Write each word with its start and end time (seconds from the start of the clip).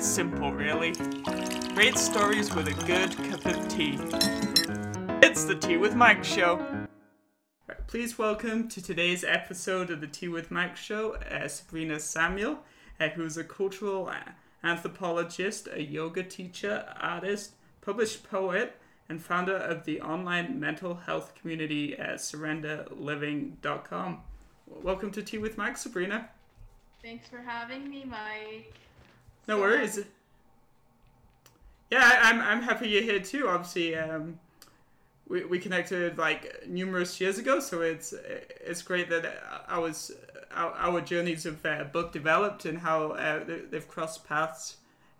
It's 0.00 0.08
simple, 0.08 0.50
really. 0.50 0.92
Great 1.74 1.98
stories 1.98 2.54
with 2.54 2.68
a 2.68 2.86
good 2.86 3.14
cup 3.28 3.44
of 3.44 3.68
tea. 3.68 3.98
It's 5.22 5.44
the 5.44 5.54
Tea 5.54 5.76
with 5.76 5.94
Mike 5.94 6.24
show. 6.24 6.86
Please 7.86 8.18
welcome 8.18 8.66
to 8.68 8.80
today's 8.80 9.24
episode 9.24 9.90
of 9.90 10.00
the 10.00 10.06
Tea 10.06 10.28
with 10.28 10.50
Mike 10.50 10.74
show 10.74 11.16
uh, 11.16 11.46
Sabrina 11.48 12.00
Samuel, 12.00 12.60
uh, 12.98 13.08
who 13.08 13.26
is 13.26 13.36
a 13.36 13.44
cultural 13.44 14.10
anthropologist, 14.64 15.68
a 15.70 15.82
yoga 15.82 16.22
teacher, 16.22 16.86
artist, 16.98 17.56
published 17.82 18.22
poet, 18.22 18.78
and 19.10 19.20
founder 19.20 19.56
of 19.56 19.84
the 19.84 20.00
online 20.00 20.58
mental 20.58 20.94
health 20.94 21.34
community 21.34 21.94
at 21.98 22.20
surrenderliving.com. 22.20 24.20
Welcome 24.66 25.10
to 25.10 25.22
Tea 25.22 25.36
with 25.36 25.58
Mike, 25.58 25.76
Sabrina. 25.76 26.30
Thanks 27.02 27.28
for 27.28 27.42
having 27.42 27.90
me, 27.90 28.06
Mike. 28.06 28.72
No 29.50 29.56
so, 29.56 29.62
worries. 29.62 29.98
Yeah, 31.90 32.20
I, 32.22 32.30
am 32.30 32.40
I'm 32.40 32.62
happy 32.62 32.88
you're 32.88 33.02
here 33.02 33.18
too. 33.18 33.48
Obviously, 33.48 33.96
um, 33.96 34.38
we, 35.26 35.44
we 35.44 35.58
connected 35.58 36.16
like 36.16 36.68
numerous 36.68 37.20
years 37.20 37.36
ago, 37.36 37.58
so 37.58 37.80
it's 37.80 38.14
it's 38.64 38.80
great 38.80 39.10
that 39.10 39.26
I 39.66 39.76
was 39.80 40.12
our, 40.54 40.70
our 40.74 41.00
journeys 41.00 41.46
of 41.46 41.66
uh, 41.66 41.82
book 41.82 42.12
developed 42.12 42.64
and 42.64 42.78
how 42.78 43.10
uh, 43.10 43.42
they've 43.44 43.88
crossed 43.88 44.24
paths 44.24 44.76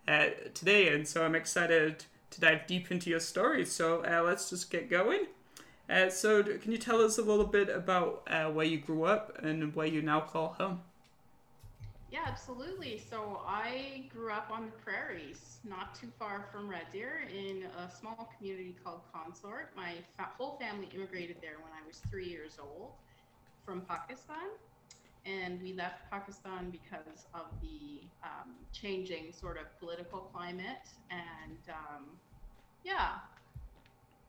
uh, 0.06 0.26
today. 0.54 0.94
And 0.94 1.08
so 1.08 1.24
I'm 1.24 1.34
excited 1.34 2.04
to 2.30 2.40
dive 2.40 2.68
deep 2.68 2.92
into 2.92 3.10
your 3.10 3.18
story. 3.18 3.66
So 3.66 4.04
uh, 4.04 4.22
let's 4.22 4.48
just 4.48 4.70
get 4.70 4.88
going. 4.88 5.26
Uh, 5.88 6.08
so, 6.08 6.44
can 6.44 6.70
you 6.70 6.78
tell 6.78 7.00
us 7.00 7.18
a 7.18 7.22
little 7.22 7.46
bit 7.46 7.68
about 7.68 8.22
uh, 8.30 8.44
where 8.44 8.64
you 8.64 8.78
grew 8.78 9.02
up 9.02 9.36
and 9.42 9.74
where 9.74 9.88
you 9.88 10.00
now 10.00 10.20
call 10.20 10.54
home? 10.56 10.82
Yeah, 12.10 12.24
absolutely. 12.26 12.98
So 12.98 13.40
I 13.46 14.08
grew 14.12 14.32
up 14.32 14.48
on 14.50 14.66
the 14.66 14.72
prairies, 14.72 15.60
not 15.64 15.94
too 15.94 16.10
far 16.18 16.48
from 16.50 16.68
Red 16.68 16.90
Deer, 16.92 17.22
in 17.32 17.64
a 17.78 17.88
small 17.88 18.32
community 18.36 18.76
called 18.82 19.02
Consort. 19.14 19.76
My 19.76 19.94
fa- 20.16 20.30
whole 20.36 20.58
family 20.58 20.88
immigrated 20.92 21.36
there 21.40 21.58
when 21.62 21.72
I 21.72 21.86
was 21.86 22.02
three 22.10 22.26
years 22.28 22.58
old 22.60 22.94
from 23.64 23.82
Pakistan. 23.86 24.48
And 25.24 25.60
we 25.62 25.74
left 25.74 26.10
Pakistan 26.10 26.70
because 26.70 27.26
of 27.34 27.46
the 27.62 28.10
um, 28.24 28.66
changing 28.72 29.32
sort 29.32 29.58
of 29.58 29.66
political 29.78 30.20
climate. 30.20 30.88
And 31.10 31.60
um, 31.68 32.18
yeah, 32.84 33.18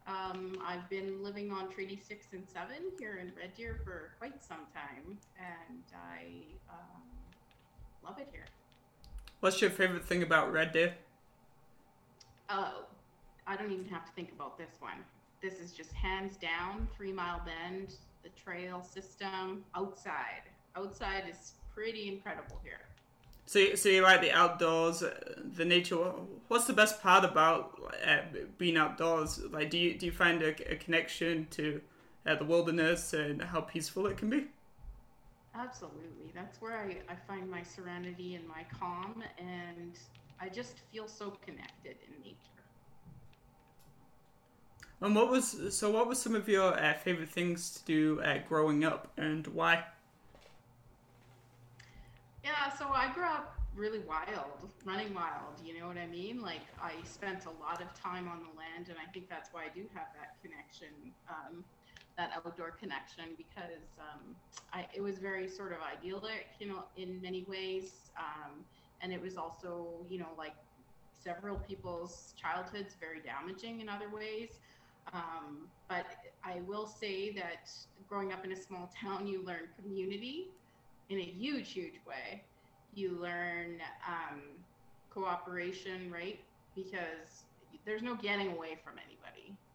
um, 0.08 0.58
I've 0.66 0.90
been 0.90 1.24
living 1.24 1.52
on 1.52 1.70
Treaty 1.72 1.98
6 1.98 2.28
and 2.34 2.48
7 2.48 2.92
here 3.00 3.18
in 3.18 3.34
Red 3.38 3.54
Deer 3.56 3.80
for 3.84 4.14
quite 4.18 4.44
some 4.44 4.66
time. 4.74 5.20
And 5.38 5.84
I 5.94 6.58
um, 6.70 7.11
love 8.04 8.18
it 8.20 8.28
here. 8.32 8.46
What's 9.40 9.62
your 9.62 9.72
favorite 9.72 10.06
thing 10.06 10.24
about 10.24 10.52
Red 10.52 10.72
Deer? 10.72 10.94
Oh, 12.50 12.86
I 13.48 13.56
don't 13.56 13.72
even 13.72 13.86
have 13.86 14.06
to 14.06 14.12
think 14.12 14.32
about 14.32 14.58
this 14.58 14.72
one. 14.80 15.04
This 15.42 15.60
is 15.60 15.72
just 15.72 15.92
hands 15.94 16.38
down 16.38 16.88
Three 16.96 17.12
Mile 17.12 17.42
Bend, 17.46 17.96
the 18.24 18.30
trail 18.30 18.84
system 18.84 19.64
outside. 19.76 20.44
Outside 20.76 21.24
is 21.30 21.54
pretty 21.74 22.08
incredible 22.08 22.60
here. 22.64 22.82
So, 23.46 23.60
you, 23.60 23.76
so 23.76 23.90
you 23.90 24.02
like 24.04 24.22
the 24.22 24.32
outdoors, 24.32 25.02
uh, 25.02 25.14
the 25.58 25.66
nature. 25.66 25.96
What's 26.48 26.66
the 26.66 26.74
best 26.74 27.02
part 27.02 27.26
about 27.26 27.82
uh, 28.06 28.20
being 28.58 28.78
outdoors? 28.78 29.42
Like, 29.52 29.70
do 29.70 29.78
you 29.78 29.98
do 29.98 30.06
you 30.06 30.12
find 30.12 30.42
a, 30.42 30.50
a 30.72 30.76
connection 30.76 31.48
to 31.52 31.82
uh, 32.26 32.36
the 32.36 32.46
wilderness 32.46 33.14
and 33.14 33.42
how 33.42 33.62
peaceful 33.62 34.06
it 34.08 34.18
can 34.18 34.30
be? 34.30 34.46
Absolutely. 35.54 36.32
That's 36.34 36.62
where 36.62 36.78
I, 36.78 36.98
I 37.12 37.16
find 37.28 37.50
my 37.50 37.62
serenity 37.62 38.36
and 38.36 38.48
my 38.48 38.66
calm, 38.80 39.24
and 39.38 39.98
I 40.40 40.50
just 40.50 40.80
feel 40.92 41.08
so 41.08 41.38
connected 41.46 41.98
in 42.08 42.24
nature. 42.24 42.38
And 45.02 45.16
what 45.16 45.30
was 45.30 45.76
so? 45.76 45.92
What 45.92 46.08
were 46.08 46.16
some 46.16 46.36
of 46.36 46.48
your 46.48 46.74
uh, 46.80 46.94
favorite 46.94 47.30
things 47.30 47.72
to 47.72 47.86
do 47.86 48.22
uh, 48.22 48.38
growing 48.48 48.86
up, 48.86 49.12
and 49.18 49.46
why? 49.48 49.84
Yeah, 52.44 52.72
so 52.78 52.88
I 52.90 53.12
grew 53.14 53.26
up 53.26 53.56
really 53.76 54.00
wild, 54.00 54.70
running 54.86 55.14
wild. 55.14 55.60
You 55.64 55.80
know 55.80 55.88
what 55.88 55.98
I 55.98 56.08
mean? 56.08 56.42
Like 56.42 56.62
I 56.82 56.94
spent 57.04 57.46
a 57.46 57.52
lot 57.64 57.82
of 57.82 57.94
time 58.00 58.28
on 58.28 58.40
the 58.40 58.58
land, 58.58 58.90
and 58.90 58.98
I 58.98 59.12
think 59.12 59.28
that's 59.30 59.52
why 59.52 59.64
I 59.64 59.70
do 59.74 59.82
have 59.94 60.08
that 60.20 60.38
connection. 60.42 60.90
Um, 61.30 61.64
that 62.22 62.32
outdoor 62.36 62.72
connection 62.72 63.26
because 63.36 63.82
um, 64.00 64.36
I, 64.74 64.86
it 64.94 65.02
was 65.02 65.18
very 65.18 65.48
sort 65.48 65.72
of 65.72 65.80
idyllic, 65.82 66.48
you 66.60 66.68
know, 66.68 66.84
in 66.96 67.20
many 67.22 67.46
ways. 67.48 68.12
Um, 68.18 68.64
and 69.02 69.12
it 69.12 69.20
was 69.20 69.38
also, 69.38 70.06
you 70.10 70.20
know, 70.20 70.30
like 70.38 70.54
several 71.24 71.58
people's 71.58 72.34
childhoods 72.40 72.96
very 73.00 73.22
damaging 73.22 73.82
in 73.82 73.90
other 73.90 74.10
ways. 74.10 74.60
Um, 75.14 75.68
but 75.90 76.06
I 76.44 76.62
will 76.68 76.86
say 76.86 77.32
that 77.34 77.72
growing 78.08 78.32
up 78.32 78.46
in 78.46 78.52
a 78.52 78.56
small 78.56 78.92
town, 79.02 79.26
you 79.26 79.44
learn 79.44 79.70
community 79.82 80.50
in 81.10 81.18
a 81.18 81.24
huge, 81.24 81.72
huge 81.72 82.00
way. 82.08 82.44
You 82.94 83.18
learn 83.20 83.80
um, 84.08 84.42
cooperation, 85.10 86.12
right? 86.12 86.40
Because 86.76 87.46
there's 87.86 88.04
no 88.04 88.16
getting 88.16 88.52
away 88.52 88.78
from 88.84 88.94
anybody 89.04 89.21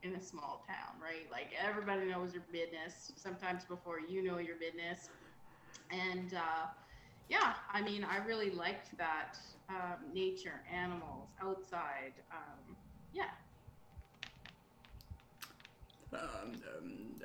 in 0.06 0.14
a 0.14 0.22
small 0.22 0.64
town, 0.66 1.00
right? 1.02 1.26
Like 1.30 1.48
everybody 1.60 2.06
knows 2.06 2.32
your 2.32 2.42
business 2.52 3.12
sometimes 3.16 3.64
before 3.64 4.00
you 4.00 4.22
know 4.22 4.38
your 4.38 4.56
business. 4.56 5.10
And 5.90 6.34
uh, 6.34 6.66
yeah, 7.28 7.54
I 7.72 7.82
mean, 7.82 8.04
I 8.04 8.24
really 8.24 8.50
liked 8.50 8.96
that 8.98 9.38
um, 9.68 10.12
nature, 10.14 10.62
animals, 10.72 11.28
outside. 11.42 12.12
Um, 12.30 12.76
yeah. 13.12 13.24
Um, 16.12 16.52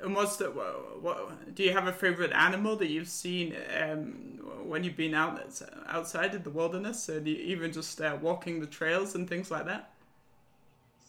and 0.02 0.14
what's 0.14 0.36
the 0.36 0.50
what, 0.50 1.00
what, 1.02 1.54
do 1.54 1.62
you 1.62 1.72
have 1.72 1.86
a 1.86 1.92
favorite 1.92 2.32
animal 2.32 2.74
that 2.76 2.88
you've 2.88 3.08
seen 3.08 3.54
um, 3.80 4.40
when 4.64 4.82
you've 4.82 4.96
been 4.96 5.14
out 5.14 5.40
outside 5.86 6.34
in 6.34 6.42
the 6.42 6.50
wilderness 6.50 7.08
and 7.08 7.28
even 7.28 7.72
just 7.72 8.00
uh, 8.00 8.18
walking 8.20 8.60
the 8.60 8.66
trails 8.66 9.14
and 9.14 9.28
things 9.28 9.50
like 9.50 9.66
that? 9.66 9.92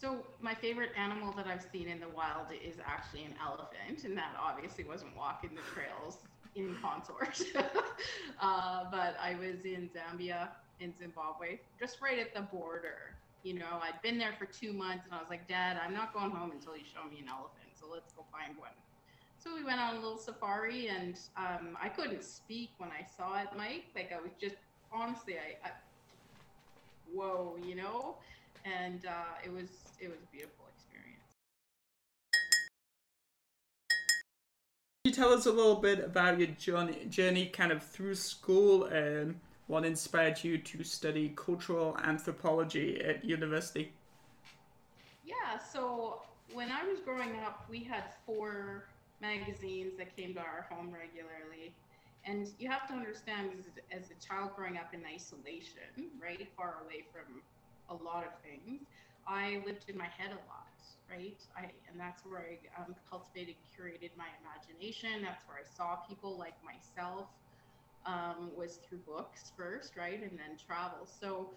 So 0.00 0.24
my 0.44 0.54
favorite 0.54 0.90
animal 0.96 1.32
that 1.32 1.46
I've 1.46 1.66
seen 1.72 1.88
in 1.88 1.98
the 1.98 2.08
wild 2.08 2.48
is 2.52 2.76
actually 2.84 3.24
an 3.24 3.34
elephant, 3.42 4.04
and 4.04 4.16
that 4.18 4.36
obviously 4.38 4.84
wasn't 4.84 5.16
walking 5.16 5.50
the 5.54 5.62
trails 5.62 6.18
in 6.54 6.76
Consort. 6.82 7.40
uh, 8.40 8.84
but 8.90 9.16
I 9.20 9.36
was 9.40 9.64
in 9.64 9.88
Zambia, 9.88 10.48
in 10.80 10.92
Zimbabwe, 10.98 11.60
just 11.80 12.02
right 12.02 12.18
at 12.18 12.34
the 12.34 12.42
border. 12.42 13.16
You 13.42 13.54
know, 13.54 13.80
I'd 13.82 14.00
been 14.02 14.18
there 14.18 14.34
for 14.38 14.44
two 14.44 14.74
months, 14.74 15.04
and 15.06 15.14
I 15.14 15.18
was 15.18 15.30
like, 15.30 15.48
Dad, 15.48 15.78
I'm 15.82 15.94
not 15.94 16.12
going 16.12 16.30
home 16.30 16.52
until 16.52 16.76
you 16.76 16.84
show 16.84 17.08
me 17.08 17.20
an 17.20 17.28
elephant. 17.28 17.72
So 17.72 17.86
let's 17.90 18.12
go 18.12 18.24
find 18.30 18.56
one. 18.58 18.70
So 19.38 19.54
we 19.54 19.64
went 19.64 19.80
on 19.80 19.96
a 19.96 20.00
little 20.00 20.18
safari, 20.18 20.88
and 20.88 21.18
um, 21.38 21.76
I 21.82 21.88
couldn't 21.88 22.22
speak 22.22 22.70
when 22.76 22.90
I 22.90 23.06
saw 23.16 23.40
it, 23.40 23.48
Mike. 23.56 23.86
Like 23.94 24.12
I 24.12 24.20
was 24.20 24.32
just 24.38 24.56
honestly, 24.92 25.36
I, 25.36 25.68
I 25.68 25.72
whoa, 27.12 27.56
you 27.64 27.74
know 27.74 28.16
and 28.64 29.06
uh, 29.06 29.44
it 29.44 29.52
was 29.52 29.68
it 30.00 30.08
was 30.08 30.18
a 30.22 30.32
beautiful 30.32 30.66
experience. 30.74 31.36
Can 35.04 35.10
you 35.10 35.12
tell 35.12 35.32
us 35.32 35.46
a 35.46 35.52
little 35.52 35.76
bit 35.76 36.04
about 36.04 36.38
your 36.38 36.48
journey, 36.48 37.06
journey 37.10 37.46
kind 37.46 37.72
of 37.72 37.82
through 37.82 38.14
school 38.14 38.84
and 38.84 39.38
what 39.66 39.84
inspired 39.84 40.42
you 40.42 40.58
to 40.58 40.84
study 40.84 41.32
cultural 41.36 41.96
anthropology 42.02 43.00
at 43.02 43.24
university? 43.24 43.92
Yeah, 45.24 45.58
so 45.58 46.22
when 46.52 46.70
I 46.70 46.84
was 46.84 47.00
growing 47.00 47.36
up, 47.44 47.66
we 47.70 47.82
had 47.82 48.04
four 48.26 48.84
magazines 49.20 49.96
that 49.98 50.14
came 50.16 50.34
to 50.34 50.40
our 50.40 50.66
home 50.70 50.92
regularly. 50.92 51.74
And 52.26 52.48
you 52.58 52.70
have 52.70 52.86
to 52.88 52.94
understand, 52.94 53.50
as, 53.58 53.66
as 53.92 54.10
a 54.10 54.26
child 54.26 54.50
growing 54.56 54.78
up 54.78 54.94
in 54.94 55.02
isolation, 55.04 56.08
right, 56.20 56.46
far 56.56 56.76
away 56.84 57.04
from 57.12 57.42
a 57.88 57.94
lot 57.94 58.24
of 58.24 58.32
things. 58.42 58.82
I 59.26 59.62
lived 59.64 59.88
in 59.88 59.96
my 59.96 60.08
head 60.18 60.30
a 60.30 60.42
lot, 60.48 60.68
right? 61.10 61.38
I 61.56 61.70
and 61.90 61.98
that's 61.98 62.24
where 62.24 62.40
I 62.40 62.82
um, 62.82 62.94
cultivated, 63.08 63.56
curated 63.72 64.10
my 64.16 64.28
imagination. 64.42 65.22
That's 65.22 65.46
where 65.48 65.58
I 65.58 65.66
saw 65.76 65.96
people 66.08 66.36
like 66.38 66.54
myself. 66.64 67.26
Um, 68.06 68.50
was 68.54 68.80
through 68.86 68.98
books 69.08 69.52
first, 69.56 69.96
right, 69.96 70.20
and 70.20 70.36
then 70.38 70.60
travel. 70.60 71.08
So 71.08 71.48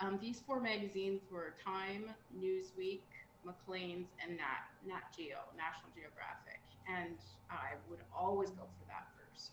um, 0.00 0.18
these 0.20 0.42
four 0.46 0.60
magazines 0.60 1.22
were 1.32 1.54
Time, 1.64 2.10
Newsweek, 2.36 3.00
Maclean's, 3.44 4.08
and 4.20 4.36
Nat 4.36 4.68
Nat 4.86 5.08
Geo, 5.16 5.40
National 5.56 5.88
Geographic, 5.96 6.60
and 6.88 7.16
I 7.50 7.80
would 7.88 8.00
always 8.12 8.50
go 8.50 8.68
for 8.68 8.84
that 8.88 9.08
first. 9.16 9.52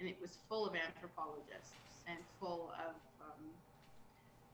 And 0.00 0.08
it 0.08 0.16
was 0.20 0.38
full 0.48 0.66
of 0.66 0.74
anthropologists 0.74 1.78
and 2.08 2.18
full 2.40 2.72
of 2.82 2.94
um, 3.20 3.44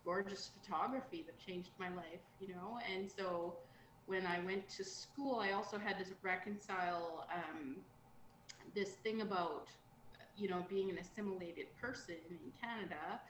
gorgeous 0.05 0.51
photography 0.55 1.25
that 1.27 1.39
changed 1.39 1.71
my 1.79 1.89
life, 1.91 2.23
you 2.41 2.49
know? 2.49 2.79
And 2.93 3.11
so 3.11 3.57
when 4.07 4.27
I 4.27 4.41
went 4.41 4.69
to 4.71 4.85
school, 4.85 5.41
I 5.41 5.53
also 5.53 5.79
had 5.79 5.99
to 5.99 6.05
reconcile 6.23 7.27
um, 7.33 7.77
this 8.75 8.91
thing 9.05 9.23
about, 9.23 9.69
you 10.37 10.49
know, 10.49 10.65
being 10.69 10.91
an 10.91 10.99
assimilated 10.99 11.67
person 11.81 12.17
in 12.31 12.53
Canada. 12.61 13.21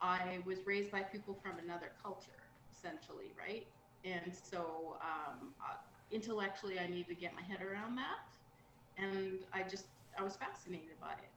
I 0.00 0.40
was 0.46 0.66
raised 0.66 0.90
by 0.90 1.02
people 1.02 1.38
from 1.42 1.58
another 1.58 1.92
culture, 2.02 2.42
essentially, 2.72 3.34
right? 3.38 3.66
And 4.04 4.34
so 4.34 4.96
um, 5.02 5.54
intellectually, 6.10 6.78
I 6.78 6.86
needed 6.86 7.08
to 7.08 7.14
get 7.14 7.34
my 7.34 7.42
head 7.42 7.60
around 7.62 7.96
that. 7.96 8.28
And 8.98 9.40
I 9.52 9.62
just, 9.62 9.86
I 10.18 10.22
was 10.22 10.36
fascinated 10.36 10.98
by 11.00 11.12
it. 11.12 11.30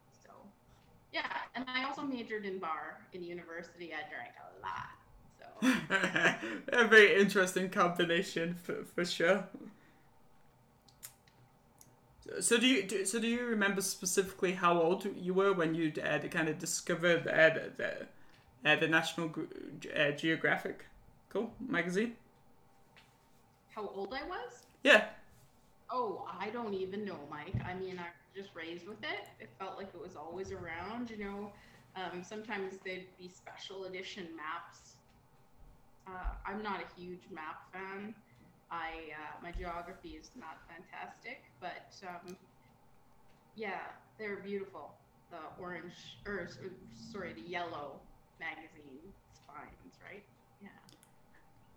Yeah. 1.16 1.24
And 1.56 1.64
I 1.70 1.86
also 1.86 2.02
majored 2.02 2.44
in 2.46 2.60
bar 2.60 3.00
in 3.14 3.24
university. 3.24 3.94
I 3.94 4.04
drank 4.12 4.34
a 4.38 4.52
lot. 4.68 4.92
So, 5.40 6.74
a 6.84 6.88
very 6.88 7.22
interesting 7.22 7.70
combination 7.70 8.56
for, 8.62 8.84
for 8.84 9.06
sure. 9.06 9.46
So 12.42 12.58
do 12.58 12.68
you 12.68 12.84
do, 12.84 13.06
so 13.06 13.20
do 13.20 13.28
you 13.28 13.46
remember 13.46 13.82
specifically 13.82 14.52
how 14.54 14.82
old 14.82 15.08
you 15.16 15.34
were 15.34 15.54
when 15.54 15.74
you 15.74 15.94
uh, 16.04 16.20
kind 16.20 16.50
of 16.50 16.60
discovered 16.60 17.28
uh, 17.28 17.50
the 17.54 17.72
the, 17.78 18.70
uh, 18.70 18.76
the 18.76 18.88
National 18.88 19.32
uh, 19.96 20.12
Geographic 20.12 20.86
cool 21.30 21.54
magazine? 21.66 22.16
How 23.74 23.90
old 23.96 24.14
I 24.14 24.28
was? 24.28 24.66
Yeah. 24.84 25.06
Oh, 25.90 26.28
I 26.40 26.50
don't 26.50 26.74
even 26.74 27.06
know, 27.06 27.20
Mike. 27.30 27.56
I 27.66 27.76
mean, 27.76 28.00
I 28.00 28.10
just 28.36 28.50
raised 28.54 28.88
with 28.88 29.02
it. 29.02 29.30
It 29.40 29.50
felt 29.58 29.78
like 29.78 29.90
it 29.94 30.02
was 30.02 30.16
always 30.16 30.52
around. 30.52 31.10
You 31.10 31.18
know, 31.24 31.52
um, 31.96 32.24
sometimes 32.24 32.76
they'd 32.84 33.08
be 33.18 33.30
special 33.30 33.86
edition 33.86 34.28
maps. 34.36 34.96
Uh, 36.08 36.34
I'm 36.46 36.62
not 36.62 36.82
a 36.82 37.00
huge 37.00 37.24
map 37.32 37.72
fan. 37.72 38.14
I 38.70 38.90
uh, 39.14 39.42
my 39.42 39.52
geography 39.52 40.18
is 40.20 40.32
not 40.38 40.58
fantastic, 40.68 41.44
but 41.62 41.96
um, 42.08 42.36
yeah, 43.56 43.80
they're 44.20 44.38
beautiful. 44.38 44.92
The 45.32 45.62
orange, 45.62 45.94
or 46.26 46.50
sorry, 47.12 47.34
the 47.34 47.42
yellow 47.42 48.00
magazine 48.40 49.00
spines, 49.34 49.96
right? 50.04 50.24
Yeah. 50.62 50.70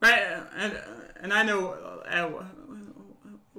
Right, 0.01 0.43
and 0.57 0.79
and 1.21 1.33
I 1.33 1.43
know 1.43 1.71
uh, 1.71 2.27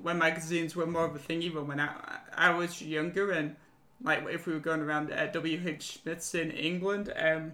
when 0.02 0.18
magazines 0.18 0.76
were 0.76 0.86
more 0.86 1.06
of 1.06 1.16
a 1.16 1.20
thing, 1.20 1.42
even 1.42 1.68
when 1.68 1.80
I 1.80 1.92
I 2.36 2.52
was 2.52 2.82
younger, 2.82 3.32
and 3.32 3.56
like 4.04 4.24
if 4.30 4.46
we 4.48 4.54
were 4.54 4.60
going 4.60 4.82
around 4.82 5.12
uh, 5.12 5.28
W. 5.28 5.62
H. 5.66 6.00
Smith's 6.02 6.36
in 6.36 6.52
England, 6.52 7.14
um, 7.18 7.54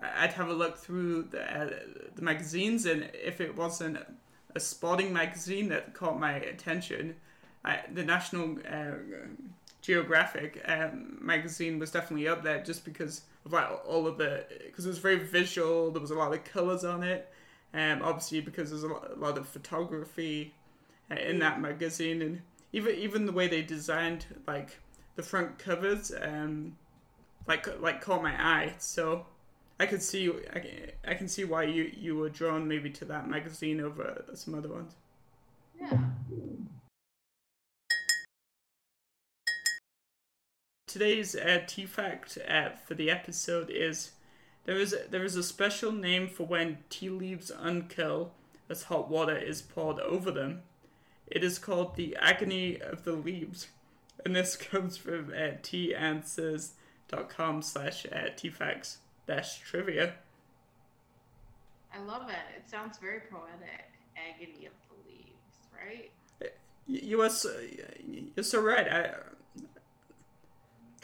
I'd 0.00 0.32
have 0.32 0.48
a 0.48 0.54
look 0.54 0.76
through 0.76 1.24
the 1.24 1.42
uh, 1.42 1.70
the 2.14 2.22
magazines, 2.22 2.86
and 2.86 3.10
if 3.14 3.40
it 3.40 3.56
wasn't 3.56 3.98
a 4.54 4.60
sporting 4.60 5.12
magazine 5.12 5.68
that 5.68 5.94
caught 5.94 6.18
my 6.18 6.32
attention. 6.32 7.14
I, 7.64 7.80
the 7.92 8.04
National 8.04 8.58
uh, 8.70 8.92
Geographic 9.82 10.62
um, 10.66 11.18
magazine 11.20 11.78
was 11.78 11.90
definitely 11.90 12.28
up 12.28 12.42
there 12.42 12.62
just 12.62 12.84
because 12.84 13.22
of 13.44 13.52
like 13.52 13.68
all 13.86 14.06
of 14.06 14.18
the 14.18 14.44
because 14.66 14.86
it 14.86 14.88
was 14.88 14.98
very 14.98 15.18
visual. 15.18 15.90
There 15.90 16.00
was 16.00 16.10
a 16.10 16.14
lot 16.14 16.32
of 16.32 16.44
colors 16.44 16.84
on 16.84 17.02
it. 17.02 17.28
Um, 17.74 18.00
obviously 18.02 18.40
because 18.40 18.70
there's 18.70 18.84
a 18.84 18.88
lot, 18.88 19.10
a 19.14 19.18
lot 19.18 19.36
of 19.36 19.46
photography 19.46 20.54
uh, 20.54 20.65
in 21.10 21.38
that 21.38 21.60
magazine, 21.60 22.22
and 22.22 22.42
even 22.72 22.94
even 22.96 23.26
the 23.26 23.32
way 23.32 23.48
they 23.48 23.62
designed 23.62 24.26
like 24.46 24.78
the 25.14 25.22
front 25.22 25.58
covers, 25.58 26.12
um, 26.20 26.76
like 27.46 27.80
like 27.80 28.00
caught 28.00 28.22
my 28.22 28.34
eye. 28.34 28.74
So 28.78 29.26
I 29.78 29.86
could 29.86 30.02
see 30.02 30.32
I 30.52 30.58
can, 30.58 30.70
I 31.06 31.14
can 31.14 31.28
see 31.28 31.44
why 31.44 31.64
you 31.64 31.90
you 31.96 32.16
were 32.16 32.30
drawn 32.30 32.66
maybe 32.66 32.90
to 32.90 33.04
that 33.06 33.28
magazine 33.28 33.80
over 33.80 34.24
some 34.34 34.54
other 34.54 34.68
ones. 34.68 34.94
Yeah. 35.80 35.98
Today's 40.86 41.36
uh, 41.36 41.60
T 41.66 41.84
fact 41.84 42.38
uh, 42.48 42.70
for 42.86 42.94
the 42.94 43.10
episode 43.10 43.68
is 43.70 44.12
there 44.64 44.78
is 44.78 44.94
a, 44.94 45.08
there 45.10 45.24
is 45.24 45.36
a 45.36 45.42
special 45.42 45.92
name 45.92 46.26
for 46.26 46.46
when 46.46 46.78
tea 46.88 47.10
leaves 47.10 47.50
uncurl 47.50 48.30
as 48.70 48.84
hot 48.84 49.10
water 49.10 49.36
is 49.36 49.60
poured 49.60 50.00
over 50.00 50.30
them. 50.30 50.62
It 51.26 51.42
is 51.42 51.58
called 51.58 51.96
the 51.96 52.16
agony 52.16 52.80
of 52.80 53.04
the 53.04 53.12
leaves, 53.12 53.68
and 54.24 54.34
this 54.34 54.56
comes 54.56 54.96
from 54.96 55.30
uh, 55.30 55.58
tanswers.com 55.62 57.62
slash 57.62 58.06
uh, 58.06 58.30
tfacts 58.36 58.96
dash 59.26 59.60
trivia. 59.60 60.14
I 61.92 62.00
love 62.02 62.28
it. 62.28 62.36
It 62.56 62.70
sounds 62.70 62.98
very 62.98 63.20
poetic. 63.30 63.90
Agony 64.16 64.66
of 64.66 64.72
the 64.88 65.08
leaves, 65.08 65.68
right? 65.72 66.10
You 66.86 67.22
are 67.22 67.30
so, 67.30 67.52
you're 68.06 68.44
so 68.44 68.60
right. 68.60 68.88
I, 68.88 69.14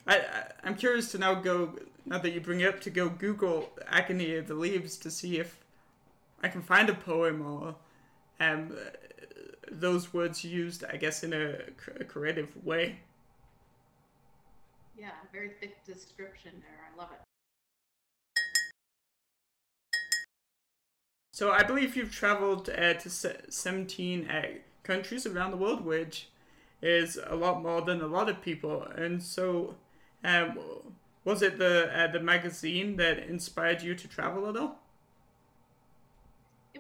I, 0.07 0.45
I'm 0.65 0.75
curious 0.75 1.11
to 1.13 1.19
now 1.19 1.35
go 1.35 1.75
now 2.07 2.19
that 2.19 2.33
you 2.33 2.41
bring 2.41 2.61
it 2.61 2.69
up 2.69 2.81
to 2.81 2.91
go 2.91 3.09
Google 3.09 3.71
agony 3.89 4.35
of 4.37 4.49
the 4.49 4.55
leaves 4.55 4.97
to 4.99 5.11
see 5.11 5.39
if 5.39 5.63
I 6.43 6.49
can 6.49 6.63
find 6.63 6.89
a 6.89 6.95
poem 6.95 7.47
or 7.47 7.77
um 8.41 8.77
those 9.71 10.13
words 10.13 10.45
used, 10.45 10.85
I 10.85 10.97
guess, 10.97 11.23
in 11.23 11.33
a, 11.33 11.57
a 12.01 12.05
creative 12.05 12.65
way. 12.65 13.01
Yeah, 14.99 15.11
very 15.33 15.51
thick 15.61 15.85
description 15.85 16.53
there. 16.61 16.79
I 16.93 16.99
love 16.99 17.11
it. 17.13 17.21
So 21.33 21.51
I 21.51 21.63
believe 21.63 21.97
you've 21.97 22.15
traveled 22.15 22.69
uh, 22.69 22.95
to 22.95 23.09
17 23.09 24.29
uh, 24.29 24.43
countries 24.83 25.27
around 25.27 25.51
the 25.51 25.57
world, 25.57 25.85
which 25.85 26.29
is 26.83 27.19
a 27.27 27.35
lot 27.35 27.63
more 27.63 27.81
than 27.81 28.01
a 28.01 28.07
lot 28.07 28.29
of 28.29 28.43
people. 28.43 28.83
And 28.83 29.23
so, 29.23 29.77
um, 30.23 30.59
was 31.25 31.41
it 31.41 31.59
the 31.59 31.91
uh, 31.97 32.13
the 32.13 32.21
magazine 32.21 32.97
that 32.97 33.19
inspired 33.19 33.83
you 33.83 33.95
to 33.95 34.09
travel 34.09 34.49
at 34.49 34.57
all? 34.57 34.82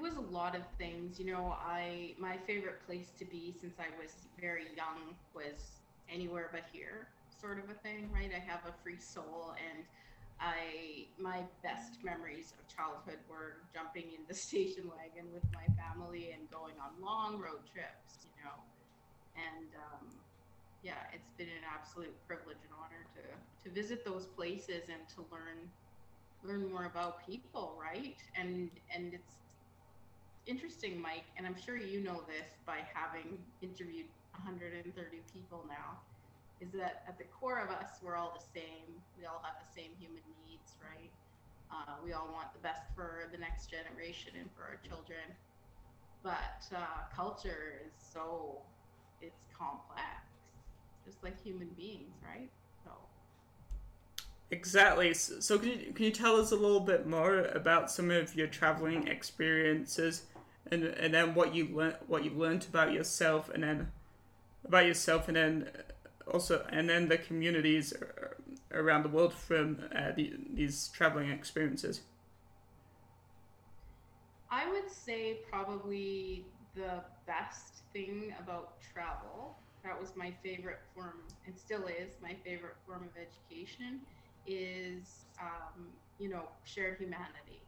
Was 0.02 0.16
a 0.16 0.20
lot 0.34 0.56
of 0.56 0.66
things. 0.78 1.20
You 1.20 1.26
know, 1.26 1.54
I 1.64 2.16
my 2.18 2.36
favorite 2.36 2.84
place 2.86 3.12
to 3.20 3.24
be 3.24 3.54
since 3.60 3.78
I 3.78 3.86
was 4.02 4.26
very 4.40 4.66
young 4.76 5.14
was 5.32 5.78
anywhere 6.10 6.50
but 6.50 6.64
here, 6.72 7.06
sort 7.40 7.62
of 7.62 7.70
a 7.70 7.74
thing, 7.74 8.10
right? 8.12 8.32
I 8.34 8.40
have 8.40 8.66
a 8.66 8.74
free 8.82 8.98
soul 8.98 9.54
and 9.62 9.84
I 10.40 11.06
my 11.20 11.44
best 11.62 12.02
memories 12.02 12.52
of 12.58 12.66
childhood 12.66 13.20
were 13.30 13.62
jumping 13.72 14.10
in 14.10 14.26
the 14.28 14.34
station 14.48 14.90
wagon 14.90 15.30
with 15.32 15.44
my 15.54 15.66
family 15.78 16.32
and 16.34 16.50
going 16.50 16.74
on 16.82 17.00
long 17.00 17.40
road 17.40 17.62
trips, 17.72 18.26
you 18.26 18.34
know. 18.42 18.58
And 19.38 19.70
um, 19.78 20.08
yeah, 20.82 21.06
it's 21.14 21.30
been 21.38 21.46
an 21.48 21.62
absolute 21.72 22.16
privilege 22.26 22.58
and 22.64 22.74
honor 22.74 23.06
to 23.14 23.22
to 23.68 23.74
visit 23.74 24.04
those 24.04 24.26
places 24.26 24.88
and 24.90 25.06
to 25.14 25.22
learn 25.30 25.70
learn 26.42 26.68
more 26.70 26.86
about 26.86 27.24
people, 27.24 27.78
right? 27.80 28.18
And 28.34 28.70
and 28.92 29.14
it's 29.14 29.36
interesting, 30.46 31.00
Mike, 31.00 31.24
and 31.36 31.46
I'm 31.46 31.56
sure 31.56 31.76
you 31.76 32.00
know 32.00 32.22
this 32.26 32.48
by 32.66 32.78
having 32.94 33.38
interviewed 33.60 34.06
130 34.32 34.84
people 35.32 35.64
now 35.68 36.00
is 36.60 36.70
that 36.72 37.02
at 37.08 37.18
the 37.18 37.24
core 37.24 37.58
of 37.58 37.70
us, 37.70 37.98
we're 38.02 38.16
all 38.16 38.38
the 38.38 38.60
same. 38.60 38.86
We 39.18 39.26
all 39.26 39.42
have 39.42 39.56
the 39.58 39.80
same 39.80 39.90
human 39.98 40.22
needs, 40.46 40.74
right? 40.80 41.10
Uh, 41.70 41.94
we 42.04 42.12
all 42.12 42.28
want 42.32 42.52
the 42.52 42.60
best 42.60 42.82
for 42.94 43.28
the 43.32 43.38
next 43.38 43.70
generation 43.70 44.32
and 44.38 44.48
for 44.56 44.62
our 44.62 44.78
children. 44.86 45.26
But 46.22 46.64
uh, 46.74 47.12
culture 47.14 47.80
is 47.84 47.92
so, 48.12 48.58
it's 49.20 49.46
complex, 49.58 50.04
just 51.04 51.22
like 51.24 51.42
human 51.42 51.68
beings, 51.76 52.14
right? 52.22 52.48
So. 52.84 52.92
Exactly. 54.52 55.14
So, 55.14 55.58
can 55.58 55.68
you, 55.70 55.92
can 55.92 56.04
you 56.04 56.12
tell 56.12 56.36
us 56.36 56.52
a 56.52 56.56
little 56.56 56.80
bit 56.80 57.08
more 57.08 57.46
about 57.46 57.90
some 57.90 58.10
of 58.10 58.36
your 58.36 58.46
traveling 58.46 59.08
experiences, 59.08 60.22
and 60.72 60.84
and 60.84 61.14
then 61.14 61.34
what 61.34 61.54
you 61.54 61.68
learned 61.68 61.96
what 62.06 62.24
you 62.24 62.30
learned 62.30 62.66
about 62.68 62.92
yourself, 62.92 63.50
and 63.50 63.62
then 63.62 63.92
about 64.64 64.86
yourself, 64.86 65.28
and 65.28 65.36
then 65.36 65.68
also, 66.32 66.66
and 66.70 66.88
then 66.88 67.08
the 67.08 67.18
communities 67.18 67.92
around 68.72 69.02
the 69.02 69.08
world 69.08 69.34
from 69.34 69.78
uh, 69.94 70.12
the, 70.16 70.32
these 70.54 70.88
traveling 70.88 71.30
experiences? 71.30 72.02
I 74.50 74.70
would 74.70 74.90
say 74.90 75.38
probably 75.50 76.44
the 76.74 77.02
best 77.26 77.82
thing 77.92 78.34
about 78.38 78.80
travel, 78.92 79.56
that 79.84 79.98
was 79.98 80.14
my 80.16 80.32
favorite 80.42 80.80
form, 80.94 81.22
and 81.46 81.56
still 81.58 81.86
is 81.86 82.14
my 82.22 82.36
favorite 82.44 82.76
form 82.86 83.02
of 83.02 83.10
education, 83.16 84.00
is, 84.46 85.24
um, 85.40 85.86
you 86.18 86.28
know, 86.28 86.48
shared 86.64 86.98
humanity. 86.98 87.61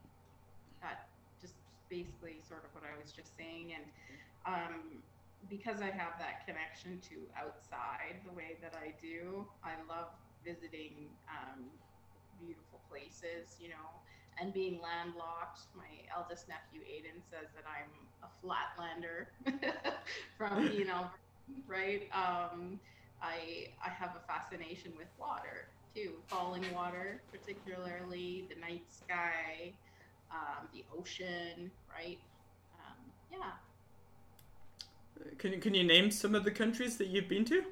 Basically 1.95 2.41
sort 2.43 2.65
of 2.65 2.75
what 2.75 2.85
I 2.85 2.99
was 3.01 3.13
just 3.13 3.37
saying. 3.37 3.75
And 3.77 3.87
um, 4.47 5.03
because 5.49 5.81
I 5.81 5.91
have 5.91 6.19
that 6.19 6.45
connection 6.47 7.01
to 7.11 7.17
outside 7.39 8.23
the 8.27 8.33
way 8.33 8.59
that 8.63 8.75
I 8.75 8.95
do, 9.01 9.47
I 9.63 9.75
love 9.89 10.09
visiting 10.45 11.11
um, 11.29 11.71
beautiful 12.39 12.83
places, 12.91 13.57
you 13.61 13.69
know, 13.69 14.03
and 14.41 14.53
being 14.53 14.81
landlocked. 14.83 15.61
My 15.75 16.03
eldest 16.15 16.49
nephew 16.49 16.81
Aiden 16.83 17.23
says 17.23 17.49
that 17.55 17.65
I'm 17.67 18.09
a 18.23 18.31
flatlander 18.43 19.27
from 20.37 20.73
you 20.73 20.85
know, 20.85 21.11
right? 21.67 22.03
Um, 22.13 22.81
I 23.23 23.69
I 23.85 23.91
have 23.91 24.17
a 24.17 24.21
fascination 24.27 24.93
with 24.97 25.09
water 25.19 25.69
too. 25.95 26.23
Falling 26.29 26.65
water, 26.73 27.23
particularly 27.31 28.47
the 28.49 28.61
night 28.61 28.87
sky, 28.91 29.79
um, 30.35 30.69
the 30.73 30.85
ocean, 30.99 31.71
right? 31.95 32.19
Um, 32.79 32.97
yeah. 33.33 33.53
Can 35.39 35.61
can 35.61 35.75
you 35.75 35.85
name 35.85 36.11
some 36.11 36.35
of 36.35 36.45
the 36.45 36.51
countries 36.51 36.97
that 36.99 37.07
you've 37.09 37.29
been 37.29 37.45
to? 37.47 37.63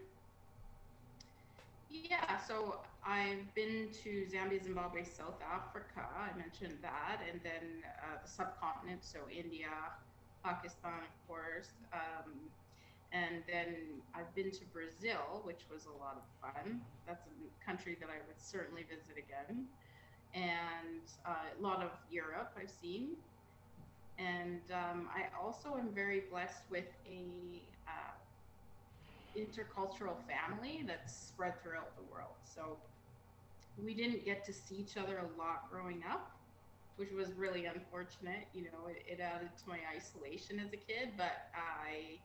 Yeah, 1.91 2.39
so 2.39 2.81
I've 3.05 3.53
been 3.55 3.89
to 4.05 4.27
Zambia, 4.31 4.63
Zimbabwe, 4.63 5.03
South 5.05 5.41
Africa. 5.43 6.07
I 6.17 6.37
mentioned 6.39 6.79
that, 6.83 7.21
and 7.31 7.41
then 7.43 7.83
uh, 7.85 8.19
the 8.23 8.31
subcontinent, 8.31 9.05
so 9.05 9.19
India, 9.31 9.69
Pakistan, 10.45 11.03
of 11.03 11.29
course. 11.29 11.71
Um, 11.93 12.33
and 13.13 13.43
then 13.47 14.01
I've 14.15 14.33
been 14.35 14.51
to 14.51 14.65
Brazil, 14.73 15.43
which 15.45 15.61
was 15.71 15.85
a 15.85 15.97
lot 16.03 16.17
of 16.17 16.25
fun. 16.41 16.81
That's 17.07 17.27
a 17.27 17.65
country 17.65 17.97
that 18.01 18.09
I 18.09 18.25
would 18.27 18.41
certainly 18.41 18.85
visit 18.89 19.19
again. 19.19 19.67
And 20.35 21.03
uh, 21.27 21.31
a 21.59 21.63
lot 21.63 21.83
of 21.83 21.91
Europe 22.11 22.57
I've 22.61 22.71
seen. 22.71 23.17
And 24.19 24.61
um, 24.73 25.09
I 25.15 25.25
also 25.43 25.77
am 25.79 25.91
very 25.95 26.25
blessed 26.31 26.63
with 26.71 26.87
a 27.07 27.63
uh, 27.89 28.13
intercultural 29.37 30.17
family 30.27 30.85
that's 30.87 31.15
spread 31.15 31.61
throughout 31.63 31.97
the 31.97 32.03
world. 32.13 32.37
So 32.45 32.77
we 33.83 33.95
didn't 33.95 34.25
get 34.25 34.45
to 34.47 34.53
see 34.53 34.77
each 34.77 34.97
other 34.97 35.19
a 35.19 35.39
lot 35.39 35.71
growing 35.71 36.03
up, 36.11 36.31
which 36.97 37.11
was 37.13 37.33
really 37.33 37.67
unfortunate. 37.67 38.47
You 38.55 38.65
know, 38.65 38.89
it, 38.89 39.05
it 39.07 39.21
added 39.21 39.51
to 39.65 39.69
my 39.69 39.79
isolation 39.95 40.61
as 40.61 40.73
a 40.73 40.77
kid, 40.77 41.11
but 41.17 41.49
I 41.55 42.19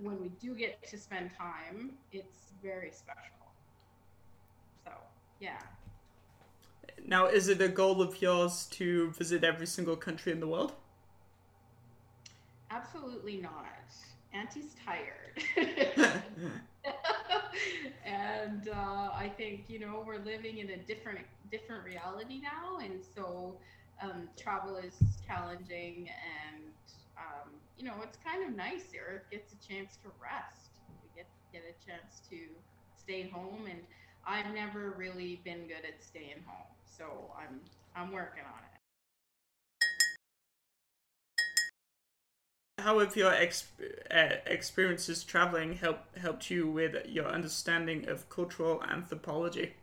when 0.00 0.20
we 0.20 0.28
do 0.40 0.54
get 0.54 0.82
to 0.88 0.98
spend 0.98 1.30
time, 1.36 1.92
it's 2.12 2.52
very 2.62 2.90
special. 2.90 3.52
So, 4.84 4.92
yeah. 5.40 5.58
Now, 7.06 7.26
is 7.26 7.48
it 7.48 7.60
a 7.60 7.68
goal 7.68 8.00
of 8.02 8.20
yours 8.22 8.66
to 8.72 9.10
visit 9.10 9.44
every 9.44 9.66
single 9.66 9.96
country 9.96 10.32
in 10.32 10.40
the 10.40 10.46
world? 10.46 10.72
Absolutely 12.70 13.36
not. 13.38 13.66
Auntie's 14.32 14.74
tired. 14.84 15.42
and 18.04 18.68
uh, 18.68 19.10
I 19.14 19.30
think 19.36 19.64
you 19.68 19.78
know 19.78 20.02
we're 20.06 20.24
living 20.24 20.58
in 20.58 20.70
a 20.70 20.78
different 20.78 21.20
different 21.50 21.84
reality 21.84 22.40
now, 22.40 22.78
and 22.78 23.00
so 23.14 23.56
um, 24.02 24.28
travel 24.36 24.76
is 24.76 24.94
challenging 25.26 26.08
and 26.08 26.72
um, 27.16 27.50
you 27.76 27.84
know, 27.84 27.94
it's 28.02 28.18
kind 28.24 28.42
of 28.48 28.56
nice. 28.56 28.84
The 28.92 29.00
earth 29.00 29.30
gets 29.30 29.52
a 29.52 29.58
chance 29.60 29.98
to 30.02 30.08
rest. 30.22 30.80
We 31.02 31.08
get 31.14 31.26
get 31.52 31.62
a 31.62 31.74
chance 31.84 32.22
to 32.30 32.38
stay 32.96 33.28
home, 33.28 33.66
and 33.68 33.80
I've 34.26 34.52
never 34.54 34.94
really 34.96 35.40
been 35.44 35.66
good 35.66 35.84
at 35.86 36.02
staying 36.02 36.42
home, 36.46 36.72
so 37.02 37.30
I'm 37.36 37.60
I'm 37.96 38.12
working 38.12 38.44
on 38.44 38.60
it. 38.62 38.68
How 42.78 42.98
have 42.98 43.16
your 43.16 43.32
exp- 43.32 43.66
uh, 44.10 44.36
experiences 44.46 45.24
traveling 45.24 45.74
helped 45.74 46.16
helped 46.18 46.50
you 46.50 46.68
with 46.70 46.94
your 47.08 47.26
understanding 47.26 48.08
of 48.08 48.28
cultural 48.28 48.82
anthropology? 48.84 49.74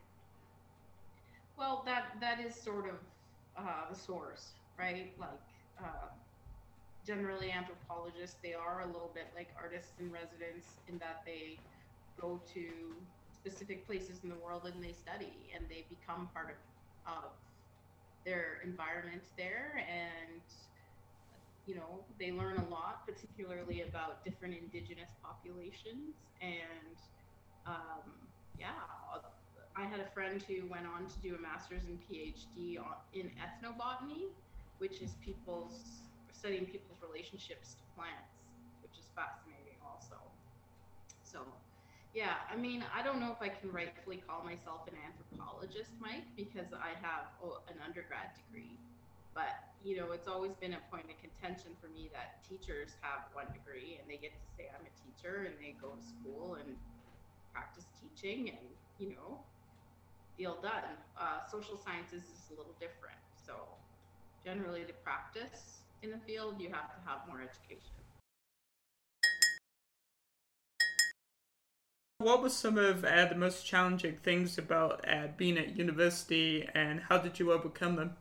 Well, 1.57 1.83
that 1.85 2.17
that 2.21 2.39
is 2.39 2.55
sort 2.55 2.87
of 2.87 2.95
uh, 3.57 3.89
the 3.91 3.95
source, 3.95 4.53
right? 4.77 5.11
Like 5.19 5.29
uh, 5.79 6.07
generally 7.05 7.51
anthropologists 7.51 8.37
they 8.43 8.53
are 8.53 8.81
a 8.81 8.87
little 8.87 9.11
bit 9.13 9.27
like 9.35 9.49
artists 9.61 9.93
in 9.99 10.11
residence 10.11 10.65
in 10.87 10.97
that 10.99 11.21
they 11.25 11.57
go 12.19 12.39
to 12.53 12.65
specific 13.33 13.87
places 13.87 14.19
in 14.23 14.29
the 14.29 14.35
world 14.35 14.63
and 14.65 14.83
they 14.83 14.91
study 14.91 15.31
and 15.55 15.63
they 15.69 15.85
become 15.89 16.27
part 16.33 16.49
of, 16.49 16.55
of 17.17 17.31
their 18.25 18.59
environment 18.63 19.23
there 19.37 19.83
and 19.89 20.41
you 21.65 21.75
know 21.75 22.05
they 22.19 22.31
learn 22.31 22.57
a 22.57 22.69
lot 22.69 23.05
particularly 23.05 23.81
about 23.81 24.23
different 24.23 24.55
indigenous 24.55 25.09
populations 25.23 26.15
and 26.41 26.97
um, 27.65 28.27
yeah 28.59 28.69
i 29.75 29.83
had 29.85 29.99
a 29.99 30.09
friend 30.13 30.43
who 30.43 30.67
went 30.69 30.85
on 30.85 31.07
to 31.07 31.19
do 31.21 31.35
a 31.35 31.41
master's 31.41 31.85
and 31.85 31.99
phd 32.09 32.77
in 33.13 33.31
ethnobotany 33.39 34.29
which 34.79 35.01
is 35.01 35.15
people's 35.23 36.03
studying 36.31 36.65
people's 36.65 36.99
relationships 37.03 37.75
to 37.75 37.83
plants, 37.95 38.39
which 38.81 38.97
is 38.97 39.11
fascinating 39.13 39.48
yeah, 42.13 42.41
I 42.51 42.57
mean, 42.57 42.83
I 42.93 43.03
don't 43.03 43.19
know 43.19 43.31
if 43.31 43.41
I 43.41 43.49
can 43.49 43.71
rightfully 43.71 44.23
call 44.25 44.43
myself 44.43 44.87
an 44.87 44.97
anthropologist, 45.05 45.91
Mike, 46.01 46.25
because 46.35 46.73
I 46.73 46.97
have 47.05 47.29
an 47.69 47.77
undergrad 47.85 48.33
degree. 48.33 48.79
But, 49.35 49.53
you 49.85 49.95
know, 49.95 50.11
it's 50.11 50.27
always 50.27 50.55
been 50.57 50.73
a 50.73 50.81
point 50.89 51.05
of 51.05 51.17
contention 51.21 51.77
for 51.79 51.87
me 51.87 52.09
that 52.11 52.41
teachers 52.41 52.97
have 53.01 53.29
one 53.33 53.45
degree 53.53 54.01
and 54.01 54.09
they 54.09 54.17
get 54.17 54.33
to 54.33 54.47
say, 54.57 54.65
I'm 54.73 54.81
a 54.81 54.93
teacher, 54.97 55.45
and 55.45 55.53
they 55.61 55.77
go 55.79 55.93
to 55.93 56.01
school 56.01 56.57
and 56.57 56.75
practice 57.53 57.85
teaching 58.01 58.49
and, 58.49 58.65
you 58.97 59.13
know, 59.13 59.39
deal 60.37 60.57
done. 60.61 60.97
Uh, 61.13 61.45
social 61.45 61.77
sciences 61.77 62.23
is 62.23 62.49
a 62.49 62.57
little 62.57 62.75
different. 62.79 63.21
So, 63.45 63.53
generally, 64.43 64.83
to 64.83 64.93
practice 65.05 65.85
in 66.01 66.09
the 66.09 66.19
field, 66.25 66.59
you 66.59 66.73
have 66.73 66.89
to 66.89 66.99
have 67.05 67.27
more 67.27 67.41
education. 67.41 67.98
What 72.21 72.41
were 72.41 72.49
some 72.49 72.77
of 72.77 73.05
uh, 73.05 73.25
the 73.27 73.35
most 73.35 73.65
challenging 73.65 74.17
things 74.17 74.57
about 74.57 75.05
uh, 75.07 75.27
being 75.37 75.57
at 75.57 75.77
university, 75.77 76.67
and 76.75 76.99
how 76.99 77.17
did 77.17 77.39
you 77.39 77.53
overcome 77.53 77.95
them? 77.95 78.17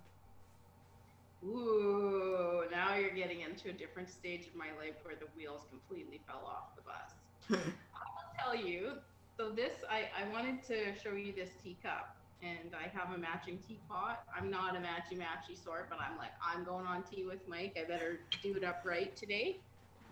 Ooh, 1.44 2.62
now 2.70 2.94
you're 2.94 3.10
getting 3.10 3.40
into 3.40 3.70
a 3.70 3.72
different 3.72 4.08
stage 4.08 4.46
of 4.46 4.54
my 4.54 4.68
life 4.78 4.94
where 5.02 5.16
the 5.16 5.26
wheels 5.36 5.62
completely 5.68 6.20
fell 6.28 6.44
off 6.46 6.76
the 6.76 6.82
bus. 6.82 7.60
I'll 7.96 8.54
tell 8.54 8.54
you. 8.54 8.92
So 9.36 9.50
this, 9.50 9.72
I, 9.90 10.02
I 10.16 10.32
wanted 10.32 10.62
to 10.68 10.96
show 11.02 11.16
you 11.16 11.32
this 11.32 11.50
teacup 11.60 12.14
and 12.40 12.76
I 12.76 12.86
have 12.96 13.12
a 13.12 13.18
matching 13.18 13.58
teapot. 13.66 14.22
I'm 14.32 14.48
not 14.48 14.76
a 14.76 14.78
matchy 14.78 15.18
matchy 15.18 15.60
sort, 15.60 15.90
but 15.90 15.98
I'm 16.00 16.16
like, 16.16 16.30
I'm 16.40 16.62
going 16.62 16.86
on 16.86 17.02
tea 17.02 17.24
with 17.24 17.40
Mike. 17.48 17.76
I 17.76 17.82
better 17.88 18.20
do 18.44 18.54
it 18.54 18.62
up 18.62 18.82
right 18.84 19.16
today. 19.16 19.58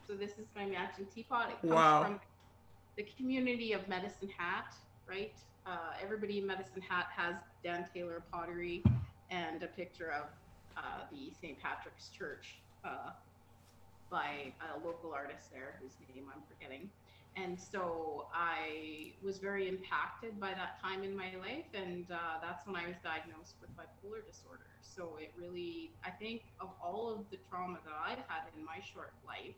So 0.08 0.14
this 0.14 0.32
is 0.32 0.46
my 0.56 0.66
matching 0.66 1.06
teapot. 1.14 1.50
It 1.50 1.60
comes 1.60 1.72
wow. 1.72 2.02
from 2.02 2.20
the 2.96 3.04
community 3.16 3.72
of 3.72 3.86
Medicine 3.88 4.30
Hat, 4.36 4.74
right? 5.08 5.34
Uh, 5.66 5.92
everybody 6.02 6.38
in 6.38 6.46
Medicine 6.46 6.82
Hat 6.82 7.06
has 7.14 7.34
Dan 7.62 7.86
Taylor 7.92 8.22
pottery 8.32 8.82
and 9.30 9.62
a 9.62 9.66
picture 9.66 10.10
of 10.10 10.26
uh, 10.76 10.80
the 11.10 11.32
St. 11.40 11.60
Patrick's 11.60 12.08
Church 12.08 12.56
uh, 12.84 13.10
by 14.10 14.52
a 14.74 14.86
local 14.86 15.12
artist 15.12 15.50
there 15.52 15.74
whose 15.80 15.92
name 16.14 16.26
I'm 16.34 16.42
forgetting 16.48 16.88
and 17.36 17.58
so 17.60 18.26
I 18.32 19.12
was 19.22 19.38
very 19.38 19.68
impacted 19.68 20.40
by 20.40 20.54
that 20.54 20.80
time 20.80 21.04
in 21.04 21.14
my 21.14 21.32
life, 21.38 21.68
and 21.74 22.06
uh, 22.10 22.40
that's 22.40 22.66
when 22.66 22.76
I 22.76 22.88
was 22.88 22.96
diagnosed 23.04 23.54
with 23.60 23.68
bipolar 23.76 24.24
disorder. 24.26 24.64
So 24.80 25.18
it 25.20 25.32
really, 25.38 25.90
I 26.04 26.10
think, 26.10 26.42
of 26.60 26.70
all 26.82 27.12
of 27.12 27.30
the 27.30 27.36
trauma 27.50 27.78
that 27.84 27.92
I've 27.92 28.24
had 28.26 28.48
in 28.56 28.64
my 28.64 28.80
short 28.80 29.12
life, 29.26 29.54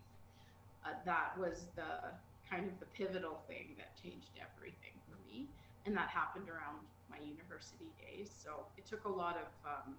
uh, 0.85 0.99
that 1.05 1.39
was 1.39 1.67
the 1.77 2.11
kind 2.51 2.67
of 2.67 2.79
the 2.81 2.87
pivotal 2.87 3.43
thing 3.47 3.75
that 3.77 3.97
changed 4.03 4.31
everything 4.39 4.97
for 5.09 5.17
me, 5.27 5.47
and 5.87 5.97
that 5.97 6.09
happened 6.09 6.49
around 6.49 6.81
my 7.11 7.19
university 7.19 7.91
days. 8.01 8.31
So 8.45 8.67
it 8.77 8.87
took 8.87 9.05
a 9.05 9.09
lot 9.09 9.37
of, 9.37 9.49
um, 9.71 9.95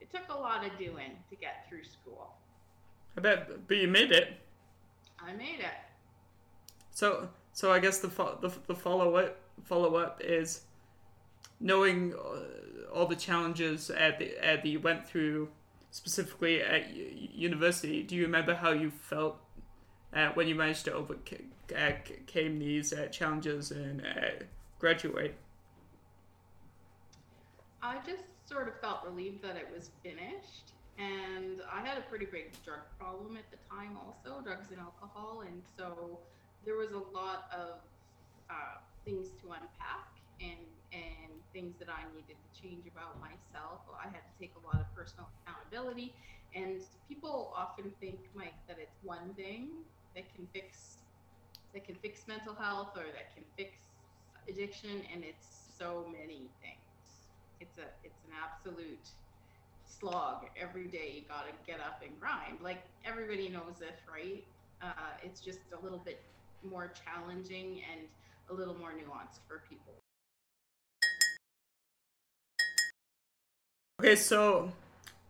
it 0.00 0.10
took 0.10 0.28
a 0.30 0.38
lot 0.38 0.64
of 0.64 0.76
doing 0.78 1.12
to 1.30 1.36
get 1.36 1.66
through 1.68 1.84
school. 1.84 2.34
I 3.16 3.20
bet, 3.20 3.66
but 3.66 3.76
you 3.76 3.88
made 3.88 4.12
it. 4.12 4.34
I 5.20 5.32
made 5.32 5.60
it. 5.60 5.78
So 6.90 7.28
so 7.52 7.72
I 7.72 7.78
guess 7.78 7.98
the 7.98 8.08
the, 8.40 8.52
the 8.66 8.74
follow 8.74 9.16
up 9.16 9.36
follow 9.64 9.96
up 9.96 10.20
is 10.22 10.62
knowing 11.60 12.14
uh, 12.14 12.92
all 12.94 13.06
the 13.06 13.16
challenges 13.16 13.90
at 13.90 14.18
the 14.18 14.44
at 14.44 14.62
the 14.62 14.70
you 14.70 14.80
went 14.80 15.08
through 15.08 15.48
specifically 15.90 16.62
at 16.62 16.94
university. 16.94 18.02
Do 18.02 18.14
you 18.14 18.22
remember 18.22 18.54
how 18.54 18.70
you 18.70 18.90
felt 18.90 19.38
uh, 20.14 20.30
when 20.34 20.46
you 20.48 20.54
managed 20.54 20.84
to 20.84 20.92
overcome 20.92 21.50
uh, 21.76 21.92
came 22.26 22.58
these 22.58 22.92
uh, 22.92 23.06
challenges 23.06 23.70
and 23.70 24.02
graduate? 24.78 25.34
I 27.82 27.98
just 28.06 28.24
sort 28.46 28.68
of 28.68 28.80
felt 28.80 29.04
relieved 29.04 29.42
that 29.42 29.56
it 29.56 29.68
was 29.74 29.90
finished. 30.02 30.72
And 30.98 31.60
I 31.72 31.80
had 31.86 31.96
a 31.96 32.00
pretty 32.02 32.26
big 32.26 32.50
drug 32.64 32.80
problem 32.98 33.36
at 33.36 33.48
the 33.52 33.58
time, 33.70 33.96
also 33.96 34.42
drugs 34.42 34.66
and 34.70 34.80
alcohol. 34.80 35.44
And 35.46 35.62
so 35.76 36.18
there 36.64 36.76
was 36.76 36.90
a 36.90 36.98
lot 37.14 37.48
of 37.54 37.78
uh, 38.50 38.82
things 39.04 39.28
to 39.42 39.52
unpack 39.52 40.08
and 40.40 40.58
and 40.92 41.32
things 41.52 41.74
that 41.78 41.88
I 41.88 42.02
needed 42.16 42.36
to 42.36 42.62
change 42.62 42.86
about 42.86 43.20
myself. 43.20 43.80
I 43.92 44.04
had 44.04 44.24
to 44.24 44.34
take 44.40 44.52
a 44.56 44.66
lot 44.66 44.80
of 44.80 44.88
personal 44.96 45.28
accountability, 45.44 46.14
and 46.54 46.80
people 47.08 47.52
often 47.54 47.92
think, 48.00 48.18
Mike, 48.34 48.56
that 48.68 48.78
it's 48.80 48.96
one 49.02 49.34
thing 49.36 49.68
that 50.14 50.24
can 50.34 50.48
fix 50.52 50.97
that 51.72 51.84
can 51.84 51.94
fix 51.96 52.26
mental 52.26 52.54
health 52.54 52.96
or 52.96 53.04
that 53.04 53.34
can 53.34 53.44
fix 53.56 53.76
addiction, 54.48 55.02
and 55.12 55.24
it's 55.24 55.46
so 55.78 56.06
many 56.10 56.48
things. 56.62 56.88
It's 57.60 57.78
a 57.78 57.86
it's 58.04 58.18
an 58.26 58.32
absolute 58.42 59.08
slog 59.84 60.46
every 60.60 60.86
day. 60.86 61.12
You 61.14 61.22
gotta 61.28 61.52
get 61.66 61.80
up 61.80 62.02
and 62.02 62.18
grind. 62.20 62.58
Like 62.62 62.82
everybody 63.04 63.48
knows 63.48 63.78
this, 63.78 63.98
right? 64.12 64.44
Uh, 64.82 64.92
it's 65.22 65.40
just 65.40 65.60
a 65.78 65.82
little 65.82 65.98
bit 65.98 66.22
more 66.62 66.92
challenging 67.04 67.80
and 67.92 68.02
a 68.50 68.54
little 68.54 68.74
more 68.74 68.90
nuanced 68.90 69.40
for 69.46 69.62
people. 69.68 69.94
Okay, 74.00 74.14
so 74.14 74.72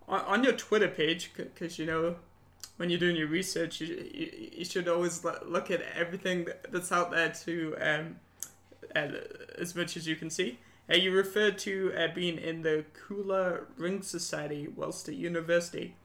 on, 0.07 0.21
on 0.21 0.45
your 0.45 0.53
Twitter 0.53 0.89
page, 0.89 1.31
because 1.35 1.79
you 1.79 1.87
know 1.87 2.17
when 2.79 2.91
you're 2.91 2.99
doing 2.99 3.17
your 3.17 3.29
research, 3.29 3.81
you, 3.81 3.87
you, 4.15 4.51
you 4.59 4.65
should 4.65 4.89
always 4.89 5.25
look 5.25 5.71
at 5.71 5.83
everything 5.95 6.49
that's 6.71 6.91
out 6.91 7.11
there 7.11 7.29
to 7.29 7.77
um, 7.81 8.17
uh, 8.97 9.09
as 9.59 9.75
much 9.75 9.97
as 9.97 10.07
you 10.07 10.17
can 10.17 10.31
see. 10.31 10.59
Uh, 10.91 10.97
you 10.97 11.13
referred 11.13 11.59
to 11.59 11.93
uh, 11.99 12.09
being 12.15 12.39
in 12.39 12.63
the 12.63 12.85
Kula 12.97 13.65
Ring 13.77 14.01
Society 14.01 14.69
whilst 14.75 15.09
at 15.09 15.17
university. 15.17 15.97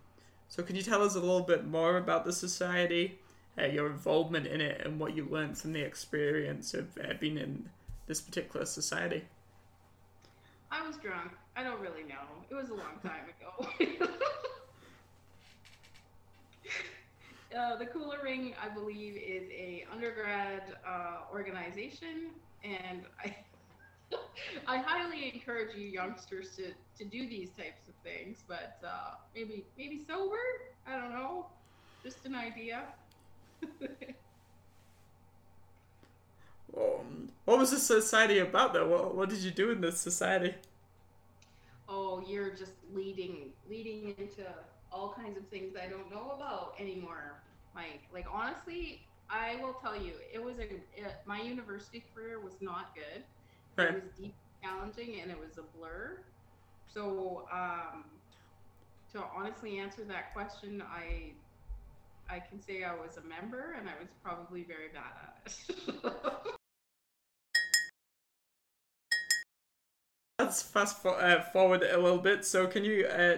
So, 0.49 0.61
can 0.61 0.75
you 0.75 0.81
tell 0.81 1.01
us 1.01 1.15
a 1.15 1.19
little 1.19 1.41
bit 1.41 1.65
more 1.65 1.97
about 1.97 2.25
the 2.25 2.33
society, 2.33 3.19
uh, 3.57 3.65
your 3.65 3.87
involvement 3.87 4.45
in 4.45 4.59
it, 4.59 4.85
and 4.85 4.99
what 4.99 5.15
you 5.15 5.25
learned 5.29 5.57
from 5.57 5.73
the 5.73 5.81
experience 5.81 6.73
of 6.73 6.97
uh, 6.97 7.13
being 7.19 7.37
in 7.37 7.69
this 8.07 8.19
particular 8.19 8.65
society? 8.65 9.23
I 10.69 10.85
was 10.85 10.97
drunk. 10.97 11.31
I 11.55 11.63
don't 11.63 11.79
really 11.79 12.03
know. 12.03 12.15
It 12.49 12.55
was 12.55 12.69
a 12.69 12.73
long 12.73 12.99
time 13.01 13.25
ago. 13.29 14.07
Uh, 17.57 17.75
the 17.75 17.85
Kula 17.85 18.21
Ring, 18.23 18.53
I 18.61 18.67
believe, 18.69 19.15
is 19.15 19.43
a 19.51 19.85
undergrad 19.91 20.75
uh, 20.87 21.31
organization, 21.31 22.31
and 22.63 23.01
I 23.23 23.35
I 24.67 24.77
highly 24.77 25.31
encourage 25.33 25.75
you 25.75 25.87
youngsters 25.87 26.55
to, 26.55 26.71
to 26.97 27.05
do 27.09 27.27
these 27.27 27.49
types 27.51 27.87
of 27.87 27.93
things, 28.03 28.43
but 28.47 28.79
uh, 28.83 29.15
maybe 29.35 29.65
maybe 29.77 30.03
sober. 30.07 30.37
I 30.87 30.97
don't 30.97 31.11
know. 31.11 31.47
Just 32.03 32.25
an 32.25 32.35
idea. 32.35 32.83
um, 36.75 37.29
what 37.45 37.59
was 37.59 37.71
the 37.71 37.79
society 37.79 38.39
about 38.39 38.73
though? 38.73 38.87
What, 38.87 39.15
what 39.15 39.29
did 39.29 39.39
you 39.39 39.51
do 39.51 39.71
in 39.71 39.81
this 39.81 39.99
society? 39.99 40.55
Oh, 41.87 42.23
you're 42.27 42.49
just 42.49 42.73
leading 42.93 43.51
leading 43.69 44.15
into 44.17 44.43
all 44.91 45.13
kinds 45.13 45.37
of 45.37 45.47
things 45.47 45.75
I 45.75 45.87
don't 45.87 46.09
know 46.11 46.31
about 46.35 46.75
anymore, 46.79 47.41
Mike. 47.75 48.01
Like 48.13 48.25
honestly, 48.31 49.01
I 49.29 49.57
will 49.61 49.73
tell 49.73 49.95
you, 49.95 50.13
it 50.33 50.43
was 50.43 50.57
a 50.59 50.63
it, 50.63 51.15
my 51.25 51.41
university 51.41 52.03
career 52.13 52.39
was 52.39 52.53
not 52.61 52.93
good. 52.95 53.23
Right. 53.75 53.95
It 53.95 54.03
was 54.03 54.11
deep 54.19 54.35
challenging 54.61 55.19
and 55.21 55.31
it 55.31 55.39
was 55.39 55.57
a 55.57 55.77
blur. 55.77 56.19
So 56.93 57.47
um, 57.51 58.05
to 59.13 59.23
honestly 59.35 59.79
answer 59.79 60.03
that 60.05 60.33
question, 60.33 60.81
I 60.81 61.31
I 62.29 62.39
can 62.39 62.61
say 62.61 62.83
I 62.83 62.93
was 62.93 63.17
a 63.17 63.27
member 63.27 63.75
and 63.79 63.89
I 63.89 63.93
was 63.99 64.09
probably 64.23 64.63
very 64.63 64.89
bad 64.93 65.13
at 65.21 65.47
it. 65.47 66.53
Let's 70.39 70.61
fast 70.61 71.01
for, 71.01 71.21
uh, 71.21 71.43
forward 71.51 71.83
a 71.83 71.97
little 71.97 72.17
bit. 72.17 72.43
So, 72.43 72.65
can 72.67 72.83
you 72.83 73.05
uh, 73.05 73.37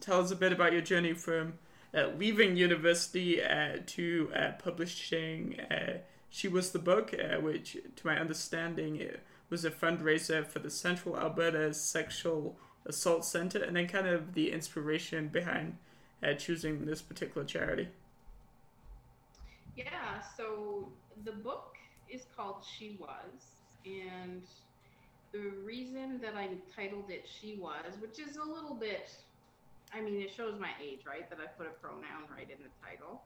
tell 0.00 0.20
us 0.20 0.32
a 0.32 0.36
bit 0.36 0.52
about 0.52 0.72
your 0.72 0.82
journey 0.82 1.12
from 1.12 1.54
leaving 1.94 2.56
university 2.56 3.42
uh, 3.42 3.78
to 3.86 4.30
uh, 4.34 4.52
publishing 4.62 5.60
uh, 5.70 5.98
She 6.30 6.48
Was 6.48 6.72
the 6.72 6.78
Book, 6.78 7.14
which, 7.40 7.76
to 7.96 8.06
my 8.06 8.18
understanding, 8.18 9.08
was 9.50 9.64
a 9.64 9.70
fundraiser 9.70 10.46
for 10.46 10.58
the 10.60 10.70
Central 10.70 11.18
Alberta 11.18 11.74
Sexual 11.74 12.56
Assault 12.86 13.24
Center, 13.24 13.62
and 13.62 13.76
then 13.76 13.86
kind 13.86 14.06
of 14.06 14.34
the 14.34 14.50
inspiration 14.50 15.28
behind 15.28 15.76
choosing 16.38 16.86
this 16.86 17.02
particular 17.02 17.46
charity. 17.46 17.88
Yeah, 19.76 20.20
so 20.36 20.88
the 21.24 21.32
book 21.32 21.76
is 22.08 22.22
called 22.34 22.64
She 22.78 22.96
Was, 22.98 23.56
and 23.84 24.42
the 25.32 25.50
reason 25.64 26.20
that 26.22 26.34
I 26.36 26.48
titled 26.74 27.10
it 27.10 27.26
She 27.40 27.56
Was, 27.60 27.98
which 28.00 28.18
is 28.18 28.36
a 28.36 28.42
little 28.42 28.74
bit 28.74 29.10
I 29.92 30.00
mean, 30.00 30.20
it 30.20 30.32
shows 30.32 30.58
my 30.58 30.72
age, 30.80 31.04
right? 31.06 31.28
That 31.28 31.38
I 31.38 31.46
put 31.46 31.66
a 31.66 31.76
pronoun 31.76 32.24
right 32.32 32.48
in 32.48 32.56
the 32.64 32.72
title. 32.80 33.20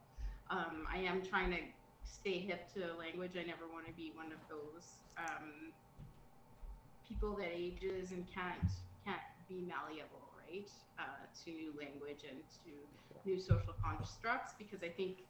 Um, 0.51 0.83
I 0.91 0.99
am 0.99 1.23
trying 1.23 1.51
to 1.51 1.59
stay 2.03 2.39
hip 2.39 2.67
to 2.75 2.91
language. 2.99 3.31
I 3.39 3.47
never 3.47 3.67
want 3.71 3.87
to 3.87 3.93
be 3.93 4.11
one 4.15 4.27
of 4.35 4.39
those 4.51 4.99
um, 5.17 5.71
people 7.07 7.35
that 7.39 7.51
ages 7.55 8.11
and 8.11 8.27
can't 8.27 8.67
can't 9.05 9.23
be 9.47 9.63
malleable, 9.63 10.27
right, 10.35 10.67
uh, 10.99 11.23
to 11.45 11.51
new 11.51 11.71
language 11.79 12.27
and 12.27 12.43
to 12.67 12.71
new 13.23 13.39
social 13.39 13.73
constructs. 13.81 14.53
Because 14.59 14.83
I 14.83 14.89
think 14.89 15.23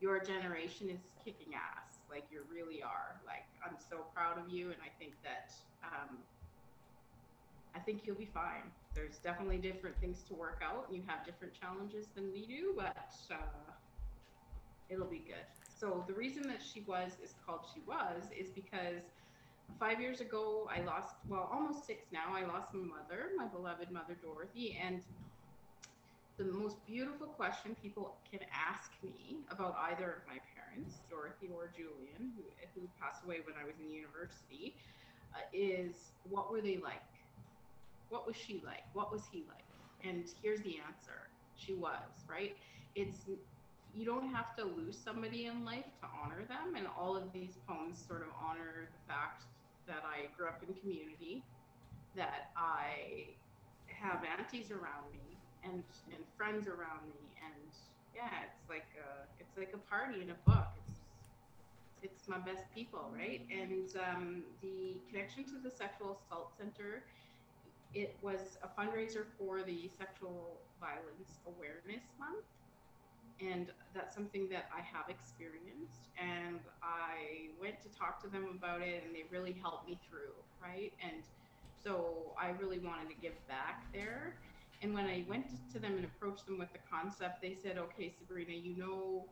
your 0.00 0.22
generation 0.22 0.90
is 0.90 1.02
kicking 1.24 1.54
ass. 1.54 1.98
Like 2.08 2.24
you 2.30 2.46
really 2.46 2.82
are. 2.82 3.18
Like 3.26 3.50
I'm 3.66 3.74
so 3.90 4.06
proud 4.14 4.38
of 4.38 4.46
you, 4.48 4.70
and 4.70 4.78
I 4.78 4.94
think 5.02 5.14
that 5.26 5.50
um, 5.82 6.18
I 7.74 7.80
think 7.80 8.06
you'll 8.06 8.14
be 8.14 8.30
fine 8.30 8.70
there's 8.94 9.18
definitely 9.18 9.58
different 9.58 10.00
things 10.00 10.22
to 10.28 10.34
work 10.34 10.62
out. 10.64 10.86
You 10.90 11.02
have 11.06 11.24
different 11.26 11.52
challenges 11.54 12.06
than 12.14 12.32
we 12.32 12.46
do, 12.46 12.74
but 12.76 12.96
uh, 13.30 13.72
it'll 14.88 15.06
be 15.06 15.18
good. 15.26 15.46
So 15.68 16.04
the 16.06 16.14
reason 16.14 16.46
that 16.48 16.62
she 16.62 16.82
was 16.82 17.12
is 17.22 17.34
called 17.44 17.60
she 17.74 17.80
was 17.86 18.24
is 18.36 18.50
because 18.50 19.02
five 19.78 20.00
years 20.00 20.20
ago 20.20 20.68
I 20.74 20.82
lost 20.82 21.16
well 21.28 21.48
almost 21.52 21.86
six 21.86 22.04
now 22.12 22.34
I 22.34 22.44
lost 22.44 22.72
my 22.74 22.86
mother, 22.98 23.30
my 23.36 23.46
beloved 23.46 23.90
mother 23.90 24.16
Dorothy, 24.22 24.78
and 24.82 25.02
the 26.36 26.44
most 26.44 26.84
beautiful 26.86 27.28
question 27.28 27.76
people 27.80 28.16
can 28.28 28.40
ask 28.52 28.90
me 29.02 29.38
about 29.50 29.76
either 29.90 30.10
of 30.10 30.26
my 30.26 30.38
parents, 30.54 30.98
Dorothy 31.08 31.48
or 31.54 31.70
Julian, 31.76 32.32
who, 32.36 32.42
who 32.74 32.88
passed 33.00 33.22
away 33.24 33.38
when 33.46 33.54
I 33.60 33.64
was 33.64 33.74
in 33.78 33.88
university, 33.88 34.74
uh, 35.34 35.38
is 35.52 36.10
what 36.24 36.50
were 36.50 36.60
they 36.60 36.78
like? 36.78 37.13
What 38.14 38.28
was 38.28 38.36
she 38.36 38.62
like? 38.64 38.86
What 38.92 39.10
was 39.10 39.22
he 39.32 39.42
like? 39.48 39.66
And 40.06 40.22
here's 40.40 40.60
the 40.60 40.78
answer. 40.86 41.26
She 41.56 41.74
was, 41.74 42.14
right? 42.30 42.56
It's 42.94 43.26
you 43.92 44.04
don't 44.04 44.28
have 44.32 44.54
to 44.56 44.64
lose 44.64 44.96
somebody 44.96 45.46
in 45.46 45.64
life 45.64 45.86
to 46.00 46.06
honor 46.22 46.42
them 46.46 46.74
and 46.76 46.86
all 46.98 47.16
of 47.16 47.32
these 47.32 47.58
poems 47.66 47.98
sort 48.06 48.22
of 48.22 48.28
honor 48.38 48.86
the 48.86 49.12
fact 49.12 49.44
that 49.86 50.02
I 50.06 50.30
grew 50.36 50.46
up 50.46 50.62
in 50.66 50.74
community, 50.74 51.42
that 52.16 52.50
I 52.56 53.34
have 53.86 54.22
aunties 54.22 54.70
around 54.70 55.10
me 55.10 55.36
and 55.64 55.82
and 56.14 56.22
friends 56.36 56.68
around 56.68 57.02
me 57.10 57.22
and 57.42 57.66
yeah, 58.14 58.46
it's 58.46 58.68
like 58.68 58.86
a 58.94 59.26
it's 59.40 59.58
like 59.58 59.74
a 59.74 59.82
party 59.90 60.22
in 60.22 60.30
a 60.30 60.38
book. 60.46 60.70
It's 60.86 60.98
it's 62.02 62.28
my 62.28 62.38
best 62.38 62.62
people, 62.74 63.10
right? 63.12 63.42
And 63.50 63.90
um, 63.98 64.42
the 64.62 64.94
connection 65.10 65.42
to 65.50 65.58
the 65.62 65.70
Sexual 65.70 66.20
Assault 66.22 66.52
Center 66.56 67.02
it 67.94 68.16
was 68.22 68.58
a 68.62 68.68
fundraiser 68.80 69.24
for 69.38 69.62
the 69.62 69.88
Sexual 69.96 70.58
Violence 70.80 71.38
Awareness 71.46 72.04
Month. 72.18 72.44
And 73.40 73.68
that's 73.94 74.14
something 74.14 74.48
that 74.50 74.66
I 74.74 74.80
have 74.80 75.08
experienced. 75.08 76.08
And 76.18 76.60
I 76.82 77.50
went 77.60 77.80
to 77.82 77.88
talk 77.88 78.22
to 78.22 78.28
them 78.28 78.46
about 78.56 78.82
it, 78.82 79.02
and 79.04 79.14
they 79.14 79.24
really 79.30 79.56
helped 79.60 79.88
me 79.88 79.98
through, 80.08 80.34
right? 80.62 80.92
And 81.02 81.22
so 81.82 82.32
I 82.40 82.50
really 82.60 82.78
wanted 82.78 83.08
to 83.10 83.16
give 83.20 83.34
back 83.48 83.84
there. 83.92 84.36
And 84.82 84.94
when 84.94 85.06
I 85.06 85.24
went 85.28 85.46
to 85.72 85.78
them 85.78 85.96
and 85.96 86.04
approached 86.04 86.46
them 86.46 86.58
with 86.58 86.72
the 86.72 86.78
concept, 86.90 87.42
they 87.42 87.56
said, 87.60 87.78
okay, 87.78 88.12
Sabrina, 88.18 88.52
you 88.52 88.76
know, 88.76 89.24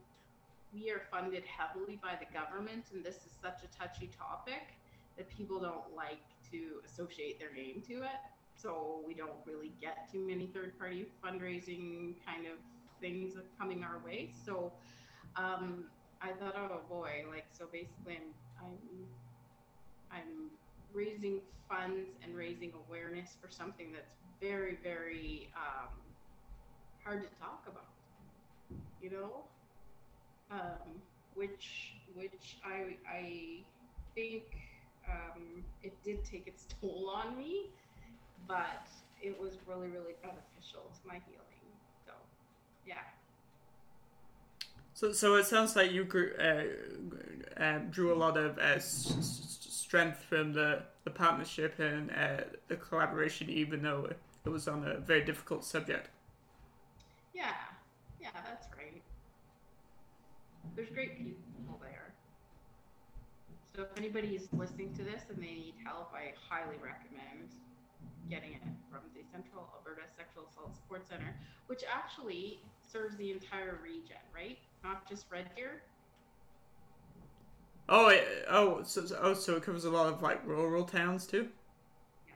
we 0.73 0.91
are 0.91 1.03
funded 1.11 1.45
heavily 1.45 1.99
by 2.03 2.19
the 2.19 2.27
government, 2.33 2.87
and 2.95 3.05
this 3.05 3.17
is 3.17 3.33
such 3.43 3.61
a 3.63 3.79
touchy 3.79 4.09
topic 4.19 4.75
that 5.17 5.29
people 5.29 5.61
don't 5.61 5.95
like 5.95 6.23
to 6.51 6.81
associate 6.87 7.39
their 7.39 7.53
name 7.53 7.83
to 7.87 8.03
it 8.03 8.21
so 8.63 9.01
we 9.07 9.15
don't 9.15 9.33
really 9.45 9.73
get 9.81 10.11
too 10.11 10.25
many 10.27 10.47
third 10.47 10.79
party 10.79 11.07
fundraising 11.25 12.15
kind 12.25 12.47
of 12.47 12.59
things 13.01 13.35
coming 13.59 13.83
our 13.83 14.01
way. 14.05 14.31
So 14.47 14.73
um, 15.37 15.85
I 16.21 16.29
thought, 16.29 16.55
oh 16.57 16.81
boy, 16.89 17.25
like 17.29 17.47
so 17.51 17.67
basically 17.73 18.19
I'm 18.19 18.33
I'm 18.63 19.07
I'm 20.13 20.51
raising 20.93 21.41
funds 21.69 22.11
and 22.23 22.37
raising 22.37 22.73
awareness 22.87 23.37
for 23.41 23.51
something 23.51 23.93
that's 23.93 24.21
very 24.41 24.79
very 24.83 25.51
um, 25.57 25.89
hard 27.05 27.23
to 27.23 27.29
talk 27.41 27.65
about, 27.67 27.89
you 29.03 29.11
know, 29.11 29.45
um, 30.51 31.03
which 31.35 31.95
which 32.15 32.59
I 32.65 32.97
I 33.11 33.65
think 34.15 34.45
um, 35.11 35.65
it 35.83 35.93
did 36.05 36.25
take 36.25 36.47
its 36.47 36.67
toll 36.81 37.11
on 37.13 37.37
me 37.37 37.71
but 38.47 38.87
it 39.21 39.39
was 39.41 39.59
really, 39.67 39.89
really 39.89 40.15
beneficial 40.23 40.91
to 40.93 41.07
my 41.07 41.21
healing. 41.27 41.73
So, 42.07 42.13
yeah. 42.87 43.03
So, 44.95 45.13
so 45.13 45.35
it 45.37 45.47
sounds 45.47 45.75
like 45.77 45.93
you 45.93 46.05
grew, 46.05 46.33
uh, 46.39 46.65
um, 47.57 47.91
drew 47.91 48.13
a 48.13 48.17
lot 48.17 48.37
of 48.37 48.59
uh, 48.59 48.77
s- 48.77 49.59
strength 49.61 50.23
from 50.25 50.53
the 50.53 50.83
the 51.05 51.11
partnership 51.11 51.79
and 51.81 52.11
uh, 52.13 52.45
the 52.69 52.77
collaboration, 52.77 53.51
even 53.51 53.83
though 53.83 54.09
it 54.45 54.49
was 54.49 54.69
on 54.69 54.87
a 54.87 54.99
very 54.99 55.25
difficult 55.25 55.65
subject. 55.65 56.11
Yeah, 57.35 57.55
yeah, 58.21 58.31
that's 58.45 58.67
great. 58.69 59.03
There's 60.77 60.91
great 60.91 61.19
people 61.19 61.81
there. 61.83 62.15
So 63.75 63.83
if 63.83 63.97
anybody's 63.97 64.49
listening 64.53 64.95
to 64.95 65.03
this 65.03 65.23
and 65.31 65.39
they 65.39 65.55
need 65.55 65.75
help, 65.85 66.13
I 66.15 66.35
highly 66.49 66.77
recommend 66.77 67.51
getting 68.29 68.53
it 68.53 68.63
from 68.91 69.01
the 69.15 69.23
Central 69.31 69.69
Alberta 69.77 70.03
Sexual 70.17 70.45
Assault 70.51 70.75
Support 70.77 71.09
Center, 71.09 71.35
which 71.67 71.83
actually 71.93 72.61
serves 72.81 73.17
the 73.17 73.31
entire 73.31 73.79
region, 73.83 74.17
right? 74.35 74.59
Not 74.85 75.09
just 75.09 75.27
Red 75.31 75.47
Deer. 75.57 75.83
Oh, 77.89 78.09
it, 78.09 78.27
oh, 78.49 78.83
so, 78.85 79.05
oh, 79.21 79.35
so 79.35 79.57
it 79.57 79.63
covers 79.63 79.85
a 79.85 79.91
lot 79.91 80.13
of 80.13 80.23
like 80.23 80.47
rural 80.47 80.85
towns 80.85 81.27
too. 81.27 81.49
Yeah. 82.27 82.35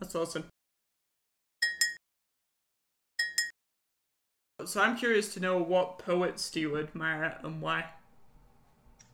That's 0.00 0.14
awesome. 0.14 0.44
So 4.64 4.80
I'm 4.80 4.96
curious 4.96 5.32
to 5.34 5.40
know 5.40 5.58
what 5.58 5.98
poets 5.98 6.50
do 6.50 6.60
you 6.60 6.78
admire 6.78 7.38
and 7.42 7.62
why. 7.62 7.86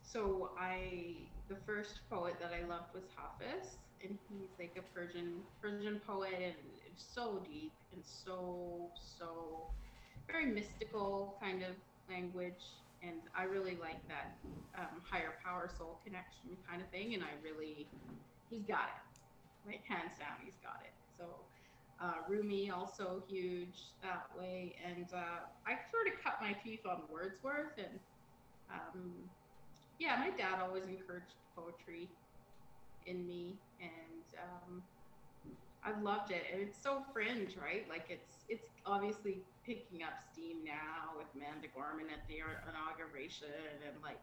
So 0.03 0.51
I, 0.59 1.15
the 1.49 1.57
first 1.67 2.01
poet 2.09 2.35
that 2.41 2.53
I 2.53 2.67
loved 2.67 2.95
was 2.95 3.05
Hafiz, 3.15 3.77
and 4.05 4.19
he's 4.31 4.51
like 4.59 4.77
a 4.79 4.95
Persian 4.95 5.41
Persian 5.61 6.01
poet, 6.07 6.35
and 6.35 6.55
it's 6.87 7.05
so 7.15 7.43
deep 7.51 7.73
and 7.93 8.03
so 8.05 8.91
so 9.19 9.67
very 10.27 10.47
mystical 10.47 11.37
kind 11.41 11.63
of 11.63 11.75
language 12.09 12.63
and 13.07 13.21
I 13.37 13.45
really 13.45 13.77
like 13.81 14.01
that 14.09 14.37
um, 14.79 15.01
higher 15.05 15.35
power 15.45 15.71
soul 15.77 16.01
connection 16.05 16.57
kind 16.69 16.81
of 16.81 16.89
thing. 16.89 17.15
And 17.15 17.23
I 17.23 17.33
really, 17.43 17.87
he's 18.51 18.63
got 18.65 18.89
it, 18.89 19.21
like 19.69 19.85
hands 19.87 20.17
down, 20.19 20.41
he's 20.43 20.57
got 20.63 20.81
it. 20.85 20.95
So 21.19 21.25
uh, 22.01 22.25
Rumi 22.29 22.71
also 22.71 23.23
huge 23.29 23.93
that 24.03 24.27
way, 24.39 24.75
and 24.85 25.07
uh, 25.15 25.47
I 25.67 25.77
sort 25.93 26.09
of 26.09 26.23
cut 26.23 26.39
my 26.41 26.53
teeth 26.65 26.87
on 26.89 27.03
Wordsworth, 27.13 27.79
and 27.79 28.01
um, 28.71 29.13
yeah, 30.01 30.17
my 30.19 30.31
dad 30.37 30.61
always 30.61 30.85
encouraged 30.85 31.39
poetry 31.55 32.09
in 33.07 33.27
me, 33.27 33.57
and 33.81 34.25
um, 34.39 34.83
I 35.85 35.99
loved 36.01 36.31
it, 36.31 36.43
and 36.53 36.63
it's 36.63 36.81
so 36.83 37.03
fringe, 37.13 37.57
right? 37.61 37.85
Like 37.89 38.07
it's 38.09 38.45
it's 38.49 38.69
obviously 38.87 39.39
picking 39.65 40.03
up 40.03 40.13
steam 40.33 40.65
now 40.65 41.17
with 41.17 41.27
Amanda 41.35 41.69
Gorman 41.75 42.07
at 42.13 42.27
the 42.29 42.45
inauguration 42.69 43.49
and 43.85 43.97
like 44.03 44.21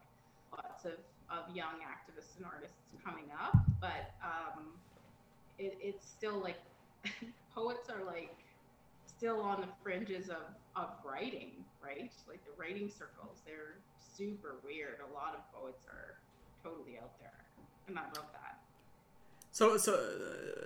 lots 0.52 0.84
of, 0.84 0.98
of 1.30 1.54
young 1.54 1.82
activists 1.82 2.36
and 2.36 2.46
artists 2.46 2.76
coming 3.04 3.26
up. 3.34 3.56
But 3.80 4.14
um, 4.22 4.74
it, 5.58 5.78
it's 5.80 6.06
still 6.06 6.38
like 6.38 6.58
poets 7.54 7.90
are 7.90 8.04
like 8.04 8.34
still 9.06 9.40
on 9.40 9.60
the 9.60 9.68
fringes 9.82 10.28
of, 10.28 10.50
of 10.76 10.90
writing, 11.04 11.64
right? 11.82 12.10
Like 12.28 12.44
the 12.44 12.54
writing 12.58 12.90
circles, 12.90 13.38
they're 13.46 13.78
super 13.98 14.56
weird. 14.64 14.98
A 14.98 15.12
lot 15.14 15.34
of 15.34 15.42
poets 15.54 15.82
are 15.88 16.18
totally 16.62 16.98
out 16.98 17.18
there, 17.20 17.38
and 17.88 17.98
I 17.98 18.02
love 18.14 18.30
that. 18.32 18.61
So, 19.52 19.76
so, 19.76 20.02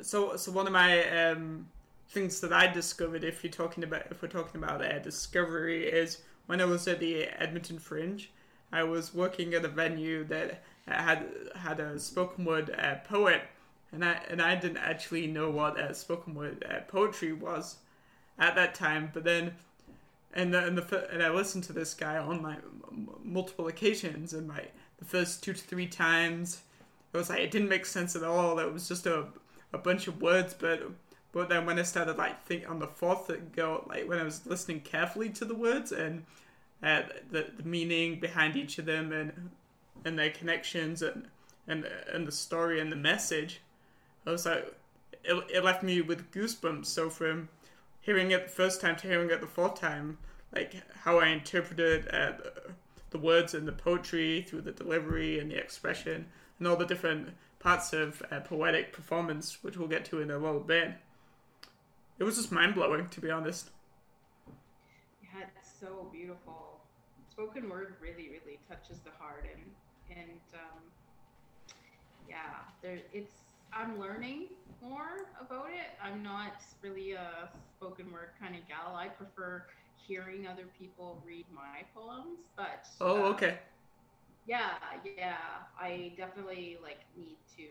so, 0.01 0.37
so 0.37 0.53
one 0.53 0.68
of 0.68 0.72
my 0.72 1.09
um, 1.11 1.66
things 2.09 2.40
that 2.40 2.53
I 2.53 2.68
discovered, 2.68 3.25
if 3.25 3.42
you're 3.42 3.53
talking 3.53 3.83
about, 3.83 4.05
if 4.12 4.22
we're 4.22 4.29
talking 4.29 4.62
about 4.62 4.81
uh, 4.81 5.01
discovery, 5.01 5.88
is 5.88 6.22
when 6.46 6.61
I 6.61 6.66
was 6.66 6.87
at 6.87 7.01
the 7.01 7.25
Edmonton 7.25 7.81
Fringe, 7.81 8.31
I 8.72 8.85
was 8.85 9.12
working 9.12 9.55
at 9.55 9.64
a 9.64 9.68
venue 9.68 10.22
that 10.25 10.62
had 10.87 11.27
had 11.57 11.81
a 11.81 11.99
spoken 11.99 12.44
word 12.44 12.70
uh, 12.79 12.94
poet, 13.09 13.42
and 13.90 14.05
I 14.05 14.20
and 14.31 14.40
I 14.40 14.55
didn't 14.55 14.77
actually 14.79 15.27
know 15.27 15.51
what 15.51 15.79
uh, 15.79 15.92
spoken 15.92 16.35
word 16.35 16.64
uh, 16.70 16.81
poetry 16.87 17.33
was 17.33 17.79
at 18.38 18.55
that 18.55 18.77
time. 18.77 19.11
But 19.12 19.25
then, 19.25 19.55
and 20.33 20.55
the, 20.55 20.64
and 20.64 20.79
the 20.79 21.11
and 21.12 21.25
I 21.25 21.31
listened 21.31 21.64
to 21.64 21.72
this 21.72 21.92
guy 21.92 22.18
on 22.18 22.40
like 22.40 22.59
multiple 23.25 23.66
occasions, 23.66 24.33
and 24.33 24.46
my 24.46 24.62
the 24.99 25.05
first 25.05 25.42
two 25.42 25.55
to 25.55 25.61
three 25.61 25.88
times, 25.88 26.62
it 27.12 27.16
was 27.16 27.31
like 27.31 27.40
it 27.40 27.51
didn't 27.51 27.69
make 27.69 27.87
sense 27.87 28.16
at 28.16 28.23
all. 28.23 28.59
It 28.59 28.73
was 28.73 28.88
just 28.88 29.07
a 29.07 29.27
a 29.73 29.79
bunch 29.79 30.09
of 30.09 30.21
words, 30.21 30.55
but 30.55 30.83
but 31.33 31.49
then 31.49 31.66
when 31.66 31.79
I 31.79 31.83
started 31.83 32.16
like 32.16 32.45
think 32.45 32.69
on 32.69 32.79
the 32.79 32.87
fourth 32.87 33.31
go, 33.55 33.85
like 33.88 34.09
when 34.09 34.19
I 34.19 34.23
was 34.23 34.47
listening 34.47 34.81
carefully 34.81 35.29
to 35.31 35.45
the 35.45 35.55
words 35.55 35.92
and 35.92 36.25
uh, 36.83 37.03
the, 37.31 37.47
the 37.57 37.62
meaning 37.62 38.21
behind 38.21 38.57
each 38.57 38.79
of 38.79 38.87
them 38.87 39.12
and 39.12 39.51
and 40.05 40.19
their 40.19 40.31
connections 40.31 41.03
and 41.03 41.29
and 41.69 41.85
and 42.12 42.27
the 42.27 42.33
story 42.33 42.81
and 42.81 42.90
the 42.90 42.97
message, 42.97 43.61
I 44.27 44.31
was 44.31 44.47
like, 44.47 44.75
it, 45.25 45.45
it 45.53 45.64
left 45.64 45.83
me 45.83 46.01
with 46.01 46.31
goosebumps. 46.33 46.87
So 46.87 47.11
from 47.11 47.49
hearing 48.01 48.31
it 48.31 48.45
the 48.45 48.53
first 48.53 48.81
time 48.81 48.97
to 48.97 49.09
hearing 49.09 49.31
it 49.31 49.40
the 49.40 49.47
fourth 49.47 49.81
time, 49.81 50.19
like 50.55 50.75
how 51.05 51.19
I 51.19 51.29
interpreted 51.29 52.09
uh, 52.09 52.33
the, 52.33 52.53
the 53.11 53.19
words 53.19 53.53
and 53.53 53.66
the 53.66 53.73
poetry 53.73 54.42
through 54.42 54.62
the 54.62 54.73
delivery 54.73 55.38
and 55.38 55.51
the 55.51 55.57
expression 55.57 56.27
and 56.59 56.69
all 56.69 56.77
the 56.77 56.87
different 56.87 57.31
parts 57.59 57.92
of 57.92 58.23
uh, 58.31 58.40
poetic 58.40 58.92
performance, 58.92 59.62
which 59.62 59.77
we'll 59.77 59.88
get 59.88 60.05
to 60.07 60.21
in 60.21 60.31
a 60.31 60.38
little 60.38 60.61
bit 60.61 60.95
it 62.19 62.25
was 62.25 62.37
just 62.37 62.51
mind 62.53 62.75
blowing, 62.75 63.09
to 63.09 63.21
be 63.21 63.31
honest. 63.31 63.71
Yeah, 65.23 65.45
it's 65.57 65.69
so 65.81 66.09
beautiful. 66.12 66.81
Spoken 67.31 67.69
word 67.69 67.95
really, 68.01 68.29
really 68.31 68.59
touches 68.69 68.99
the 69.01 69.11
heart, 69.19 69.47
and 69.55 70.19
and 70.19 70.40
um, 70.55 70.81
yeah, 72.29 72.37
there 72.83 72.99
it's. 73.12 73.33
I'm 73.73 74.01
learning 74.01 74.47
more 74.81 75.27
about 75.38 75.66
it. 75.66 75.99
I'm 76.03 76.23
not 76.23 76.62
really 76.81 77.12
a 77.12 77.51
spoken 77.77 78.11
word 78.11 78.31
kind 78.40 78.55
of 78.55 78.66
gal. 78.66 78.97
I 78.97 79.09
prefer 79.09 79.64
hearing 79.97 80.47
other 80.47 80.64
people 80.79 81.21
read 81.27 81.45
my 81.55 81.83
poems, 81.95 82.38
but 82.57 82.87
oh, 83.01 83.25
uh, 83.25 83.29
okay. 83.29 83.59
Yeah, 84.47 84.71
yeah. 85.17 85.37
I 85.81 86.13
definitely 86.17 86.79
like 86.83 87.01
need 87.17 87.37
to 87.57 87.65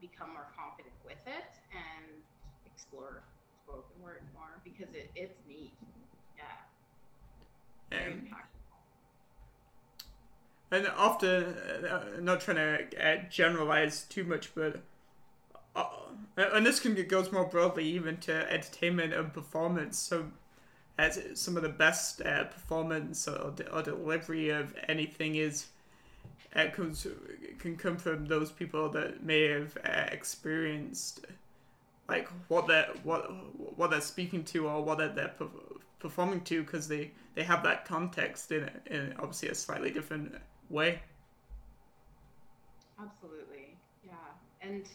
become 0.00 0.32
more 0.32 0.48
confident 0.56 0.94
with 1.04 1.22
it 1.26 1.58
and 1.72 2.06
explore 2.66 3.22
spoken 3.64 4.02
word 4.02 4.20
more 4.34 4.60
because 4.62 4.94
it, 4.94 5.10
it's 5.16 5.38
neat. 5.48 5.72
Yeah. 6.36 6.44
Very 7.90 8.12
um, 8.12 8.28
And 10.70 10.88
often, 10.96 11.44
uh, 11.88 12.04
not 12.20 12.40
trying 12.40 12.56
to 12.90 13.08
uh, 13.08 13.16
generalize 13.30 14.02
too 14.02 14.24
much, 14.24 14.54
but 14.54 14.82
uh, 15.76 15.86
and 16.36 16.66
this 16.66 16.80
can 16.80 16.94
goes 17.06 17.32
more 17.32 17.44
broadly 17.46 17.84
even 17.84 18.16
to 18.18 18.52
entertainment 18.52 19.12
and 19.12 19.32
performance. 19.32 19.98
So, 19.98 20.26
as 20.98 21.20
some 21.34 21.56
of 21.56 21.62
the 21.62 21.68
best 21.68 22.20
uh, 22.22 22.44
performance 22.44 23.26
or, 23.26 23.54
or, 23.72 23.82
delivery 23.82 24.50
of 24.50 24.74
anything 24.88 25.34
is 25.36 25.66
uh, 26.54 26.66
comes 26.70 27.06
can 27.58 27.76
come 27.76 27.96
from 27.96 28.26
those 28.26 28.52
people 28.52 28.88
that 28.90 29.22
may 29.22 29.48
have 29.48 29.76
uh, 29.84 30.06
experienced 30.12 31.26
like 32.08 32.28
what 32.48 32.66
they're 32.66 32.88
what 33.02 33.22
what 33.76 33.90
they're 33.90 34.00
speaking 34.00 34.44
to 34.44 34.68
or 34.68 34.82
what 34.82 34.98
they're, 34.98 35.32
performing 35.98 36.42
to 36.42 36.62
because 36.62 36.86
they 36.86 37.10
they 37.34 37.42
have 37.42 37.62
that 37.62 37.86
context 37.86 38.52
in 38.52 38.70
in 38.86 39.14
obviously 39.18 39.48
a 39.48 39.54
slightly 39.54 39.90
different 39.90 40.34
way. 40.68 41.00
Absolutely, 43.00 43.76
yeah, 44.04 44.12
and 44.60 44.86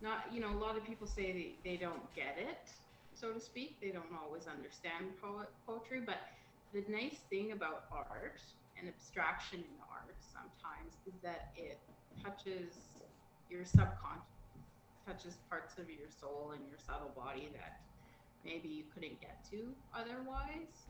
not 0.00 0.24
you 0.32 0.40
know 0.40 0.50
a 0.50 0.58
lot 0.58 0.76
of 0.76 0.84
people 0.84 1.06
say 1.06 1.54
they, 1.64 1.70
they 1.70 1.76
don't 1.76 2.14
get 2.14 2.36
it, 2.38 2.70
so 3.14 3.30
to 3.30 3.40
speak. 3.40 3.76
They 3.82 3.90
don't 3.90 4.12
always 4.24 4.46
understand 4.46 5.06
poetry, 5.66 6.00
but 6.04 6.16
the 6.72 6.82
nice 6.88 7.18
thing 7.28 7.52
about 7.52 7.84
art 7.92 8.40
and 8.78 8.88
abstraction 8.88 9.58
in 9.58 9.76
sometimes 10.20 10.94
is 11.06 11.14
that 11.22 11.52
it 11.56 11.78
touches 12.22 12.74
your 13.50 13.64
subconscious 13.64 14.26
touches 15.08 15.38
parts 15.48 15.78
of 15.78 15.88
your 15.88 16.08
soul 16.20 16.52
and 16.54 16.60
your 16.68 16.78
subtle 16.78 17.10
body 17.16 17.48
that 17.54 17.80
maybe 18.44 18.68
you 18.68 18.82
couldn't 18.92 19.18
get 19.20 19.42
to 19.50 19.72
otherwise. 19.94 20.86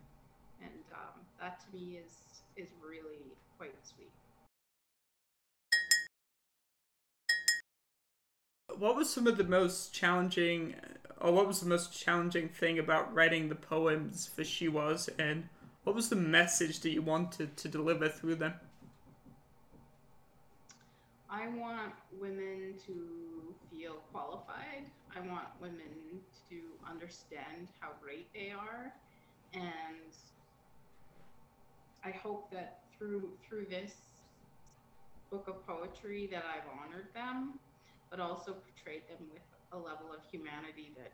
And 0.61 0.83
um, 0.93 1.21
that 1.41 1.61
to 1.61 1.77
me 1.77 1.99
is 2.05 2.43
is 2.57 2.69
really 2.85 3.37
quite 3.57 3.75
sweet. 3.85 4.11
What 8.77 8.97
was 8.97 9.09
some 9.09 9.27
of 9.27 9.37
the 9.37 9.45
most 9.45 9.93
challenging, 9.93 10.75
or 11.21 11.33
what 11.33 11.47
was 11.47 11.61
the 11.61 11.69
most 11.69 11.97
challenging 11.97 12.49
thing 12.49 12.79
about 12.79 13.15
writing 13.15 13.49
the 13.49 13.55
poems 13.55 14.27
for 14.27 14.43
She 14.43 14.69
Was, 14.69 15.09
and 15.19 15.49
what 15.85 15.95
was 15.95 16.09
the 16.09 16.17
message 16.17 16.81
that 16.81 16.91
you 16.91 17.03
wanted 17.03 17.57
to 17.57 17.69
deliver 17.69 18.09
through 18.09 18.37
them? 18.37 18.55
I 21.31 21.49
want 21.49 21.93
women 22.19 22.75
to 22.87 23.55
feel 23.71 23.97
qualified. 24.13 24.87
I 25.15 25.21
want 25.21 25.49
women 25.61 26.21
to 26.49 26.57
understand 26.89 27.69
how 27.81 27.91
great 28.03 28.29
they 28.35 28.51
are. 28.51 28.93
And 29.53 30.13
I 32.05 32.11
hope 32.11 32.51
that 32.53 32.81
through 32.97 33.31
through 33.47 33.67
this 33.67 33.95
book 35.31 35.49
of 35.49 35.67
poetry 35.67 36.29
that 36.33 36.45
I've 36.49 36.67
honored 36.81 37.09
them 37.15 37.59
but 38.11 38.21
also 38.21 38.55
portrayed 38.57 39.03
them 39.09 39.29
with 39.33 39.43
a 39.73 39.77
level 39.77 40.13
of 40.13 40.25
humanity 40.31 40.93
that 40.97 41.13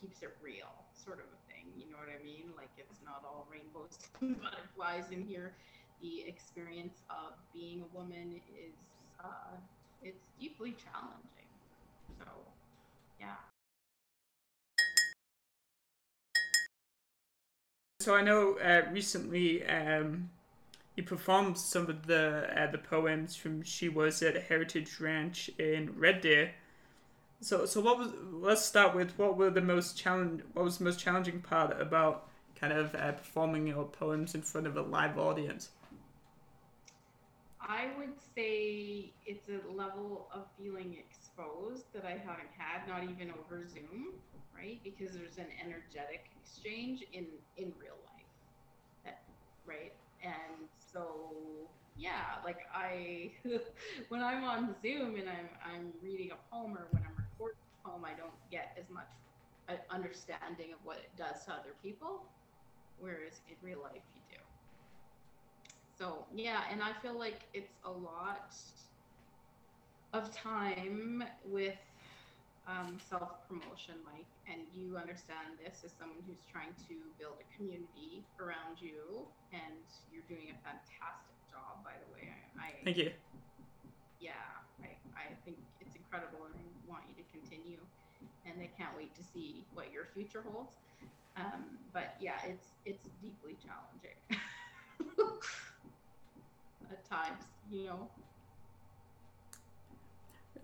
keeps 0.00 0.22
it 0.22 0.36
real, 0.42 0.70
sort 0.94 1.18
of 1.18 1.26
a 1.26 1.40
thing. 1.50 1.66
You 1.76 1.90
know 1.90 1.98
what 1.98 2.08
I 2.10 2.22
mean? 2.22 2.50
Like 2.56 2.70
it's 2.78 3.00
not 3.04 3.22
all 3.26 3.46
rainbows 3.50 3.98
and 4.20 4.40
butterflies 4.40 5.10
in 5.10 5.22
here. 5.26 5.54
The 6.02 6.24
experience 6.26 7.02
of 7.10 7.34
being 7.52 7.82
a 7.82 7.96
woman 7.96 8.40
is 8.52 8.74
uh, 9.24 9.56
it's 10.02 10.24
deeply 10.40 10.74
challenging. 10.84 11.48
So, 12.18 12.24
yeah. 13.18 13.34
So 18.00 18.14
I 18.14 18.22
know 18.22 18.58
uh, 18.58 18.82
recently 18.92 19.66
um, 19.66 20.30
you 20.96 21.02
performed 21.02 21.58
some 21.58 21.88
of 21.88 22.06
the 22.06 22.48
uh, 22.56 22.70
the 22.70 22.78
poems 22.78 23.34
from 23.34 23.62
She 23.62 23.88
Was 23.88 24.22
at 24.22 24.44
Heritage 24.44 25.00
Ranch 25.00 25.50
in 25.58 25.94
Red 25.98 26.20
Deer. 26.20 26.52
So 27.40 27.66
so 27.66 27.80
what 27.80 27.98
was 27.98 28.08
let's 28.32 28.64
start 28.64 28.94
with 28.94 29.18
what 29.18 29.36
were 29.36 29.50
the 29.50 29.60
most 29.60 29.96
challenge 29.98 30.42
what 30.52 30.64
was 30.64 30.78
the 30.78 30.84
most 30.84 31.00
challenging 31.00 31.40
part 31.40 31.80
about 31.80 32.28
kind 32.56 32.72
of 32.72 32.94
uh, 32.94 33.12
performing 33.12 33.66
your 33.66 33.84
poems 33.84 34.34
in 34.34 34.42
front 34.42 34.66
of 34.66 34.76
a 34.76 34.82
live 34.82 35.18
audience? 35.18 35.70
I 37.66 37.92
would 37.98 38.20
say 38.36 39.14
it's 39.24 39.48
a 39.48 39.60
level 39.72 40.28
of 40.34 40.46
feeling 40.58 40.96
exposed 40.98 41.86
that 41.94 42.04
I 42.04 42.12
haven't 42.12 42.52
had, 42.56 42.86
not 42.88 43.04
even 43.04 43.30
over 43.32 43.66
Zoom, 43.66 44.14
right? 44.54 44.80
Because 44.84 45.14
there's 45.14 45.38
an 45.38 45.48
energetic 45.64 46.30
exchange 46.36 47.04
in 47.12 47.26
in 47.56 47.72
real 47.80 47.96
life, 48.04 48.28
that, 49.04 49.24
right? 49.66 49.94
And 50.22 50.68
so 50.92 51.70
yeah, 51.96 52.36
like 52.44 52.60
I 52.74 53.32
when 54.08 54.22
I'm 54.22 54.44
on 54.44 54.74
Zoom 54.82 55.16
and 55.16 55.28
I'm 55.28 55.48
I'm 55.64 55.92
reading 56.02 56.32
a 56.32 56.38
poem 56.54 56.76
or 56.76 56.88
when 56.90 57.02
I'm 57.04 57.16
recording 57.16 57.60
a 57.84 57.88
poem, 57.88 58.04
I 58.04 58.14
don't 58.14 58.36
get 58.50 58.76
as 58.78 58.90
much 58.90 59.08
uh, 59.68 59.76
understanding 59.90 60.72
of 60.74 60.80
what 60.84 60.98
it 60.98 61.10
does 61.16 61.44
to 61.46 61.52
other 61.54 61.74
people, 61.82 62.26
whereas 62.98 63.40
in 63.48 63.56
real 63.62 63.82
life 63.82 64.02
you. 64.14 64.23
So 65.98 66.26
yeah, 66.34 66.62
and 66.70 66.82
I 66.82 66.92
feel 67.02 67.18
like 67.18 67.46
it's 67.54 67.74
a 67.84 67.90
lot 67.90 68.52
of 70.12 70.34
time 70.34 71.22
with 71.44 71.78
um, 72.66 72.98
self 72.98 73.46
promotion, 73.48 73.94
Mike, 74.04 74.26
and 74.48 74.62
you 74.72 74.96
understand 74.96 75.58
this 75.62 75.84
as 75.84 75.92
someone 75.98 76.18
who's 76.26 76.42
trying 76.50 76.74
to 76.88 76.94
build 77.18 77.36
a 77.38 77.46
community 77.56 78.26
around 78.40 78.80
you, 78.80 79.28
and 79.52 79.84
you're 80.10 80.26
doing 80.28 80.50
a 80.50 80.58
fantastic 80.64 81.36
job, 81.50 81.84
by 81.84 81.92
the 82.00 82.08
way. 82.12 82.32
I, 82.58 82.66
I 82.66 82.70
thank 82.84 82.96
you. 82.96 83.10
Yeah, 84.18 84.32
I, 84.82 84.96
I 85.14 85.34
think 85.44 85.58
it's 85.80 85.94
incredible, 85.94 86.46
and 86.46 86.54
I 86.56 86.64
want 86.88 87.04
you 87.08 87.14
to 87.22 87.26
continue. 87.30 87.78
And 88.46 88.60
I 88.60 88.70
can't 88.76 88.96
wait 88.96 89.14
to 89.16 89.22
see 89.24 89.66
what 89.74 89.92
your 89.92 90.06
future 90.14 90.42
holds. 90.42 90.76
Um, 91.36 91.78
but 91.92 92.16
yeah, 92.20 92.38
it's 92.46 92.68
it's 92.84 93.08
deeply 93.20 93.56
challenging. 93.60 94.20
at 96.94 97.04
times, 97.08 97.44
you 97.70 97.84
know. 97.86 98.08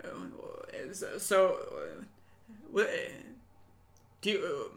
Oh, 0.05 1.19
so, 1.19 1.59
uh, 2.75 2.81
do 4.23 4.31
you 4.31 4.71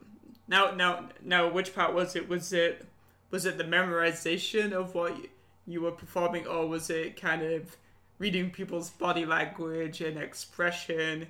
now 0.47 0.71
now 0.71 1.09
now 1.23 1.49
which 1.49 1.73
part 1.73 1.93
was 1.93 2.15
it? 2.15 2.27
Was 2.27 2.51
it 2.51 2.85
was 3.31 3.45
it 3.45 3.57
the 3.57 3.63
memorization 3.63 4.73
of 4.73 4.93
what 4.95 5.15
you 5.65 5.81
were 5.81 5.91
performing, 5.91 6.45
or 6.45 6.67
was 6.67 6.89
it 6.89 7.19
kind 7.19 7.41
of 7.41 7.77
reading 8.19 8.49
people's 8.49 8.89
body 8.89 9.25
language 9.25 10.01
and 10.01 10.17
expression? 10.17 11.27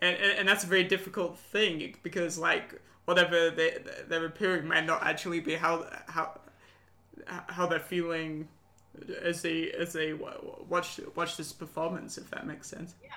And, 0.00 0.16
and, 0.16 0.38
and 0.38 0.48
that's 0.48 0.64
a 0.64 0.68
very 0.68 0.84
difficult 0.84 1.38
thing 1.38 1.94
because 2.02 2.38
like 2.38 2.80
whatever 3.06 3.50
they 3.50 3.78
they're 4.06 4.26
appearing 4.26 4.68
might 4.68 4.84
not 4.84 5.02
actually 5.02 5.40
be 5.40 5.54
how 5.54 5.86
how 6.08 6.38
how 7.26 7.66
they're 7.66 7.80
feeling 7.80 8.48
as 9.22 9.42
they 9.42 9.70
as 9.72 9.92
they 9.92 10.12
watch 10.12 11.00
watch 11.14 11.36
this 11.36 11.52
performance, 11.52 12.18
if 12.18 12.30
that 12.30 12.46
makes 12.46 12.68
sense. 12.68 12.94
Yeah, 13.02 13.10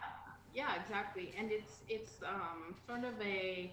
yeah, 0.54 0.82
exactly. 0.82 1.34
And 1.38 1.52
it's 1.52 1.80
it's 1.89 2.22
um, 2.24 2.76
sort 2.88 3.04
of 3.04 3.20
a 3.22 3.72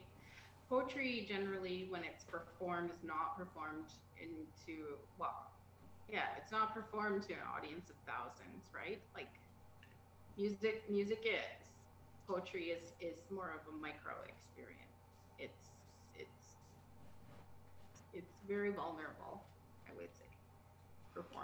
poetry 0.68 1.26
generally 1.28 1.86
when 1.88 2.02
it's 2.04 2.24
performed 2.24 2.90
is 2.90 3.04
not 3.04 3.38
performed 3.38 3.92
into 4.20 4.96
well, 5.18 5.50
yeah, 6.10 6.36
it's 6.36 6.52
not 6.52 6.74
performed 6.74 7.22
to 7.24 7.32
an 7.32 7.40
audience 7.56 7.90
of 7.90 7.96
thousands, 8.06 8.64
right? 8.74 9.00
Like 9.14 9.30
music, 10.36 10.82
music 10.90 11.24
is 11.24 11.68
poetry 12.28 12.76
is 12.76 12.92
is 13.00 13.18
more 13.30 13.56
of 13.56 13.64
a 13.72 13.76
micro 13.80 14.12
experience. 14.28 15.00
It's 15.38 15.72
it's 16.14 16.44
it's 18.12 18.34
very 18.46 18.70
vulnerable 18.70 19.42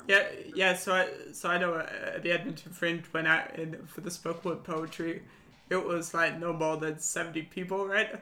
Yeah, 0.09 0.27
yeah. 0.55 0.75
So 0.75 0.95
I 0.95 1.09
so 1.33 1.49
I 1.49 1.59
know 1.59 1.77
at 1.79 2.23
the 2.23 2.33
Edmonton 2.33 2.73
Fringe 2.73 3.05
when 3.13 3.27
I 3.27 3.47
in 3.55 3.87
for 3.87 4.01
the 4.01 4.11
spoken 4.11 4.51
word 4.51 4.65
poetry, 4.65 5.23
it 5.71 5.85
was 5.85 6.15
like 6.15 6.39
no 6.39 6.53
more 6.53 6.77
than 6.77 6.99
seventy 6.99 7.43
people, 7.43 7.87
right? 7.87 8.21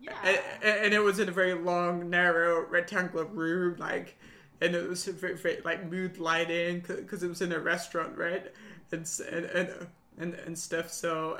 Yeah. 0.00 0.12
And, 0.24 0.38
and 0.84 0.94
it 0.94 1.00
was 1.00 1.18
in 1.18 1.28
a 1.28 1.32
very 1.32 1.54
long, 1.54 2.08
narrow, 2.08 2.66
rectangular 2.66 3.26
room, 3.26 3.76
like, 3.78 4.16
and 4.60 4.74
it 4.74 4.88
was 4.88 5.04
very, 5.04 5.36
very 5.36 5.60
like 5.64 5.90
mood 5.90 6.18
lighting 6.18 6.80
because 6.86 7.22
it 7.22 7.28
was 7.28 7.42
in 7.42 7.52
a 7.52 7.58
restaurant, 7.58 8.16
right? 8.16 8.50
And 8.92 9.08
and 9.30 9.44
and 9.46 9.86
and, 10.18 10.34
and 10.34 10.58
stuff. 10.58 10.90
So. 10.90 11.38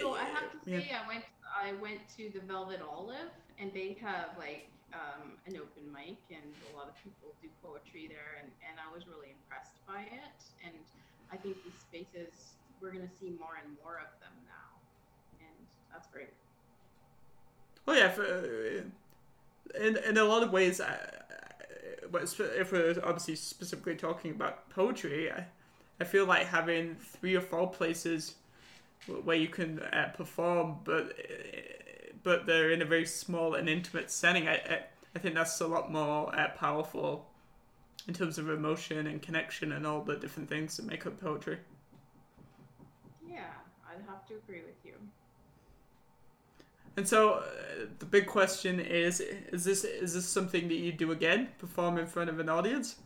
So 0.00 0.14
I 0.14 0.24
have 0.24 0.50
to 0.50 0.58
say, 0.64 0.86
yeah. 0.90 1.00
I 1.04 1.08
went 1.08 1.24
I 1.56 1.72
went 1.80 2.00
to 2.16 2.30
the 2.34 2.40
Velvet 2.40 2.80
Olive, 2.82 3.30
and 3.58 3.72
they 3.72 3.96
have 4.02 4.30
like 4.36 4.68
um, 4.94 5.34
an 5.46 5.58
open 5.58 5.84
mic, 5.92 6.18
and 6.30 6.46
a 6.72 6.76
lot 6.76 6.88
of 6.88 6.94
people 7.02 7.34
do 7.42 7.48
poetry 7.62 8.06
there, 8.08 8.38
and, 8.40 8.48
and 8.62 8.78
I 8.78 8.88
was 8.94 9.06
really 9.06 9.34
impressed 9.34 9.76
by 9.86 10.02
it. 10.02 10.38
And 10.64 10.74
I 11.32 11.36
think 11.36 11.58
these 11.64 11.78
spaces, 11.82 12.54
we're 12.80 12.90
going 12.90 13.06
to 13.06 13.14
see 13.20 13.34
more 13.38 13.58
and 13.58 13.76
more 13.82 13.98
of 13.98 14.12
them 14.22 14.34
now, 14.46 14.70
and 15.40 15.56
that's 15.92 16.06
great. 16.08 16.30
Oh 17.86 17.92
yeah, 17.92 18.08
for, 18.08 18.24
in 19.78 19.96
in 19.96 20.16
a 20.16 20.24
lot 20.24 20.42
of 20.42 20.52
ways, 20.52 20.80
I, 20.80 20.96
if 22.22 22.72
we're 22.72 22.96
obviously 23.02 23.36
specifically 23.36 23.96
talking 23.96 24.30
about 24.30 24.70
poetry, 24.70 25.30
I, 25.30 25.44
I 26.00 26.04
feel 26.04 26.26
like 26.26 26.46
having 26.46 26.96
three 26.96 27.34
or 27.34 27.40
four 27.40 27.70
places 27.70 28.34
where 29.24 29.36
you 29.36 29.48
can 29.48 29.80
uh, 29.80 30.10
perform, 30.16 30.76
but 30.84 31.12
but 32.24 32.46
they're 32.46 32.70
in 32.70 32.82
a 32.82 32.84
very 32.84 33.06
small 33.06 33.54
and 33.54 33.68
intimate 33.68 34.10
setting. 34.10 34.48
I 34.48 34.54
I, 34.54 34.80
I 35.14 35.18
think 35.20 35.36
that's 35.36 35.60
a 35.60 35.66
lot 35.66 35.92
more 35.92 36.34
uh, 36.36 36.48
powerful 36.56 37.26
in 38.08 38.14
terms 38.14 38.38
of 38.38 38.50
emotion 38.50 39.06
and 39.06 39.22
connection 39.22 39.72
and 39.72 39.86
all 39.86 40.02
the 40.02 40.16
different 40.16 40.48
things 40.48 40.76
that 40.76 40.84
make 40.86 41.06
up 41.06 41.20
poetry. 41.20 41.58
Yeah, 43.26 43.40
I'd 43.88 44.04
have 44.08 44.26
to 44.26 44.34
agree 44.34 44.62
with 44.62 44.84
you. 44.84 44.92
And 46.96 47.08
so 47.08 47.34
uh, 47.34 47.44
the 47.98 48.06
big 48.06 48.26
question 48.26 48.80
is: 48.80 49.20
Is 49.20 49.64
this 49.64 49.84
is 49.84 50.14
this 50.14 50.26
something 50.26 50.68
that 50.68 50.76
you 50.76 50.92
do 50.92 51.12
again? 51.12 51.48
Perform 51.58 51.98
in 51.98 52.06
front 52.06 52.30
of 52.30 52.38
an 52.40 52.48
audience? 52.48 52.96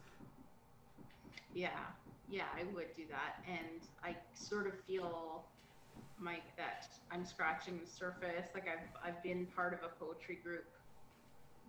Yeah, 1.54 1.70
yeah, 2.28 2.44
I 2.54 2.64
would 2.74 2.94
do 2.94 3.04
that, 3.10 3.42
and 3.48 3.80
I 4.04 4.14
sort 4.34 4.66
of 4.66 4.74
feel 4.86 5.44
Mike 6.20 6.56
that 6.56 6.88
I'm 7.10 7.24
scratching 7.24 7.80
the 7.82 7.90
surface. 7.90 8.48
Like 8.54 8.66
I've 8.68 8.86
I've 9.04 9.22
been 9.22 9.46
part 9.54 9.72
of 9.72 9.80
a 9.84 9.92
poetry 10.04 10.38
group 10.42 10.64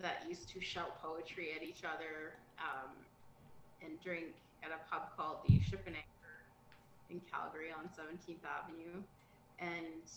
that 0.01 0.23
used 0.27 0.49
to 0.49 0.61
shout 0.61 1.01
poetry 1.01 1.49
at 1.55 1.63
each 1.63 1.83
other 1.83 2.33
um, 2.57 2.91
and 3.81 4.01
drink 4.01 4.33
at 4.63 4.71
a 4.71 4.79
pub 4.89 5.09
called 5.15 5.37
the 5.47 5.59
Ship 5.59 5.81
and 5.85 5.95
Anchor 5.95 6.37
in 7.09 7.21
Calgary 7.31 7.71
on 7.71 7.89
17th 7.89 8.43
Avenue, 8.45 9.01
and 9.59 10.07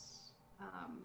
um, 0.60 0.98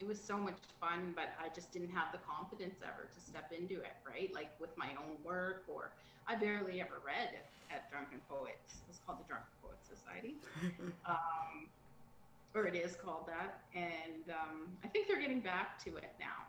it 0.00 0.06
was 0.06 0.20
so 0.20 0.36
much 0.36 0.58
fun. 0.80 1.12
But 1.14 1.30
I 1.42 1.48
just 1.54 1.72
didn't 1.72 1.90
have 1.90 2.12
the 2.12 2.18
confidence 2.18 2.80
ever 2.82 3.08
to 3.08 3.20
step 3.20 3.52
into 3.52 3.80
it, 3.80 3.96
right? 4.06 4.32
Like 4.34 4.50
with 4.60 4.76
my 4.76 4.90
own 4.98 5.16
work, 5.24 5.64
or 5.68 5.90
I 6.26 6.34
barely 6.34 6.80
ever 6.80 7.00
read 7.04 7.38
at 7.70 7.90
Drunken 7.90 8.20
Poets. 8.28 8.82
It's 8.88 9.00
called 9.06 9.20
the 9.20 9.28
Drunken 9.28 9.52
Poets 9.62 9.88
Society. 9.88 10.36
um, 11.06 11.68
or 12.54 12.66
it 12.66 12.74
is 12.74 12.96
called 12.96 13.26
that, 13.26 13.60
and 13.74 14.30
um, 14.30 14.68
I 14.84 14.88
think 14.88 15.06
they're 15.08 15.20
getting 15.20 15.40
back 15.40 15.82
to 15.84 15.96
it 15.96 16.12
now. 16.18 16.46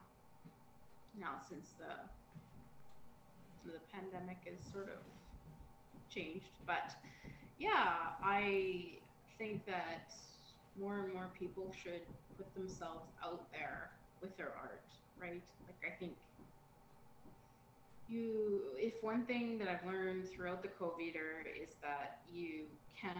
Now 1.19 1.41
since 1.47 1.69
the 1.77 1.93
the 3.69 3.79
pandemic 3.91 4.37
is 4.45 4.59
sort 4.71 4.87
of 4.87 4.99
changed, 6.09 6.51
but 6.65 6.91
yeah, 7.59 8.15
I 8.23 8.99
think 9.37 9.65
that 9.65 10.11
more 10.79 10.99
and 11.03 11.13
more 11.13 11.29
people 11.37 11.73
should 11.83 12.01
put 12.37 12.53
themselves 12.55 13.11
out 13.23 13.51
there 13.51 13.91
with 14.21 14.35
their 14.37 14.53
art, 14.59 14.81
right? 15.21 15.41
Like 15.67 15.93
I 15.93 15.99
think 15.99 16.13
you 18.07 18.61
if 18.77 19.03
one 19.03 19.25
thing 19.25 19.59
that 19.59 19.67
I've 19.67 19.85
learned 19.85 20.29
throughout 20.29 20.61
the 20.61 20.69
COVID 20.69 21.15
era 21.15 21.43
is 21.61 21.75
that 21.81 22.21
you 22.31 22.63
can't 22.99 23.17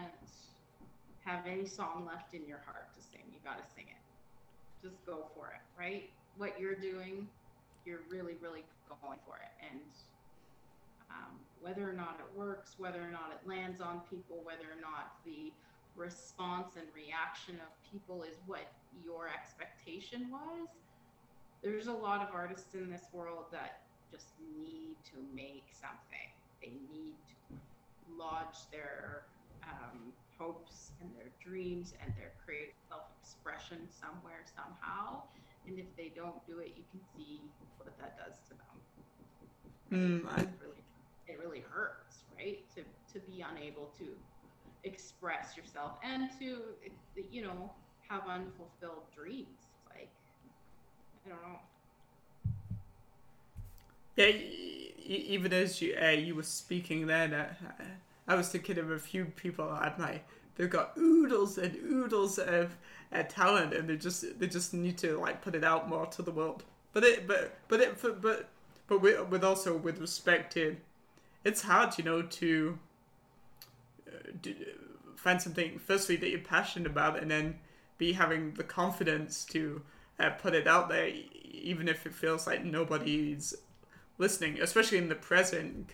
have 1.24 1.46
any 1.46 1.66
song 1.66 2.06
left 2.06 2.34
in 2.34 2.46
your 2.46 2.60
heart 2.64 2.92
to 2.94 3.00
sing, 3.02 3.22
you 3.32 3.38
got 3.44 3.58
to 3.58 3.74
sing 3.74 3.84
it. 3.88 4.00
Just 4.82 5.04
go 5.04 5.26
for 5.34 5.48
it, 5.48 5.62
right? 5.78 6.08
What 6.36 6.58
you're 6.58 6.74
doing, 6.74 7.28
you're 7.84 8.00
really, 8.08 8.34
really 8.40 8.64
going 8.88 9.18
for 9.26 9.36
it. 9.36 9.52
And 9.70 9.80
um, 11.10 11.38
whether 11.60 11.88
or 11.88 11.92
not 11.92 12.18
it 12.18 12.38
works, 12.38 12.74
whether 12.78 13.00
or 13.00 13.10
not 13.10 13.32
it 13.32 13.46
lands 13.48 13.80
on 13.80 14.00
people, 14.10 14.40
whether 14.44 14.64
or 14.64 14.80
not 14.80 15.16
the 15.24 15.52
response 15.96 16.76
and 16.76 16.86
reaction 16.94 17.56
of 17.56 17.70
people 17.90 18.22
is 18.22 18.36
what 18.46 18.72
your 19.04 19.28
expectation 19.28 20.30
was, 20.30 20.68
there's 21.62 21.88
a 21.88 21.92
lot 21.92 22.26
of 22.26 22.34
artists 22.34 22.74
in 22.74 22.90
this 22.90 23.04
world 23.12 23.44
that 23.52 23.82
just 24.10 24.32
need 24.58 24.96
to 25.04 25.16
make 25.34 25.64
something. 25.72 26.28
They 26.62 26.72
need 26.92 27.14
to 27.28 27.56
lodge 28.16 28.56
their 28.72 29.22
um, 29.62 30.12
hopes 30.40 30.92
and 31.00 31.10
their 31.16 31.30
dreams 31.44 31.92
and 32.02 32.12
their 32.16 32.32
creative 32.44 32.74
self-expression 32.88 33.86
somewhere 33.92 34.42
somehow. 34.56 35.22
And 35.68 35.78
if 35.78 35.84
they 35.96 36.10
don't 36.16 36.40
do 36.48 36.58
it, 36.58 36.72
you 36.76 36.84
can 36.90 37.00
see 37.14 37.40
what 37.76 37.92
that 38.00 38.16
does 38.16 38.40
to 38.48 38.54
them. 38.56 40.24
Mm, 40.24 40.32
I... 40.32 40.40
it, 40.40 40.48
really, 40.60 40.82
it 41.28 41.38
really 41.38 41.64
hurts, 41.70 42.24
right? 42.36 42.58
To 42.76 42.82
to 43.12 43.20
be 43.26 43.44
unable 43.52 43.90
to 43.98 44.06
express 44.84 45.56
yourself 45.56 45.92
and 46.02 46.30
to 46.38 46.58
you 47.30 47.42
know 47.42 47.70
have 48.08 48.22
unfulfilled 48.28 49.04
dreams. 49.14 49.66
Like 49.90 50.08
I 51.26 51.28
don't 51.28 51.42
know. 51.42 51.58
Yeah, 54.16 54.32
even 55.06 55.52
as 55.52 55.82
you 55.82 55.96
uh, 56.00 56.10
you 56.10 56.34
were 56.34 56.42
speaking 56.42 57.06
then, 57.06 57.34
uh, 57.34 57.52
I 58.30 58.36
was 58.36 58.48
thinking 58.48 58.78
of 58.78 58.92
a 58.92 58.98
few 58.98 59.24
people 59.24 59.72
at 59.72 59.98
my 59.98 60.20
they've 60.54 60.70
got 60.70 60.96
oodles 60.96 61.58
and 61.58 61.74
oodles 61.74 62.38
of 62.38 62.76
uh, 63.12 63.24
talent, 63.24 63.74
and 63.74 63.88
they 63.88 63.96
just 63.96 64.38
they 64.38 64.46
just 64.46 64.72
need 64.72 64.98
to 64.98 65.18
like 65.18 65.42
put 65.42 65.56
it 65.56 65.64
out 65.64 65.88
more 65.88 66.06
to 66.06 66.22
the 66.22 66.30
world. 66.30 66.62
But 66.92 67.02
it 67.02 67.26
but 67.26 67.58
but 67.66 67.80
it 67.80 68.00
but 68.00 68.48
but 68.86 69.02
with, 69.02 69.28
with 69.30 69.42
also 69.42 69.76
with 69.76 70.00
respect 70.00 70.52
to, 70.52 70.76
it's 71.44 71.62
hard, 71.62 71.98
you 71.98 72.04
know, 72.04 72.22
to 72.22 72.78
uh, 74.06 74.30
do, 74.40 74.54
find 75.16 75.42
something 75.42 75.80
firstly 75.80 76.14
that 76.16 76.30
you're 76.30 76.38
passionate 76.38 76.86
about, 76.86 77.18
and 77.20 77.28
then 77.28 77.58
be 77.98 78.12
having 78.12 78.54
the 78.54 78.64
confidence 78.64 79.44
to 79.46 79.82
uh, 80.20 80.30
put 80.30 80.54
it 80.54 80.68
out 80.68 80.88
there, 80.88 81.10
even 81.50 81.88
if 81.88 82.06
it 82.06 82.14
feels 82.14 82.46
like 82.46 82.64
nobody's 82.64 83.54
listening, 84.18 84.60
especially 84.60 84.98
in 84.98 85.08
the 85.08 85.16
present, 85.16 85.92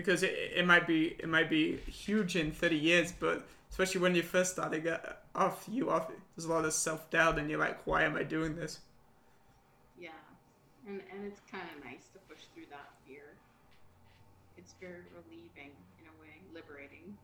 because 0.00 0.22
it, 0.22 0.34
it 0.56 0.66
might 0.66 0.86
be 0.86 1.14
it 1.18 1.28
might 1.28 1.50
be 1.50 1.76
huge 1.76 2.34
in 2.34 2.50
thirty 2.52 2.76
years, 2.76 3.12
but 3.12 3.46
especially 3.70 4.00
when 4.00 4.14
you 4.14 4.22
first 4.22 4.52
starting 4.52 4.88
off, 5.34 5.66
you 5.70 5.90
off 5.90 6.10
there's 6.34 6.46
a 6.46 6.52
lot 6.52 6.64
of 6.64 6.72
self 6.72 7.10
doubt, 7.10 7.38
and 7.38 7.50
you're 7.50 7.58
like, 7.58 7.86
why 7.86 8.04
am 8.04 8.16
I 8.16 8.22
doing 8.22 8.56
this? 8.56 8.80
Yeah, 10.00 10.08
and 10.86 11.02
and 11.12 11.26
it's 11.26 11.40
kind 11.50 11.64
of 11.76 11.84
nice 11.84 12.08
to 12.14 12.18
push 12.30 12.44
through 12.54 12.64
that 12.70 12.88
fear. 13.06 13.24
It's 14.56 14.74
very 14.80 15.02
relieving 15.14 15.72
in 16.00 16.06
a 16.08 16.22
way, 16.22 16.40
liberating. 16.54 17.18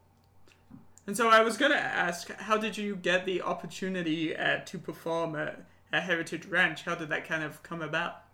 And 1.06 1.16
so 1.16 1.30
I 1.30 1.40
was 1.40 1.56
gonna 1.56 1.76
ask, 1.76 2.30
how 2.32 2.58
did 2.58 2.76
you 2.76 2.94
get 2.94 3.24
the 3.24 3.40
opportunity 3.40 4.36
uh, 4.36 4.58
to 4.66 4.78
perform 4.78 5.34
at, 5.34 5.64
at 5.94 6.02
Heritage 6.02 6.44
Ranch? 6.44 6.82
How 6.82 6.94
did 6.94 7.08
that 7.08 7.26
kind 7.26 7.42
of 7.42 7.62
come 7.62 7.80
about? 7.80 8.25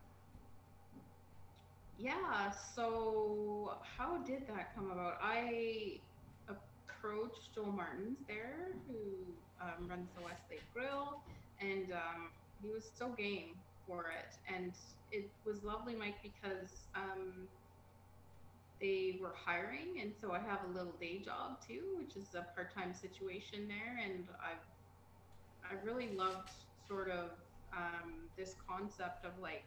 Yeah, 2.02 2.50
so 2.74 3.78
how 3.96 4.24
did 4.24 4.48
that 4.48 4.74
come 4.74 4.90
about? 4.90 5.18
I 5.22 6.00
approached 6.48 7.54
Joel 7.54 7.72
Martins 7.72 8.18
there, 8.26 8.74
who 8.86 9.36
um, 9.60 9.88
runs 9.88 10.10
the 10.16 10.22
Westlake 10.22 10.66
Grill, 10.74 11.22
and 11.60 11.92
um, 11.92 12.30
he 12.60 12.68
was 12.70 12.90
so 12.96 13.12
game 13.12 13.62
for 13.86 14.06
it. 14.10 14.34
And 14.52 14.74
it 15.12 15.30
was 15.46 15.62
lovely, 15.62 15.94
Mike, 15.94 16.16
because 16.22 16.88
um, 16.96 17.48
they 18.80 19.18
were 19.22 19.34
hiring, 19.46 20.00
and 20.00 20.12
so 20.20 20.32
I 20.32 20.40
have 20.40 20.64
a 20.68 20.72
little 20.72 20.96
day 21.00 21.22
job 21.22 21.58
too, 21.66 21.94
which 21.98 22.16
is 22.16 22.34
a 22.34 22.46
part-time 22.54 22.94
situation 22.94 23.68
there, 23.68 23.98
and 24.04 24.28
I've 24.42 24.58
I 25.64 25.74
really 25.84 26.14
loved 26.16 26.50
sort 26.86 27.10
of 27.10 27.30
um, 27.76 28.28
this 28.36 28.54
concept 28.68 29.24
of 29.24 29.32
like, 29.40 29.64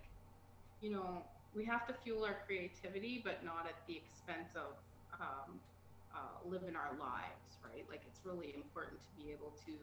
you 0.82 0.92
know, 0.92 1.26
we 1.56 1.64
have 1.66 1.88
to 1.88 1.94
fuel 2.04 2.26
our 2.26 2.38
creativity, 2.46 3.22
but 3.24 3.44
not 3.44 3.66
at 3.66 3.80
the 3.88 3.96
expense 3.96 4.52
of 4.56 4.76
um, 5.20 5.60
uh, 6.14 6.18
living 6.46 6.76
our 6.76 6.92
lives, 7.00 7.58
right? 7.64 7.86
Like 7.90 8.02
it's 8.08 8.20
really 8.26 8.54
important 8.54 9.00
to 9.00 9.24
be 9.24 9.32
able 9.32 9.54
to 9.66 9.74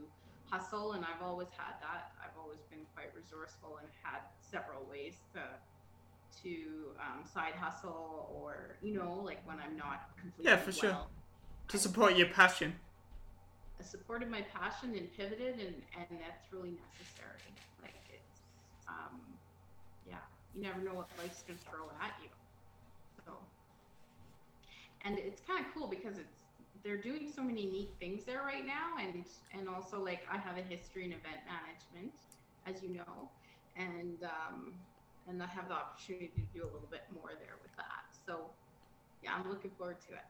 hustle, 0.51 0.93
and 0.93 1.05
I've 1.05 1.23
always 1.25 1.49
had 1.57 1.81
that. 1.81 2.13
I've 2.21 2.37
always 2.39 2.61
been 2.71 2.85
quite 2.95 3.09
resourceful 3.17 3.79
and 3.81 3.89
had 4.03 4.21
several 4.39 4.85
ways 4.91 5.15
to 5.33 5.41
to 6.43 6.93
um, 7.01 7.25
side 7.25 7.55
hustle, 7.55 8.29
or 8.35 8.77
you 8.83 8.95
know, 8.95 9.23
like 9.25 9.41
when 9.47 9.57
I'm 9.59 9.77
not 9.77 10.11
completely 10.21 10.51
yeah, 10.51 10.59
for 10.59 10.71
well, 10.71 10.93
sure, 10.93 11.07
to 11.69 11.79
support 11.79 12.17
your 12.17 12.29
passion. 12.29 12.75
I 13.81 13.85
supported 13.85 14.31
my 14.31 14.43
passion 14.43 14.95
and 14.95 15.09
pivoted, 15.17 15.55
and 15.55 15.81
and 15.97 16.21
that's 16.21 16.53
really 16.53 16.77
necessary. 16.93 17.49
Like 17.81 17.97
it's 18.13 18.43
um, 18.89 19.21
you 20.55 20.63
never 20.63 20.81
know 20.81 20.95
what 20.95 21.09
life's 21.19 21.43
going 21.43 21.59
to 21.59 21.65
throw 21.71 21.87
at 22.01 22.13
you. 22.23 22.29
So, 23.25 23.33
and 25.05 25.19
it's 25.19 25.41
kind 25.43 25.65
of 25.65 25.73
cool 25.75 25.87
because 25.87 26.19
it's 26.19 26.43
they're 26.85 26.97
doing 26.97 27.31
so 27.35 27.43
many 27.43 27.67
neat 27.67 27.91
things 28.01 28.25
there 28.25 28.43
right 28.43 28.67
now, 28.67 28.99
and 29.01 29.25
and 29.57 29.69
also 29.69 30.03
like 30.03 30.23
I 30.31 30.37
have 30.39 30.59
a 30.59 30.63
history 30.63 31.05
in 31.05 31.13
event 31.13 31.43
management, 31.47 32.15
as 32.67 32.83
you 32.83 32.97
know, 32.97 33.31
and 33.77 34.19
um, 34.25 34.73
and 35.29 35.43
I 35.43 35.47
have 35.47 35.69
the 35.69 35.75
opportunity 35.75 36.31
to 36.35 36.59
do 36.59 36.65
a 36.65 36.71
little 36.71 36.89
bit 36.91 37.03
more 37.15 37.31
there 37.39 37.57
with 37.63 37.75
that. 37.77 38.05
So, 38.27 38.47
yeah, 39.23 39.31
I'm 39.37 39.49
looking 39.49 39.71
forward 39.79 39.97
to 40.09 40.15
it. 40.15 40.25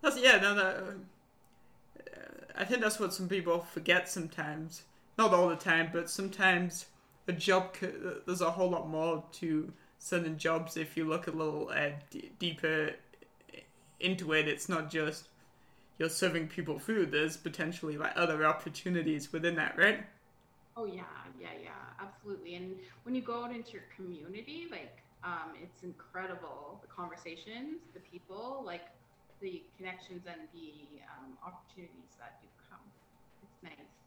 That's 0.00 0.18
yeah, 0.18 0.38
no, 0.38 0.54
no. 0.54 0.62
Uh, 0.62 2.20
I 2.56 2.64
think 2.64 2.80
that's 2.80 2.98
what 2.98 3.14
some 3.14 3.28
people 3.28 3.60
forget 3.60 4.08
sometimes. 4.08 4.82
Not 5.18 5.34
all 5.34 5.48
the 5.48 5.56
time, 5.56 5.90
but 5.92 6.08
sometimes 6.08 6.86
a 7.28 7.32
job 7.32 7.74
there's 8.26 8.40
a 8.40 8.50
whole 8.50 8.70
lot 8.70 8.88
more 8.88 9.24
to 9.32 9.72
certain 9.98 10.36
jobs 10.36 10.76
if 10.76 10.96
you 10.96 11.04
look 11.04 11.28
a 11.28 11.30
little 11.30 11.70
uh, 11.74 11.90
d- 12.10 12.32
deeper 12.38 12.90
into 14.00 14.32
it. 14.32 14.48
It's 14.48 14.68
not 14.68 14.90
just 14.90 15.28
you're 15.98 16.08
serving 16.08 16.48
people 16.48 16.78
food. 16.78 17.12
There's 17.12 17.36
potentially 17.36 17.96
like 17.96 18.12
other 18.16 18.44
opportunities 18.44 19.32
within 19.32 19.54
that 19.56 19.78
right? 19.78 20.04
Oh 20.76 20.84
yeah. 20.84 21.02
Yeah 21.40 21.48
yeah. 21.62 21.70
Absolutely. 22.00 22.56
And 22.56 22.76
when 23.04 23.14
you 23.14 23.22
go 23.22 23.44
out 23.44 23.54
into 23.54 23.72
your 23.72 23.84
community 23.94 24.66
like 24.70 24.98
um, 25.24 25.54
it's 25.62 25.84
incredible 25.84 26.80
the 26.82 26.88
conversations 26.88 27.78
the 27.94 28.00
people 28.00 28.62
like 28.66 28.86
the 29.40 29.62
connections 29.76 30.22
and 30.26 30.40
the 30.52 30.98
um, 31.18 31.34
opportunities 31.46 32.14
that 32.18 32.40
do 32.42 32.48
come. 32.68 32.82
It's 33.42 33.62
nice 33.62 34.01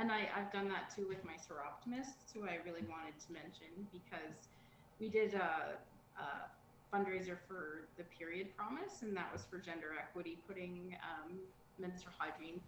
and 0.00 0.10
I, 0.10 0.32
I've 0.32 0.50
done 0.50 0.66
that 0.72 0.88
too 0.88 1.04
with 1.06 1.20
my 1.28 1.36
Soroptimists, 1.36 2.32
who 2.32 2.48
I 2.48 2.56
really 2.64 2.88
wanted 2.88 3.20
to 3.20 3.28
mention 3.36 3.68
because 3.92 4.48
we 4.98 5.12
did 5.12 5.34
a, 5.34 5.76
a 6.16 6.48
fundraiser 6.88 7.36
for 7.46 7.84
the 8.00 8.04
Period 8.16 8.48
Promise, 8.56 9.02
and 9.02 9.14
that 9.16 9.28
was 9.30 9.44
for 9.44 9.58
gender 9.58 9.92
equity, 9.92 10.38
putting 10.48 10.96
um, 11.04 11.36
menstrual 11.78 12.16
hygiene 12.16 12.60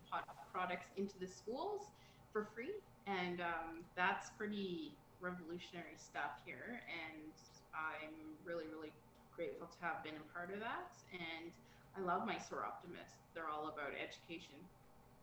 products 0.53 0.93
into 0.97 1.19
the 1.19 1.27
schools 1.27 1.89
for 2.33 2.47
free. 2.55 2.77
And 3.07 3.41
um, 3.41 3.81
that's 3.97 4.29
pretty 4.37 4.93
revolutionary 5.21 5.97
stuff 5.97 6.37
here. 6.45 6.85
And 6.85 7.33
I'm 7.73 8.37
really, 8.45 8.69
really 8.69 8.93
grateful 9.35 9.67
to 9.73 9.79
have 9.81 10.05
been 10.05 10.21
a 10.21 10.27
part 10.37 10.53
of 10.53 10.61
that. 10.61 10.93
And 11.17 11.51
I 11.97 12.05
love 12.05 12.27
my 12.29 12.37
Soroptimists. 12.37 13.25
They're 13.35 13.49
all 13.49 13.73
about 13.73 13.97
education 13.97 14.61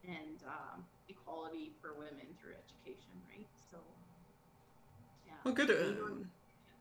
and 0.07 0.41
um, 0.47 0.81
equality 1.09 1.71
for 1.81 1.93
women 1.93 2.25
through 2.39 2.53
education, 2.53 3.11
right? 3.29 3.47
So, 3.71 3.77
yeah. 5.27 5.33
Well, 5.43 5.53
good. 5.53 5.69
Uh, 5.69 6.23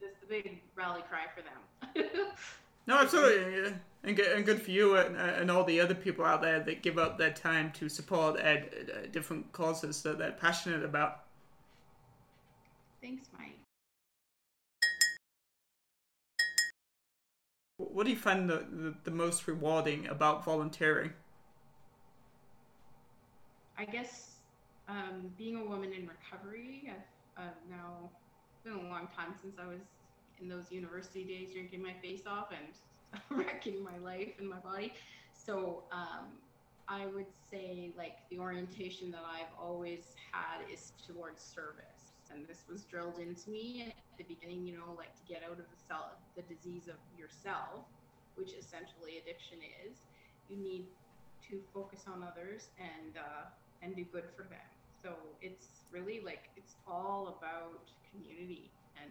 this 0.00 0.10
is 0.10 0.16
the 0.20 0.26
big 0.28 0.60
rally 0.76 1.02
cry 1.08 1.24
for 1.34 1.42
them. 1.42 2.26
no, 2.86 2.98
absolutely, 2.98 3.62
yeah. 3.62 3.70
and 4.04 4.16
good, 4.16 4.26
and 4.36 4.46
good 4.46 4.62
for 4.62 4.70
you 4.70 4.96
and, 4.96 5.16
and 5.16 5.50
all 5.50 5.64
the 5.64 5.80
other 5.80 5.94
people 5.94 6.24
out 6.24 6.42
there 6.42 6.60
that 6.60 6.82
give 6.82 6.98
up 6.98 7.18
their 7.18 7.32
time 7.32 7.72
to 7.72 7.88
support 7.88 8.38
ed, 8.40 8.92
uh, 8.92 9.06
different 9.10 9.50
causes 9.52 10.02
that 10.02 10.18
they're 10.18 10.32
passionate 10.32 10.84
about. 10.84 11.24
Thanks, 13.00 13.28
Mike. 13.36 13.54
What 17.78 18.04
do 18.04 18.10
you 18.10 18.16
find 18.16 18.50
the, 18.50 18.66
the, 18.70 18.94
the 19.04 19.10
most 19.10 19.46
rewarding 19.46 20.08
about 20.08 20.44
volunteering? 20.44 21.12
I 23.78 23.84
guess 23.84 24.32
um, 24.88 25.30
being 25.38 25.56
a 25.56 25.64
woman 25.64 25.92
in 25.92 26.08
recovery, 26.08 26.90
I've 26.90 27.44
uh, 27.44 27.50
now 27.70 28.10
it's 28.52 28.64
been 28.64 28.72
a 28.84 28.88
long 28.88 29.06
time 29.14 29.34
since 29.40 29.56
I 29.62 29.68
was 29.68 29.78
in 30.40 30.48
those 30.48 30.72
university 30.72 31.22
days 31.22 31.52
drinking 31.52 31.82
my 31.82 31.92
face 32.02 32.22
off 32.26 32.48
and 32.50 33.22
wrecking 33.30 33.84
my 33.84 33.96
life 33.98 34.32
and 34.40 34.48
my 34.48 34.58
body. 34.58 34.92
So 35.32 35.84
um, 35.92 36.26
I 36.88 37.06
would 37.06 37.30
say 37.50 37.92
like 37.96 38.16
the 38.30 38.40
orientation 38.40 39.12
that 39.12 39.22
I've 39.24 39.54
always 39.60 40.16
had 40.32 40.68
is 40.72 40.92
towards 41.06 41.40
service. 41.40 42.10
And 42.32 42.46
this 42.48 42.64
was 42.70 42.82
drilled 42.82 43.20
into 43.20 43.48
me 43.50 43.86
at 43.86 43.94
the 44.18 44.24
beginning, 44.24 44.66
you 44.66 44.76
know, 44.76 44.92
like 44.96 45.14
to 45.14 45.22
get 45.32 45.42
out 45.44 45.52
of 45.52 45.70
the 45.70 45.80
cell, 45.86 46.18
the 46.34 46.42
disease 46.42 46.88
of 46.88 46.98
yourself, 47.16 47.86
which 48.34 48.52
essentially 48.58 49.22
addiction 49.22 49.58
is. 49.86 49.98
You 50.50 50.56
need 50.56 50.86
to 51.48 51.60
focus 51.72 52.04
on 52.06 52.22
others 52.22 52.68
and 52.78 53.16
uh, 53.16 53.46
and 53.82 53.94
do 53.94 54.04
good 54.04 54.24
for 54.36 54.42
them. 54.42 54.68
So 55.02 55.10
it's 55.40 55.66
really 55.92 56.20
like 56.24 56.50
it's 56.56 56.74
all 56.86 57.38
about 57.38 57.90
community, 58.10 58.70
and 59.00 59.10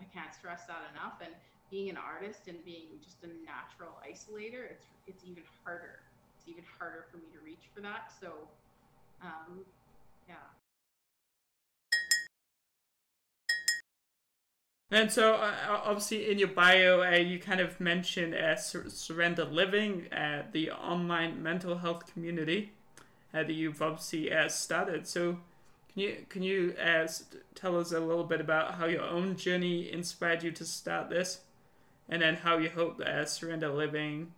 I 0.00 0.04
can't 0.12 0.34
stress 0.34 0.66
that 0.66 0.82
enough. 0.92 1.14
And 1.20 1.32
being 1.70 1.88
an 1.88 1.96
artist 1.96 2.48
and 2.48 2.62
being 2.64 3.00
just 3.02 3.16
a 3.24 3.28
natural 3.44 3.96
isolator, 4.04 4.70
it's 4.70 4.86
it's 5.06 5.24
even 5.24 5.42
harder. 5.64 6.00
It's 6.36 6.48
even 6.48 6.64
harder 6.78 7.06
for 7.10 7.16
me 7.18 7.24
to 7.32 7.44
reach 7.44 7.68
for 7.74 7.80
that. 7.80 8.12
So, 8.20 8.32
um, 9.22 9.64
yeah. 10.28 10.34
And 14.90 15.12
so, 15.12 15.34
uh, 15.34 15.80
obviously, 15.84 16.30
in 16.30 16.38
your 16.38 16.48
bio, 16.48 17.02
uh, 17.02 17.16
you 17.16 17.38
kind 17.38 17.60
of 17.60 17.78
mentioned 17.78 18.34
uh, 18.34 18.56
Sur- 18.56 18.88
Surrender 18.88 19.44
Living, 19.44 20.10
uh, 20.10 20.44
the 20.50 20.70
online 20.70 21.42
mental 21.42 21.76
health 21.76 22.10
community 22.10 22.72
uh, 22.72 22.77
that 23.32 23.48
you've 23.50 23.82
obviously 23.82 24.32
uh, 24.32 24.48
started. 24.48 25.06
So, 25.06 25.38
can 25.92 26.02
you 26.02 26.26
can 26.28 26.42
you 26.42 26.74
as 26.78 27.24
tell 27.54 27.78
us 27.78 27.92
a 27.92 28.00
little 28.00 28.24
bit 28.24 28.40
about 28.40 28.74
how 28.74 28.86
your 28.86 29.02
own 29.02 29.36
journey 29.36 29.90
inspired 29.90 30.42
you 30.42 30.50
to 30.52 30.64
start 30.64 31.10
this, 31.10 31.40
and 32.08 32.22
then 32.22 32.36
how 32.36 32.58
you 32.58 32.70
hope 32.70 32.98
that 32.98 33.28
Surrender 33.28 33.68
Living 33.68 34.32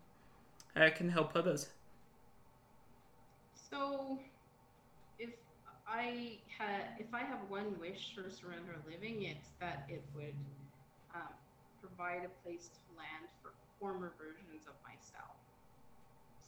can 0.75 1.11
help 1.11 1.33
others? 1.35 1.69
So, 3.71 4.19
if 5.19 5.31
I 5.87 6.39
had, 6.59 6.99
if 6.99 7.13
I 7.13 7.21
have 7.21 7.39
one 7.49 7.79
wish 7.79 8.15
for 8.15 8.31
Surrender 8.31 8.77
Living, 8.89 9.23
it's 9.23 9.51
that 9.61 9.87
it 9.89 10.03
would 10.15 10.35
um, 11.15 11.35
provide 11.81 12.23
a 12.25 12.33
place 12.43 12.69
to 12.69 12.99
land 12.99 13.31
for 13.43 13.53
former 13.79 14.13
versions 14.19 14.67
of 14.67 14.75
myself. 14.83 15.37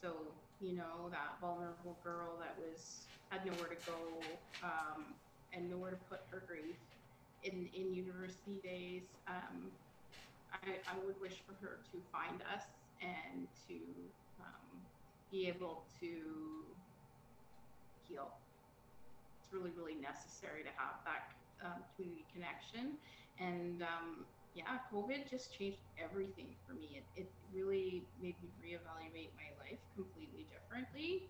So, 0.00 0.32
you 0.62 0.76
know, 0.76 1.10
that 1.10 1.36
vulnerable 1.40 1.98
girl 2.04 2.38
that 2.38 2.54
was 2.58 3.06
had 3.30 3.44
nowhere 3.44 3.68
to 3.68 3.80
go 3.86 3.98
um, 4.62 5.04
and 5.52 5.68
nowhere 5.68 5.90
to 5.90 5.96
put 6.08 6.20
her 6.30 6.42
grief 6.46 6.76
in 7.42 7.68
in 7.74 7.92
university 7.92 8.60
days. 8.62 9.02
Um, 9.26 9.72
I, 10.52 10.78
I 10.86 11.04
would 11.04 11.20
wish 11.20 11.42
for 11.46 11.54
her 11.64 11.78
to 11.90 11.98
find 12.12 12.40
us 12.54 12.64
and 13.00 13.48
to 13.66 13.74
um, 14.40 14.68
be 15.30 15.48
able 15.48 15.82
to 16.00 16.08
heal. 18.06 18.30
It's 19.40 19.52
really, 19.52 19.72
really 19.76 19.96
necessary 19.96 20.62
to 20.62 20.70
have 20.76 21.00
that 21.04 21.32
um, 21.64 21.82
community 21.96 22.24
connection. 22.32 22.98
And 23.40 23.82
um, 23.82 24.24
yeah, 24.54 24.78
COVID 24.92 25.30
just 25.30 25.56
changed 25.56 25.80
everything 26.02 26.54
for 26.66 26.74
me. 26.74 27.00
It, 27.00 27.22
it 27.22 27.30
really 27.54 28.02
made 28.20 28.36
me 28.42 28.50
reevaluate 28.60 29.30
my 29.36 29.48
life 29.64 29.78
completely 29.96 30.46
differently. 30.52 31.22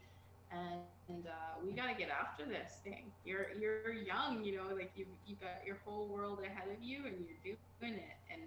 And, 0.51 0.83
and 1.09 1.27
uh, 1.27 1.57
we 1.65 1.73
got 1.73 1.89
to 1.89 1.95
get 1.95 2.11
after 2.11 2.45
this 2.45 2.79
thing. 2.85 3.11
You're 3.25 3.47
you're 3.59 3.95
young, 3.95 4.45
you 4.45 4.57
know, 4.57 4.75
like 4.75 4.93
you 4.97 5.07
you 5.27 5.37
got 5.41 5.65
your 5.65 5.79
whole 5.85 6.09
world 6.09 6.41
ahead 6.45 6.69
of 6.69 6.83
you, 6.83 7.07
and 7.07 7.15
you're 7.45 7.57
doing 7.81 7.95
it. 7.95 8.19
And 8.31 8.43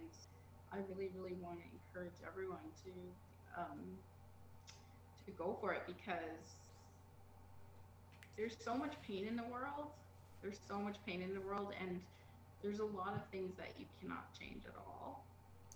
I 0.72 0.78
really, 0.90 1.10
really 1.18 1.36
want 1.42 1.60
to 1.60 1.66
encourage 1.72 2.20
everyone 2.28 2.68
to 2.84 2.92
um, 3.60 3.80
to 5.26 5.32
go 5.32 5.58
for 5.62 5.74
it 5.74 5.82
because 5.88 6.60
there's 8.38 8.56
so 8.64 8.76
much 8.76 8.94
pain 9.08 9.26
in 9.26 9.36
the 9.36 9.44
world. 9.44 9.88
There's 10.42 10.60
so 10.68 10.78
much 10.78 10.98
pain 11.08 11.22
in 11.22 11.34
the 11.34 11.42
world, 11.42 11.74
and 11.82 12.02
there's 12.62 12.80
a 12.80 12.86
lot 12.86 13.14
of 13.16 13.22
things 13.32 13.54
that 13.58 13.74
you 13.78 13.86
cannot 14.02 14.34
change 14.40 14.64
at 14.66 14.76
all. 14.78 15.26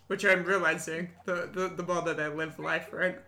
Which 0.07 0.25
I'm 0.25 0.43
realizing 0.43 1.09
the 1.25 1.49
the, 1.51 1.69
the 1.69 1.83
more 1.83 2.01
that 2.01 2.19
I 2.19 2.27
live 2.29 2.57
life, 2.59 2.89
right? 2.91 3.19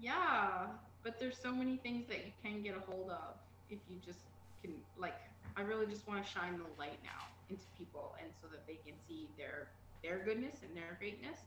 Yeah, 0.00 0.66
but 1.02 1.18
there's 1.18 1.36
so 1.36 1.52
many 1.52 1.76
things 1.76 2.06
that 2.08 2.24
you 2.24 2.32
can 2.42 2.62
get 2.62 2.76
a 2.76 2.80
hold 2.90 3.10
of 3.10 3.34
if 3.70 3.78
you 3.90 3.96
just 4.04 4.20
can. 4.62 4.72
Like, 4.98 5.16
I 5.56 5.62
really 5.62 5.86
just 5.86 6.06
want 6.06 6.24
to 6.24 6.30
shine 6.30 6.56
the 6.56 6.70
light 6.78 6.98
now 7.02 7.26
into 7.50 7.64
people, 7.76 8.14
and 8.22 8.30
so 8.40 8.48
that 8.48 8.66
they 8.66 8.78
can 8.86 8.94
see 9.08 9.28
their 9.36 9.68
their 10.02 10.18
goodness 10.24 10.56
and 10.62 10.74
their 10.76 10.96
greatness, 10.98 11.38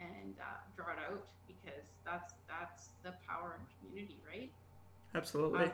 and 0.00 0.34
uh, 0.40 0.60
draw 0.76 0.92
it 0.92 1.00
out 1.10 1.26
because 1.46 1.84
that's 2.04 2.34
that's 2.48 2.88
the 3.02 3.12
power 3.26 3.58
of 3.58 3.66
community, 3.80 4.16
right? 4.26 4.50
Absolutely. 5.14 5.60
Was, 5.60 5.70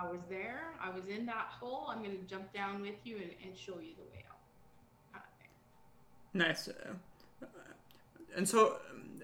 I 0.00 0.10
was 0.10 0.20
there. 0.28 0.74
I 0.80 0.90
was 0.90 1.06
in 1.06 1.26
that 1.26 1.48
hole. 1.60 1.86
I'm 1.88 2.02
going 2.02 2.16
to 2.16 2.24
jump 2.24 2.52
down 2.52 2.80
with 2.80 2.94
you 3.04 3.16
and, 3.16 3.30
and 3.44 3.56
show 3.56 3.74
you 3.74 3.94
the 3.96 4.02
way 4.12 4.24
out. 4.30 4.38
Kind 5.12 6.44
of 6.44 6.48
nice. 6.48 6.68
Uh, 6.68 7.46
and 8.36 8.48
so, 8.48 8.78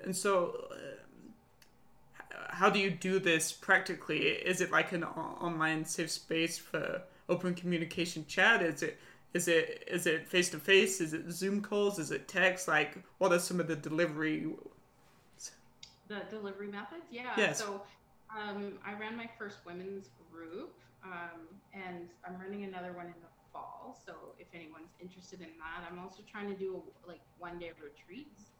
and 0.04 0.14
so, 0.14 0.66
uh, 0.70 2.34
how 2.50 2.68
do 2.70 2.78
you 2.78 2.90
do 2.90 3.18
this 3.18 3.52
practically? 3.52 4.20
Is 4.20 4.60
it 4.60 4.70
like 4.70 4.92
an 4.92 5.04
online 5.04 5.84
safe 5.84 6.10
space 6.10 6.58
for 6.58 7.02
open 7.28 7.54
communication 7.54 8.24
chat? 8.26 8.62
Is 8.62 8.82
it 8.82 8.98
is 9.34 9.48
it 9.48 9.84
is 9.86 10.06
it 10.06 10.26
face 10.26 10.50
to 10.50 10.58
face? 10.58 11.00
Is 11.00 11.12
it 11.12 11.30
Zoom 11.30 11.60
calls? 11.60 11.98
Is 11.98 12.10
it 12.10 12.28
text? 12.28 12.68
Like, 12.68 12.98
what 13.18 13.32
are 13.32 13.38
some 13.38 13.60
of 13.60 13.68
the 13.68 13.76
delivery? 13.76 14.46
The 16.08 16.22
delivery 16.30 16.68
methods, 16.68 17.04
yeah. 17.10 17.32
Yes. 17.36 17.58
So 17.58 17.82
um, 18.31 18.79
I 18.85 18.99
ran 18.99 19.16
my 19.16 19.29
first 19.39 19.59
women's 19.64 20.11
group, 20.31 20.74
um, 21.03 21.49
and 21.72 22.09
I'm 22.26 22.39
running 22.41 22.64
another 22.64 22.93
one 22.93 23.07
in 23.07 23.18
the 23.20 23.33
fall. 23.53 23.99
So 24.05 24.12
if 24.39 24.47
anyone's 24.55 24.93
interested 25.01 25.41
in 25.41 25.53
that, 25.59 25.87
I'm 25.91 25.99
also 25.99 26.22
trying 26.31 26.49
to 26.49 26.59
do 26.59 26.83
a, 26.83 27.09
like 27.09 27.20
one 27.39 27.59
day 27.59 27.72
retreats 27.83 28.53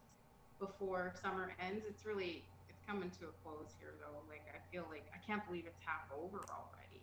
before 0.59 1.13
summer 1.21 1.51
ends. 1.59 1.85
It's 1.87 2.05
really 2.05 2.43
it's 2.69 2.81
coming 2.87 3.11
to 3.19 3.25
a 3.29 3.33
close 3.43 3.75
here 3.79 3.93
though. 3.99 4.19
Like 4.27 4.43
I 4.53 4.59
feel 4.71 4.85
like 4.89 5.05
I 5.13 5.17
can't 5.25 5.45
believe 5.45 5.65
it's 5.67 5.79
half 5.85 6.09
over 6.15 6.41
already. 6.49 7.01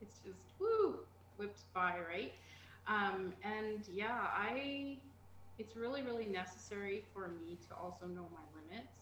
It's 0.00 0.18
just 0.24 0.40
woo 0.58 1.00
whipped 1.36 1.62
by, 1.72 1.96
right? 2.08 2.32
Um, 2.86 3.32
and 3.44 3.86
yeah, 3.92 4.18
I 4.32 4.98
it's 5.58 5.76
really 5.76 6.02
really 6.02 6.26
necessary 6.26 7.04
for 7.12 7.28
me 7.28 7.58
to 7.68 7.74
also 7.76 8.06
know 8.06 8.26
my 8.32 8.44
limits 8.56 8.99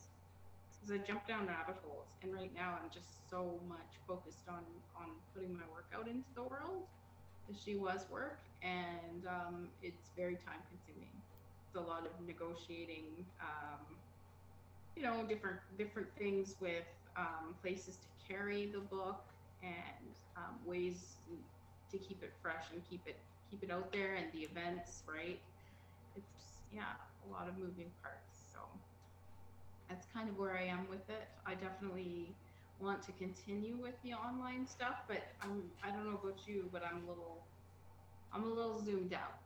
because 0.81 0.95
I 0.95 0.99
jump 1.05 1.27
down 1.27 1.47
rabbit 1.47 1.77
holes, 1.85 2.17
and 2.23 2.35
right 2.35 2.53
now 2.55 2.79
I'm 2.83 2.91
just 2.93 3.29
so 3.31 3.61
much 3.69 4.01
focused 4.07 4.49
on 4.49 4.65
on 4.97 5.21
putting 5.35 5.55
my 5.55 5.65
work 5.73 5.87
out 5.95 6.09
into 6.09 6.33
the 6.35 6.45
world. 6.45 6.87
She 7.55 7.77
was 7.77 8.07
work, 8.11 8.41
and 8.63 9.27
um, 9.27 9.71
it's 9.83 10.11
very 10.17 10.37
time 10.37 10.61
consuming. 10.69 11.23
It's 11.67 11.77
a 11.77 11.81
lot 11.81 12.07
of 12.07 12.21
negotiating, 12.25 13.27
um, 13.41 13.99
you 14.97 15.03
know, 15.03 15.25
different 15.27 15.61
different 15.77 16.09
things 16.19 16.57
with 16.61 16.87
um, 17.17 17.57
places 17.63 17.99
to 17.99 18.09
carry 18.27 18.71
the 18.73 18.81
book 18.81 19.27
and 19.63 20.15
um, 20.37 20.61
ways 20.65 21.19
to 21.91 21.99
keep 21.99 22.23
it 22.23 22.35
fresh 22.43 22.67
and 22.73 22.83
keep 22.89 23.07
it 23.07 23.21
keep 23.51 23.63
it 23.63 23.71
out 23.71 23.93
there, 23.93 24.15
and 24.15 24.33
the 24.33 24.41
events, 24.41 25.03
right? 25.09 25.41
It's 26.15 26.65
yeah, 26.71 26.97
a 27.25 27.29
lot 27.29 27.49
of 27.49 27.59
moving 27.59 27.93
parts 28.03 28.55
that's 29.89 30.07
kind 30.13 30.29
of 30.29 30.39
where 30.39 30.57
I 30.57 30.65
am 30.65 30.87
with 30.89 31.09
it. 31.09 31.29
I 31.47 31.55
definitely 31.55 32.35
want 32.81 33.03
to 33.03 33.13
continue 33.13 33.77
with 33.77 33.95
the 34.05 34.13
online 34.13 34.67
stuff, 34.67 35.03
but 35.09 35.23
I'm 35.43 35.65
I 35.83 35.91
don't 35.91 36.05
know 36.05 36.19
about 36.23 36.39
you, 36.47 36.69
but 36.73 36.83
I'm 36.85 37.03
a 37.05 37.09
little 37.09 37.43
I'm 38.33 38.45
a 38.45 38.49
little 38.49 38.81
zoomed 38.81 39.15
out. 39.15 39.43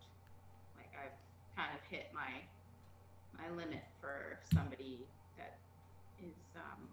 Like 0.77 0.93
I've 0.99 1.57
kind 1.57 1.71
of 1.75 1.81
hit 1.91 2.11
my 2.13 2.31
my 3.39 3.49
limit 3.55 3.85
for 4.01 4.39
somebody 4.53 5.07
that 5.39 5.57
is 6.21 6.37
um, 6.57 6.89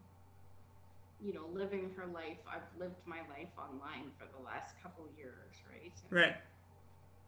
you 1.22 1.34
know 1.34 1.46
living 1.54 1.92
her 1.98 2.06
life. 2.06 2.40
I've 2.48 2.70
lived 2.80 3.02
my 3.06 3.20
life 3.30 3.52
online 3.58 4.12
for 4.18 4.26
the 4.38 4.44
last 4.46 4.76
couple 4.82 5.06
years, 5.18 5.56
right? 5.70 5.94
And 6.10 6.20
right. 6.20 6.36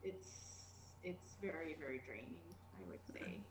It's 0.03 0.29
it's 1.03 1.35
very 1.41 1.75
very 1.79 2.01
draining, 2.05 2.47
I 2.79 2.89
would 2.89 3.03
say. 3.11 3.41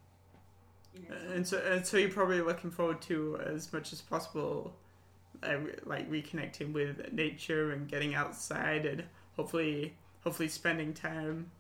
And 1.33 1.47
so, 1.47 1.59
and 1.59 1.87
so 1.87 1.97
you're 1.97 2.11
probably 2.11 2.41
looking 2.41 2.71
forward 2.71 3.01
to 3.03 3.39
as 3.47 3.73
much 3.73 3.93
as 3.93 4.01
possible, 4.01 4.75
uh, 5.43 5.57
like 5.85 6.11
reconnecting 6.11 6.73
with 6.73 7.13
nature 7.13 7.73
and 7.73 7.89
getting 7.89 8.15
outside, 8.15 8.85
and 8.87 9.05
hopefully, 9.37 9.95
hopefully 10.25 10.49
spending 10.49 10.93
time 10.93 11.51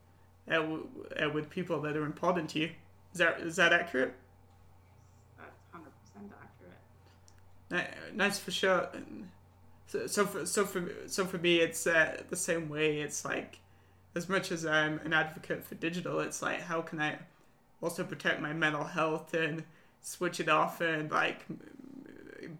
uh, 0.48 0.54
w- 0.54 0.88
uh, 1.22 1.30
with 1.30 1.48
people 1.48 1.80
that 1.82 1.96
are 1.96 2.04
important 2.04 2.50
to 2.50 2.58
you. 2.60 2.70
Is 3.12 3.18
that 3.18 3.40
is 3.40 3.56
that 3.56 3.72
accurate? 3.72 4.14
That's 5.38 5.60
hundred 5.72 5.92
percent 6.02 6.32
accurate. 7.70 8.16
Nice 8.16 8.38
for 8.38 8.50
sure. 8.50 8.88
So, 9.86 10.06
so 10.06 10.26
for 10.26 10.46
so 10.46 10.66
for 10.66 10.88
so 11.06 11.24
for 11.24 11.38
me, 11.38 11.60
it's 11.60 11.86
uh, 11.86 12.22
the 12.28 12.36
same 12.36 12.68
way. 12.68 13.00
It's 13.00 13.24
like, 13.24 13.58
as 14.14 14.28
much 14.28 14.52
as 14.52 14.66
I'm 14.66 14.98
an 15.00 15.12
advocate 15.12 15.64
for 15.64 15.76
digital, 15.76 16.20
it's 16.20 16.42
like 16.42 16.60
how 16.60 16.82
can 16.82 17.00
I 17.00 17.18
also 17.82 18.04
protect 18.04 18.40
my 18.40 18.52
mental 18.52 18.84
health 18.84 19.34
and 19.34 19.64
switch 20.02 20.40
it 20.40 20.48
off 20.48 20.80
and 20.80 21.10
like 21.10 21.44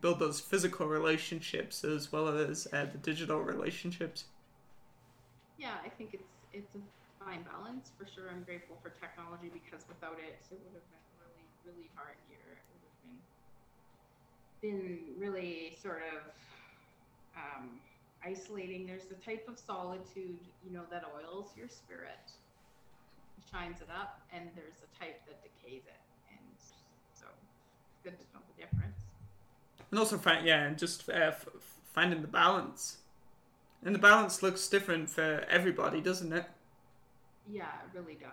build 0.00 0.18
those 0.18 0.40
physical 0.40 0.86
relationships 0.86 1.84
as 1.84 2.12
well 2.12 2.28
as 2.28 2.66
uh, 2.72 2.86
the 2.90 2.98
digital 2.98 3.40
relationships. 3.40 4.24
Yeah, 5.58 5.74
I 5.84 5.88
think 5.88 6.14
it's 6.14 6.32
it's 6.52 6.74
a 6.74 7.24
fine 7.24 7.42
balance 7.42 7.92
for 7.98 8.06
sure. 8.06 8.30
I'm 8.30 8.42
grateful 8.44 8.76
for 8.82 8.90
technology 9.00 9.50
because 9.52 9.84
without 9.88 10.18
it, 10.18 10.40
it 10.50 10.58
would 10.64 10.74
have 10.74 10.88
been 10.88 11.04
really 11.20 11.44
really 11.64 11.88
hard 11.94 12.16
year. 12.28 12.40
It 12.48 12.64
would 12.72 12.84
have 12.84 12.98
been 13.04 13.18
been 14.60 15.20
really 15.20 15.76
sort 15.82 16.02
of 16.16 16.32
um, 17.36 17.80
isolating. 18.24 18.86
There's 18.86 19.04
the 19.04 19.16
type 19.16 19.46
of 19.48 19.58
solitude, 19.58 20.38
you 20.64 20.72
know, 20.72 20.82
that 20.90 21.04
oils 21.16 21.50
your 21.56 21.68
spirit, 21.68 22.32
shines 23.52 23.80
it 23.80 23.88
up, 23.90 24.20
and 24.32 24.48
there's 24.54 24.78
a 24.82 24.98
type 24.98 25.20
that 25.26 25.42
decays 25.42 25.82
it. 25.86 26.00
And 26.30 26.38
so 27.12 27.26
it's 27.90 28.00
good 28.02 28.18
to 28.18 28.24
know 28.34 28.40
the 28.56 28.62
difference. 28.62 28.98
And 29.90 29.98
also, 29.98 30.18
find 30.18 30.46
yeah, 30.46 30.64
and 30.64 30.78
just 30.78 31.08
uh, 31.08 31.12
f- 31.12 31.48
finding 31.92 32.22
the 32.22 32.28
balance. 32.28 32.98
And 33.84 33.94
the 33.94 33.98
balance 33.98 34.42
looks 34.42 34.68
different 34.68 35.08
for 35.08 35.44
everybody, 35.48 36.00
doesn't 36.00 36.32
it? 36.32 36.44
Yeah, 37.50 37.64
it 37.64 37.98
really 37.98 38.18
does. 38.20 38.30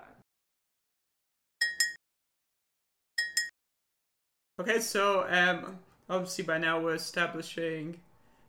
Okay, 4.60 4.80
so 4.80 5.26
um, 5.30 5.80
obviously 6.10 6.44
by 6.44 6.58
now 6.58 6.80
we're 6.80 6.96
establishing 6.96 7.98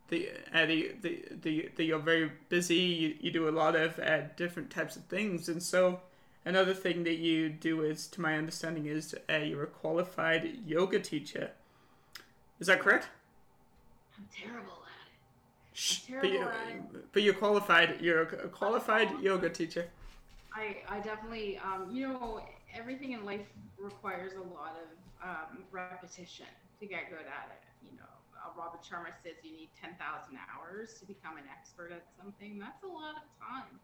the 0.08 0.30
uh, 0.54 0.64
the, 0.64 0.92
the, 1.02 1.22
the, 1.42 1.68
the 1.76 1.84
you're 1.84 1.98
very 1.98 2.32
busy. 2.48 2.76
You, 2.76 3.14
you 3.20 3.30
do 3.30 3.48
a 3.48 3.50
lot 3.50 3.76
of 3.76 3.98
uh, 3.98 4.22
different 4.36 4.70
types 4.70 4.96
of 4.96 5.04
things, 5.04 5.48
and 5.48 5.62
so 5.62 6.00
another 6.48 6.72
thing 6.72 7.04
that 7.04 7.18
you 7.18 7.50
do 7.50 7.82
is, 7.82 8.06
to 8.08 8.20
my 8.20 8.36
understanding, 8.36 8.86
is 8.86 9.14
uh, 9.30 9.36
you're 9.36 9.64
a 9.64 9.66
qualified 9.66 10.58
yoga 10.66 10.98
teacher. 10.98 11.50
Is 12.58 12.66
that 12.66 12.80
correct? 12.80 13.08
I'm 14.16 14.26
terrible 14.34 14.82
at 14.82 15.06
it. 15.06 15.78
Shh, 15.78 16.00
I'm 16.08 16.14
but, 16.14 16.22
terrible 16.22 16.38
you, 16.38 16.96
at 16.96 17.12
but 17.12 17.22
you're 17.22 17.34
qualified. 17.34 18.00
You're 18.00 18.22
a 18.22 18.48
qualified 18.48 19.20
yoga 19.20 19.50
teacher. 19.50 19.86
I, 20.52 20.78
I 20.88 21.00
definitely, 21.00 21.58
um, 21.58 21.90
you 21.92 22.08
know, 22.08 22.40
everything 22.74 23.12
in 23.12 23.24
life 23.24 23.46
requires 23.78 24.32
a 24.32 24.40
lot 24.40 24.74
of 24.82 25.28
um, 25.28 25.64
repetition 25.70 26.46
to 26.80 26.86
get 26.86 27.10
good 27.10 27.26
at 27.28 27.52
it. 27.52 27.62
You 27.84 27.98
know, 27.98 28.10
uh, 28.34 28.50
Robin 28.58 28.80
Sharma 28.80 29.12
says 29.22 29.34
you 29.44 29.52
need 29.52 29.68
10,000 29.80 30.00
hours 30.50 30.94
to 30.94 31.04
become 31.04 31.36
an 31.36 31.44
expert 31.52 31.92
at 31.92 32.04
something. 32.20 32.58
That's 32.58 32.82
a 32.82 32.88
lot 32.88 33.16
of 33.16 33.28
time. 33.38 33.78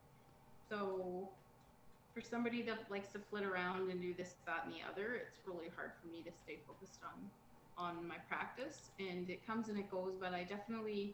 So, 0.71 1.29
for 2.15 2.23
somebody 2.23 2.63
that 2.63 2.79
likes 2.91 3.11
to 3.13 3.19
flit 3.19 3.45
around 3.45 3.91
and 3.91 4.01
do 4.01 4.15
this, 4.15 4.35
that, 4.47 4.65
and 4.65 4.73
the 4.73 4.87
other, 4.87 5.19
it's 5.19 5.39
really 5.45 5.69
hard 5.75 5.91
for 6.01 6.07
me 6.09 6.23
to 6.23 6.31
stay 6.31 6.59
focused 6.67 7.01
on 7.03 7.19
on 7.77 8.07
my 8.07 8.15
practice. 8.31 8.95
And 9.01 9.29
it 9.29 9.45
comes 9.45 9.69
and 9.69 9.77
it 9.77 9.91
goes, 9.91 10.15
but 10.15 10.33
I 10.33 10.45
definitely 10.45 11.13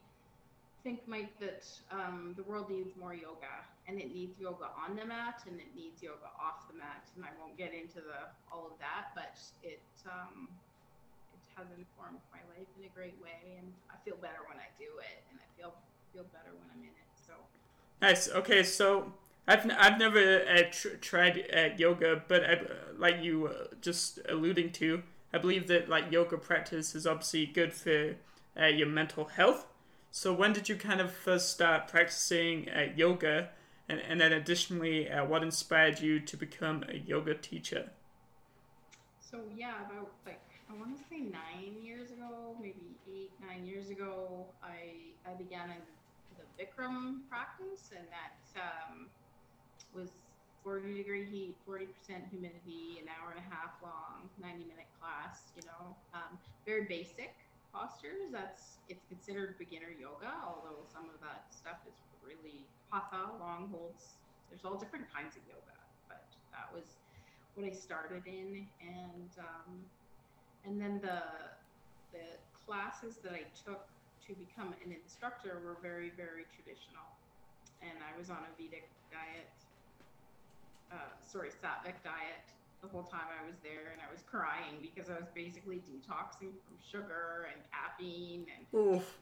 think, 0.84 1.00
Mike, 1.08 1.32
that 1.40 1.64
um, 1.90 2.34
the 2.36 2.42
world 2.44 2.68
needs 2.68 2.92
more 3.00 3.14
yoga, 3.14 3.64
and 3.88 3.98
it 3.98 4.12
needs 4.12 4.38
yoga 4.38 4.68
on 4.76 4.96
the 4.96 5.04
mat, 5.04 5.40
and 5.48 5.56
it 5.56 5.72
needs 5.74 6.02
yoga 6.02 6.28
off 6.36 6.68
the 6.68 6.76
mat. 6.76 7.08
And 7.16 7.24
I 7.24 7.32
won't 7.40 7.56
get 7.56 7.72
into 7.72 8.04
the 8.04 8.28
all 8.52 8.68
of 8.68 8.76
that, 8.76 9.16
but 9.16 9.40
it 9.64 9.80
um, 10.04 10.48
it 11.32 11.40
has 11.56 11.66
informed 11.72 12.20
my 12.28 12.44
life 12.52 12.68
in 12.76 12.84
a 12.84 12.92
great 12.92 13.16
way, 13.24 13.56
and 13.56 13.72
I 13.88 13.96
feel 14.04 14.20
better 14.20 14.44
when 14.44 14.60
I 14.60 14.68
do 14.76 15.00
it, 15.00 15.24
and 15.32 15.40
I 15.40 15.48
feel 15.56 15.72
feel 16.12 16.28
better 16.28 16.52
when 16.52 16.68
I'm 16.76 16.84
in 16.84 16.92
it. 16.92 17.10
So 17.16 17.32
Nice. 18.00 18.28
Okay, 18.28 18.62
so 18.62 19.12
I've 19.50 19.64
n- 19.64 19.72
I've 19.72 19.98
never 19.98 20.42
uh, 20.48 20.62
tr- 20.70 20.96
tried 21.00 21.36
uh, 21.54 21.74
yoga, 21.76 22.22
but 22.28 22.44
I, 22.44 22.60
like 22.96 23.16
you 23.22 23.48
uh, 23.48 23.66
just 23.80 24.20
alluding 24.28 24.70
to, 24.72 25.02
I 25.32 25.38
believe 25.38 25.66
that 25.68 25.88
like 25.88 26.12
yoga 26.12 26.38
practice 26.38 26.94
is 26.94 27.06
obviously 27.06 27.46
good 27.46 27.72
for 27.72 28.16
uh, 28.60 28.66
your 28.66 28.86
mental 28.86 29.24
health. 29.24 29.66
So 30.12 30.32
when 30.32 30.52
did 30.52 30.68
you 30.68 30.76
kind 30.76 31.00
of 31.00 31.10
first 31.12 31.50
start 31.50 31.88
practicing 31.88 32.68
uh, 32.70 32.92
yoga, 32.94 33.50
and 33.88 34.00
and 34.00 34.20
then 34.20 34.32
additionally, 34.32 35.10
uh, 35.10 35.24
what 35.24 35.42
inspired 35.42 36.00
you 36.00 36.20
to 36.20 36.36
become 36.36 36.84
a 36.88 36.96
yoga 36.98 37.34
teacher? 37.34 37.90
So 39.20 39.38
yeah, 39.54 39.74
about 39.86 40.12
like 40.26 40.42
I 40.70 40.74
want 40.74 40.96
to 40.96 41.04
say 41.10 41.20
nine 41.20 41.74
years 41.82 42.10
ago, 42.10 42.56
maybe 42.60 42.98
eight, 43.08 43.32
nine 43.40 43.64
years 43.66 43.90
ago, 43.90 44.46
I 44.62 45.14
I 45.28 45.34
began 45.34 45.70
a, 45.70 45.78
the 46.38 46.46
Bikram 46.58 47.28
practice, 47.28 47.90
and 47.96 48.06
that 48.10 48.60
um, 48.60 49.08
was 49.94 50.10
40 50.64 50.94
degree 50.94 51.24
heat, 51.24 51.56
40% 51.64 51.88
humidity, 52.30 53.00
an 53.00 53.08
hour 53.08 53.32
and 53.32 53.40
a 53.40 53.48
half 53.48 53.72
long, 53.82 54.28
90 54.40 54.64
minute 54.68 54.90
class. 55.00 55.50
You 55.56 55.62
know, 55.64 55.96
um, 56.12 56.36
very 56.66 56.84
basic 56.84 57.32
postures. 57.72 58.28
That's 58.32 58.78
it's 58.88 59.04
considered 59.08 59.56
beginner 59.58 59.94
yoga, 59.94 60.30
although 60.44 60.84
some 60.92 61.08
of 61.08 61.18
that 61.22 61.48
stuff 61.50 61.80
is 61.88 61.96
really 62.20 62.66
hatha, 62.92 63.32
long 63.40 63.70
holds. 63.72 64.20
There's 64.50 64.64
all 64.64 64.76
different 64.76 65.06
kinds 65.08 65.36
of 65.38 65.42
yoga, 65.46 65.78
but 66.10 66.26
that 66.52 66.68
was 66.74 66.98
what 67.54 67.66
I 67.66 67.72
started 67.72 68.26
in, 68.26 68.66
and 68.82 69.30
um, 69.38 69.70
and 70.66 70.80
then 70.80 71.00
the 71.00 71.22
the 72.12 72.36
classes 72.66 73.16
that 73.22 73.32
I 73.32 73.46
took 73.54 73.86
to 74.26 74.34
become 74.34 74.74
an 74.84 74.92
instructor 74.92 75.62
were 75.64 75.78
very 75.80 76.10
very 76.16 76.44
traditional, 76.52 77.08
and 77.80 77.96
I 78.02 78.12
was 78.18 78.28
on 78.28 78.42
a 78.44 78.52
Vedic 78.58 78.90
diet, 79.10 79.50
uh, 80.92 80.96
sorry 81.20 81.48
Sattvic 81.50 82.02
diet 82.04 82.46
the 82.82 82.88
whole 82.88 83.02
time 83.02 83.28
I 83.28 83.46
was 83.46 83.56
there, 83.62 83.92
and 83.92 84.00
I 84.00 84.10
was 84.10 84.22
crying 84.22 84.80
because 84.80 85.10
I 85.10 85.14
was 85.14 85.28
basically 85.34 85.82
detoxing 85.84 86.56
from 86.64 86.76
sugar 86.80 87.48
and 87.52 87.60
caffeine 87.70 88.46
and 88.56 88.64
Oof. 88.74 89.18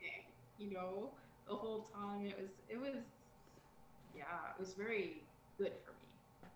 everything, 0.00 0.24
you 0.58 0.72
know 0.72 1.10
the 1.46 1.54
whole 1.54 1.86
time 1.92 2.26
it 2.26 2.38
was 2.40 2.50
it 2.68 2.80
was 2.80 3.02
yeah 4.14 4.22
it 4.56 4.60
was 4.60 4.72
very 4.74 5.22
good 5.58 5.72
for 5.84 5.92
me 5.92 6.48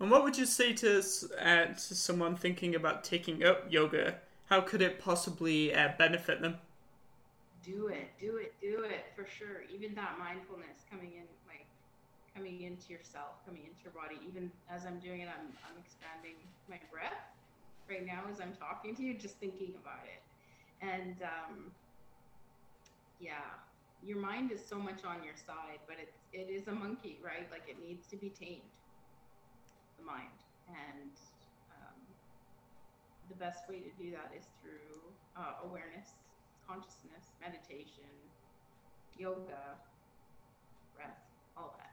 And 0.00 0.10
what 0.10 0.22
would 0.22 0.38
you 0.38 0.46
say 0.46 0.72
to 0.74 1.02
uh, 1.40 1.66
to 1.66 1.94
someone 1.94 2.36
thinking 2.36 2.74
about 2.74 3.02
taking 3.04 3.44
up 3.44 3.66
yoga? 3.70 4.16
How 4.46 4.60
could 4.60 4.80
it 4.80 4.98
possibly 5.00 5.74
uh, 5.74 5.90
benefit 5.98 6.40
them? 6.40 6.58
do 7.62 7.88
it 7.88 8.08
do 8.18 8.36
it 8.36 8.54
do 8.60 8.84
it 8.84 9.06
for 9.14 9.26
sure 9.26 9.62
even 9.72 9.94
that 9.94 10.16
mindfulness 10.18 10.84
coming 10.90 11.12
in 11.12 11.26
coming 12.34 12.62
into 12.62 12.92
yourself 12.92 13.40
coming 13.46 13.62
into 13.64 13.80
your 13.84 13.92
body. 13.92 14.16
Even 14.26 14.50
as 14.70 14.84
i'm 14.86 14.98
doing 14.98 15.20
it 15.20 15.28
i'm, 15.28 15.52
I'm 15.66 15.76
expanding 15.80 16.36
my 16.68 16.80
breath. 16.90 17.18
Right 17.88 18.04
now 18.04 18.22
as 18.30 18.40
i'm 18.40 18.52
talking 18.54 18.94
to 18.96 19.02
you 19.02 19.14
just 19.14 19.36
thinking 19.38 19.74
about 19.80 20.04
it. 20.04 20.22
And 20.80 21.16
um, 21.22 21.72
yeah 23.20 23.58
your 24.04 24.18
mind 24.18 24.52
is 24.52 24.60
so 24.64 24.78
much 24.78 25.02
on 25.02 25.24
your 25.24 25.34
side 25.34 25.82
but 25.90 25.96
it's 25.98 26.18
it 26.32 26.46
is 26.52 26.68
a 26.68 26.72
monkey 26.72 27.18
right? 27.22 27.50
Like 27.50 27.66
it 27.66 27.76
needs 27.82 28.06
to 28.08 28.16
be 28.16 28.30
tamed 28.30 28.62
the 29.98 30.04
mind. 30.04 30.38
And 30.68 31.10
um, 31.74 31.98
the 33.28 33.34
best 33.36 33.68
way 33.68 33.80
to 33.80 33.90
do 33.98 34.10
that 34.12 34.30
is 34.36 34.44
through 34.62 35.00
uh, 35.36 35.64
awareness 35.64 36.14
consciousness 36.68 37.32
meditation 37.40 38.12
yoga 39.16 39.80
breath 40.94 41.16
all 41.56 41.74
that 41.78 41.87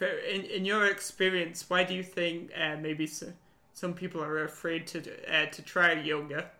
In, 0.00 0.42
in 0.44 0.64
your 0.64 0.86
experience, 0.86 1.68
why 1.68 1.82
do 1.84 1.94
you 1.94 2.04
think 2.04 2.50
uh, 2.56 2.76
maybe 2.80 3.06
so, 3.06 3.32
some 3.72 3.94
people 3.94 4.22
are 4.22 4.44
afraid 4.44 4.86
to 4.88 5.00
uh, 5.26 5.46
to 5.46 5.62
try 5.62 5.92
yoga, 5.94 6.50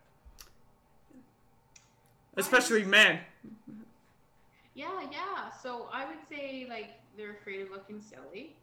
especially 2.36 2.84
men? 2.84 3.20
Yeah, 4.74 4.88
yeah. 5.10 5.50
So 5.62 5.88
I 5.92 6.04
would 6.06 6.18
say 6.28 6.66
like 6.68 7.00
they're 7.16 7.32
afraid 7.32 7.60
of 7.62 7.70
looking 7.70 8.00
silly, 8.00 8.56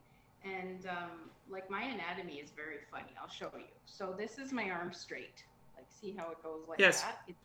and 0.44 0.86
um, 0.88 1.30
like 1.50 1.70
my 1.70 1.84
anatomy 1.84 2.36
is 2.36 2.52
very 2.52 2.80
funny. 2.92 3.14
I'll 3.22 3.30
show 3.30 3.52
you. 3.58 3.66
So 3.86 4.14
this 4.18 4.38
is 4.38 4.52
my 4.52 4.70
arm 4.70 4.92
straight. 4.94 5.44
Like 5.76 5.86
see 5.90 6.14
how 6.18 6.32
it 6.32 6.44
goes 6.44 6.62
like 6.68 6.80
Yes. 6.80 7.02
that. 7.02 7.22
It's 7.28 7.38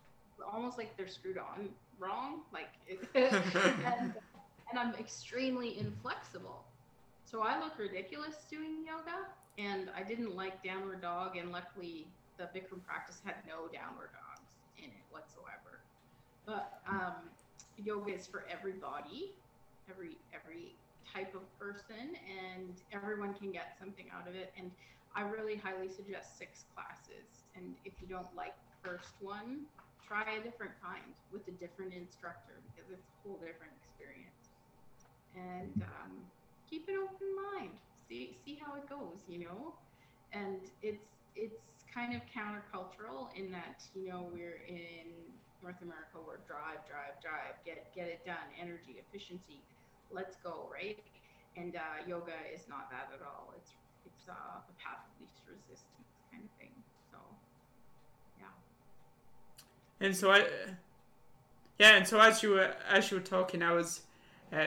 almost 0.53 0.77
like 0.77 0.95
they're 0.97 1.07
screwed 1.07 1.37
on 1.37 1.69
wrong. 1.99 2.41
Like, 2.51 2.69
and, 3.15 4.13
and 4.71 4.79
I'm 4.79 4.95
extremely 4.95 5.77
inflexible. 5.77 6.63
So 7.25 7.41
I 7.41 7.59
look 7.59 7.77
ridiculous 7.77 8.35
doing 8.49 8.85
yoga, 8.85 9.27
and 9.57 9.89
I 9.95 10.03
didn't 10.03 10.35
like 10.35 10.63
downward 10.63 11.01
dog, 11.01 11.37
and 11.37 11.51
luckily 11.51 12.07
the 12.37 12.45
Bikram 12.45 12.83
practice 12.85 13.21
had 13.23 13.35
no 13.47 13.67
downward 13.67 14.09
dogs 14.15 14.47
in 14.77 14.85
it 14.85 15.05
whatsoever. 15.11 15.83
But 16.45 16.79
um, 16.89 17.29
yoga 17.77 18.15
is 18.15 18.27
for 18.27 18.45
everybody, 18.49 19.31
every 19.89 20.17
every 20.33 20.75
type 21.13 21.35
of 21.35 21.43
person, 21.59 22.15
and 22.25 22.73
everyone 22.93 23.33
can 23.33 23.51
get 23.51 23.75
something 23.79 24.05
out 24.15 24.27
of 24.27 24.35
it. 24.35 24.53
And 24.57 24.71
I 25.15 25.21
really 25.21 25.57
highly 25.57 25.89
suggest 25.89 26.37
six 26.37 26.63
classes. 26.73 27.43
And 27.55 27.75
if 27.83 27.93
you 28.01 28.07
don't 28.07 28.31
like 28.35 28.55
the 28.55 28.89
first 28.89 29.11
one, 29.19 29.67
try 30.07 30.23
a 30.39 30.43
different 30.43 30.71
kind 30.81 31.15
with 31.31 31.47
a 31.47 31.55
different 31.59 31.93
instructor 31.93 32.59
because 32.71 32.89
it's 32.91 33.03
a 33.03 33.27
whole 33.27 33.37
different 33.43 33.75
experience. 33.83 34.40
And 35.35 35.83
um, 35.83 36.11
keep 36.69 36.87
an 36.87 36.95
open 37.01 37.27
mind. 37.35 37.71
See 38.09 38.35
see 38.45 38.59
how 38.61 38.75
it 38.75 38.89
goes, 38.89 39.23
you 39.27 39.39
know. 39.39 39.73
And 40.33 40.59
it's 40.81 41.05
it's 41.35 41.55
kind 41.93 42.15
of 42.15 42.21
countercultural 42.31 43.27
in 43.35 43.51
that 43.51 43.83
you 43.95 44.07
know 44.09 44.27
we're 44.33 44.61
in 44.67 45.07
North 45.61 45.81
America, 45.81 46.17
we're 46.25 46.41
drive, 46.47 46.81
drive, 46.89 47.21
drive, 47.21 47.55
get 47.65 47.93
get 47.93 48.07
it 48.07 48.25
done, 48.25 48.49
energy, 48.59 48.97
efficiency, 48.97 49.61
let's 50.11 50.35
go, 50.43 50.67
right? 50.71 50.97
And 51.55 51.75
uh, 51.75 52.07
yoga 52.07 52.35
is 52.53 52.67
not 52.67 52.89
that 52.91 53.11
at 53.13 53.21
all. 53.21 53.53
It's 53.57 53.71
it's 54.05 54.27
uh, 54.29 54.59
the 54.67 54.73
path 54.81 55.05
of 55.05 55.11
least 55.21 55.37
resistance 55.47 56.09
kind 56.31 56.43
of 56.43 56.51
thing. 56.59 56.73
So, 57.11 57.17
yeah. 58.39 60.05
And 60.05 60.15
so 60.15 60.31
I, 60.31 60.45
yeah, 61.77 61.95
and 61.97 62.07
so 62.07 62.19
as 62.19 62.41
you 62.41 62.51
were 62.51 62.73
as 62.89 63.11
you 63.11 63.17
were 63.17 63.23
talking, 63.23 63.61
I 63.61 63.73
was 63.73 64.01
uh, 64.53 64.65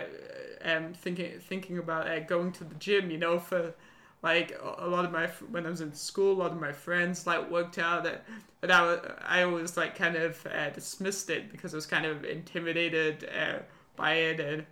um, 0.65 0.95
thinking 0.95 1.39
thinking 1.41 1.79
about 1.79 2.09
uh, 2.09 2.21
going 2.21 2.53
to 2.53 2.65
the 2.65 2.75
gym. 2.77 3.11
You 3.11 3.19
know, 3.19 3.39
for 3.39 3.75
like 4.23 4.59
a 4.79 4.87
lot 4.89 5.05
of 5.05 5.13
my 5.13 5.27
when 5.51 5.67
I 5.67 5.71
was 5.71 5.83
in 5.83 5.93
school, 5.93 6.33
a 6.33 6.41
lot 6.43 6.53
of 6.53 6.61
my 6.61 6.73
friends 6.73 7.27
like 7.27 7.51
worked 7.51 7.79
out 7.79 8.05
that, 8.05 8.25
but 8.63 8.71
I 8.71 8.97
I 9.27 9.43
always 9.43 9.77
like 9.77 9.95
kind 9.97 10.17
of 10.17 10.45
uh, 10.47 10.71
dismissed 10.71 11.29
it 11.29 11.53
because 11.53 11.75
I 11.75 11.77
was 11.77 11.87
kind 11.87 12.07
of 12.07 12.25
intimidated 12.25 13.29
uh, 13.39 13.59
by 13.97 14.15
it, 14.15 14.41
and 14.41 14.65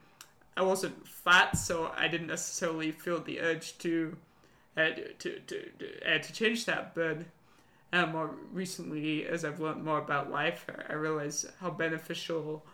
I 0.56 0.62
wasn't 0.62 1.06
fat, 1.06 1.56
so 1.58 1.92
I 1.96 2.08
didn't 2.08 2.28
necessarily 2.28 2.92
feel 2.92 3.20
the 3.20 3.40
urge 3.40 3.76
to 3.78 4.16
uh, 4.76 4.88
to 5.18 5.38
to 5.40 5.68
to, 5.78 6.14
uh, 6.14 6.18
change 6.20 6.64
that. 6.64 6.94
But 6.94 7.18
more 8.10 8.30
recently, 8.52 9.26
as 9.26 9.44
I've 9.44 9.60
learned 9.60 9.84
more 9.84 9.98
about 9.98 10.30
life, 10.30 10.66
I 10.88 10.94
realize 10.94 11.44
how 11.60 11.70
beneficial 11.70 12.64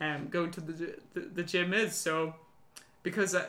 um, 0.00 0.28
going 0.28 0.50
to 0.52 0.60
the, 0.60 0.96
the 1.14 1.20
the 1.20 1.42
gym 1.42 1.72
is. 1.72 1.94
So 1.94 2.34
because 3.02 3.34
I, 3.34 3.44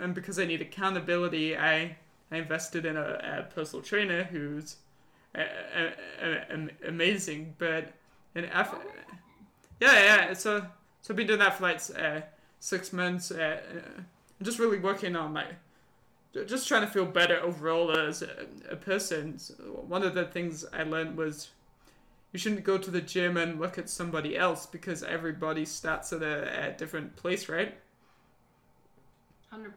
and 0.00 0.14
because 0.14 0.38
I 0.38 0.44
need 0.44 0.60
accountability, 0.60 1.56
I 1.56 1.96
I 2.30 2.36
invested 2.36 2.84
in 2.84 2.96
a, 2.96 3.46
a 3.48 3.54
personal 3.54 3.82
trainer 3.82 4.24
who's 4.24 4.76
a, 5.34 5.92
a, 6.22 6.68
amazing. 6.86 7.54
But 7.58 7.92
and 8.34 8.46
yeah, 8.46 8.72
yeah. 9.80 10.32
So 10.34 10.66
so 11.02 11.12
I've 11.12 11.16
been 11.16 11.26
doing 11.26 11.38
that 11.38 11.56
for 11.56 11.62
like 11.62 11.80
uh, 11.98 12.20
six 12.60 12.92
months. 12.92 13.30
Uh, 13.30 13.60
I'm 14.38 14.44
just 14.44 14.58
really 14.58 14.78
working 14.78 15.16
on 15.16 15.32
my 15.32 15.46
just 16.46 16.68
trying 16.68 16.82
to 16.82 16.86
feel 16.86 17.06
better 17.06 17.40
overall 17.40 17.96
as 17.96 18.22
a, 18.22 18.46
a 18.70 18.76
person. 18.76 19.38
So 19.38 19.54
one 19.54 20.02
of 20.02 20.14
the 20.14 20.26
things 20.26 20.66
I 20.72 20.82
learned 20.82 21.16
was 21.16 21.50
you 22.32 22.38
shouldn't 22.38 22.64
go 22.64 22.78
to 22.78 22.90
the 22.90 23.00
gym 23.00 23.36
and 23.36 23.60
look 23.60 23.78
at 23.78 23.88
somebody 23.88 24.36
else 24.36 24.66
because 24.66 25.02
everybody 25.02 25.64
starts 25.64 26.12
at 26.12 26.22
a, 26.22 26.68
a 26.68 26.72
different 26.72 27.16
place, 27.16 27.48
right? 27.48 27.74
100%. 29.52 29.72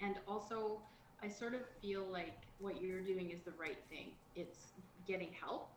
And 0.00 0.16
also, 0.28 0.78
I 1.22 1.28
sort 1.28 1.54
of 1.54 1.60
feel 1.82 2.04
like 2.12 2.34
what 2.58 2.80
you're 2.80 3.00
doing 3.00 3.30
is 3.30 3.40
the 3.40 3.52
right 3.58 3.78
thing. 3.90 4.10
It's 4.34 4.58
getting 5.06 5.30
help. 5.40 5.70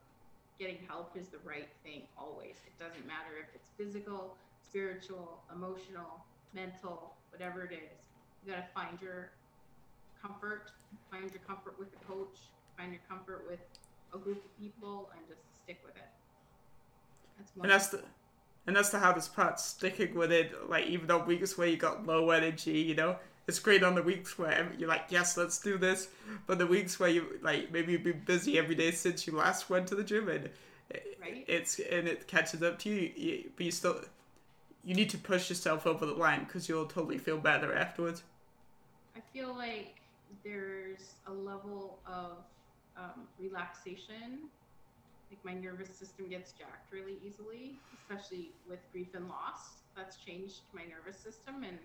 Getting 0.58 0.78
help 0.86 1.16
is 1.16 1.28
the 1.28 1.38
right 1.44 1.68
thing 1.82 2.02
always. 2.18 2.56
It 2.66 2.78
doesn't 2.78 3.06
matter 3.06 3.40
if 3.40 3.54
it's 3.54 3.70
physical, 3.76 4.36
spiritual, 4.62 5.42
emotional, 5.54 6.24
mental, 6.54 7.14
whatever 7.30 7.64
it 7.64 7.72
is. 7.72 7.98
You 8.44 8.52
got 8.52 8.60
to 8.60 8.72
find 8.74 9.00
your 9.00 9.30
comfort, 10.22 10.70
find 11.10 11.30
your 11.30 11.40
comfort 11.46 11.78
with 11.78 11.88
a 11.94 12.04
coach, 12.04 12.38
find 12.76 12.92
your 12.92 13.02
comfort 13.08 13.44
with 13.48 13.60
a 14.14 14.18
group 14.18 14.44
of 14.44 14.60
people, 14.60 15.10
and 15.16 15.26
just 15.28 15.40
stick 15.64 15.80
with 15.84 15.96
it. 15.96 16.02
That's 17.38 17.50
and 17.60 17.70
that's 17.70 17.88
the 17.88 18.02
and 18.66 18.76
that's 18.76 18.90
the 18.90 18.98
hardest 18.98 19.34
part, 19.34 19.58
sticking 19.58 20.14
with 20.14 20.32
it. 20.32 20.68
Like 20.68 20.86
even 20.86 21.10
on 21.10 21.26
weeks 21.26 21.56
where 21.56 21.66
you 21.66 21.76
got 21.76 22.06
low 22.06 22.30
energy, 22.30 22.78
you 22.80 22.94
know, 22.94 23.16
it's 23.48 23.58
great 23.58 23.82
on 23.82 23.94
the 23.94 24.02
weeks 24.02 24.38
where 24.38 24.70
you're 24.78 24.88
like, 24.88 25.06
yes, 25.08 25.36
let's 25.36 25.58
do 25.58 25.76
this. 25.78 26.08
But 26.46 26.58
the 26.58 26.66
weeks 26.66 27.00
where 27.00 27.10
you 27.10 27.38
like 27.42 27.72
maybe 27.72 27.92
you've 27.92 28.04
been 28.04 28.22
busy 28.24 28.58
every 28.58 28.74
day 28.74 28.90
since 28.90 29.26
you 29.26 29.36
last 29.36 29.70
went 29.70 29.88
to 29.88 29.94
the 29.94 30.04
gym, 30.04 30.28
and 30.28 30.50
right. 31.20 31.44
it's 31.48 31.78
and 31.78 32.06
it 32.06 32.26
catches 32.26 32.62
up 32.62 32.78
to 32.80 32.90
you, 32.90 33.12
you, 33.16 33.50
but 33.56 33.66
you 33.66 33.72
still 33.72 34.00
you 34.84 34.94
need 34.94 35.10
to 35.10 35.18
push 35.18 35.48
yourself 35.48 35.86
over 35.86 36.06
the 36.06 36.14
line 36.14 36.44
because 36.44 36.68
you'll 36.68 36.86
totally 36.86 37.18
feel 37.18 37.38
better 37.38 37.74
afterwards. 37.74 38.22
I 39.16 39.20
feel 39.32 39.54
like 39.54 39.96
there's 40.44 41.14
a 41.26 41.32
level 41.32 41.98
of 42.06 42.38
um, 42.96 43.26
relaxation. 43.38 44.48
Like 45.30 45.44
my 45.44 45.54
nervous 45.54 45.88
system 45.96 46.28
gets 46.28 46.52
jacked 46.52 46.92
really 46.92 47.18
easily, 47.24 47.78
especially 48.02 48.50
with 48.68 48.80
grief 48.92 49.14
and 49.14 49.28
loss. 49.28 49.82
That's 49.96 50.16
changed 50.16 50.62
my 50.74 50.82
nervous 50.82 51.20
system 51.20 51.62
and 51.62 51.78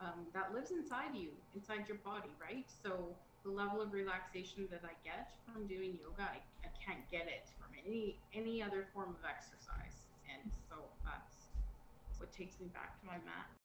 um, 0.00 0.26
that 0.32 0.54
lives 0.54 0.70
inside 0.70 1.14
you, 1.14 1.30
inside 1.54 1.88
your 1.88 1.98
body, 1.98 2.30
right? 2.40 2.66
So 2.82 3.16
the 3.44 3.50
level 3.50 3.80
of 3.80 3.92
relaxation 3.92 4.68
that 4.70 4.82
I 4.84 4.94
get 5.02 5.34
from 5.52 5.66
doing 5.66 5.98
yoga, 5.98 6.22
I, 6.22 6.38
I 6.62 6.70
can't 6.78 7.02
get 7.10 7.26
it 7.26 7.50
from 7.58 7.74
any 7.74 8.18
any 8.34 8.62
other 8.62 8.86
form 8.94 9.10
of 9.10 9.22
exercise, 9.26 10.06
and 10.30 10.52
so 10.70 10.76
that's 11.04 11.50
what 12.18 12.32
takes 12.32 12.60
me 12.60 12.66
back 12.74 13.00
to 13.00 13.06
my 13.06 13.18
mat. 13.26 13.57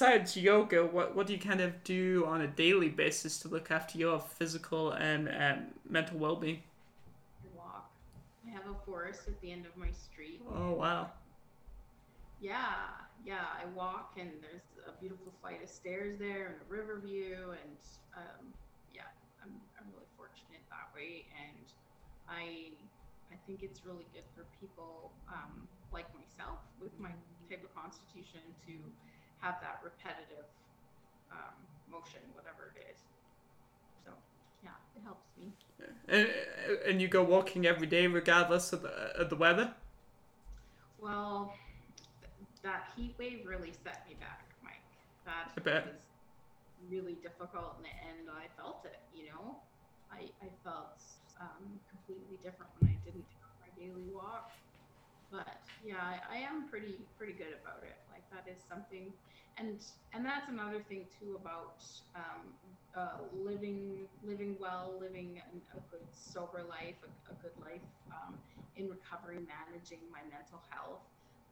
Besides 0.00 0.34
yoga, 0.34 0.86
what 0.86 1.14
what 1.14 1.26
do 1.26 1.34
you 1.34 1.38
kind 1.38 1.60
of 1.60 1.84
do 1.84 2.24
on 2.24 2.40
a 2.40 2.46
daily 2.46 2.88
basis 2.88 3.36
to 3.40 3.48
look 3.48 3.70
after 3.70 3.98
your 3.98 4.18
physical 4.18 4.92
and 4.92 5.28
um, 5.28 5.66
mental 5.90 6.16
well 6.16 6.36
being? 6.36 6.62
Walk. 7.54 7.92
I 8.46 8.50
have 8.50 8.64
a 8.64 8.74
forest 8.86 9.28
at 9.28 9.38
the 9.42 9.52
end 9.52 9.66
of 9.66 9.76
my 9.76 9.90
street. 9.90 10.40
Oh 10.48 10.72
wow! 10.72 11.10
Yeah, 12.40 12.96
yeah. 13.26 13.44
I 13.52 13.68
walk 13.76 14.16
and 14.18 14.30
there's 14.40 14.64
a 14.88 14.98
beautiful 14.98 15.34
flight 15.42 15.62
of 15.62 15.68
stairs 15.68 16.16
there 16.18 16.46
and 16.46 16.56
a 16.64 16.68
river 16.72 16.98
view, 17.04 17.52
and 17.52 17.76
um, 18.16 18.48
yeah, 18.94 19.12
I'm 19.44 19.52
I'm 19.76 19.84
really 19.92 20.08
fortunate 20.16 20.64
that 20.72 20.88
way, 20.96 21.26
and 21.36 21.66
I 22.24 22.72
I 23.28 23.36
think 23.46 23.62
it's 23.62 23.84
really 23.84 24.08
good 24.14 24.24
for 24.32 24.48
people 24.64 25.12
um, 25.28 25.68
like 25.92 26.08
myself 26.16 26.64
with 26.80 26.98
my 26.98 27.12
type 27.50 27.60
of 27.62 27.74
constitution 27.76 28.40
to 28.64 28.72
have 29.40 29.56
that 29.60 29.80
repetitive 29.82 30.46
um, 31.32 31.54
motion, 31.90 32.20
whatever 32.34 32.72
it 32.74 32.90
is. 32.90 32.98
So 34.04 34.12
yeah, 34.62 34.70
it 34.96 35.02
helps 35.04 35.26
me. 35.38 35.52
And, 36.08 36.28
and 36.86 37.02
you 37.02 37.08
go 37.08 37.22
walking 37.22 37.66
every 37.66 37.86
day 37.86 38.06
regardless 38.06 38.72
of 38.72 38.82
the, 38.82 38.90
of 39.16 39.30
the 39.30 39.36
weather. 39.36 39.72
Well, 41.00 41.54
that 42.62 42.92
heat 42.96 43.14
wave 43.18 43.46
really 43.46 43.72
set 43.82 44.04
me 44.06 44.16
back, 44.20 44.44
Mike. 44.62 44.84
That 45.24 45.64
was 45.64 45.94
really 46.90 47.16
difficult 47.22 47.76
in 47.78 47.84
the 47.84 47.96
end. 48.04 48.28
I 48.28 48.48
felt 48.60 48.84
it, 48.84 49.00
you 49.16 49.28
know. 49.28 49.56
I, 50.12 50.28
I 50.44 50.48
felt 50.64 51.00
um, 51.40 51.80
completely 51.88 52.36
different 52.44 52.68
when 52.80 52.90
I 52.90 52.96
didn't 53.04 53.24
do 53.24 53.46
my 53.64 53.70
daily 53.80 54.12
walk. 54.12 54.52
But 55.30 55.62
yeah, 55.86 56.02
I, 56.02 56.18
I 56.28 56.38
am 56.42 56.68
pretty 56.68 56.98
pretty 57.16 57.32
good 57.32 57.54
about 57.62 57.80
it. 57.86 57.96
That 58.30 58.46
is 58.46 58.62
something, 58.68 59.12
and 59.58 59.82
and 60.14 60.24
that's 60.24 60.48
another 60.48 60.84
thing 60.88 61.06
too 61.18 61.34
about 61.34 61.82
um, 62.14 62.46
uh, 62.94 63.18
living 63.34 64.06
living 64.24 64.56
well, 64.60 64.94
living 65.00 65.42
a 65.74 65.80
good 65.90 66.06
sober 66.12 66.62
life, 66.68 66.94
a, 67.02 67.32
a 67.32 67.34
good 67.42 67.56
life 67.60 67.82
um, 68.12 68.34
in 68.76 68.88
recovery, 68.88 69.38
managing 69.42 69.98
my 70.12 70.20
mental 70.30 70.62
health. 70.70 71.02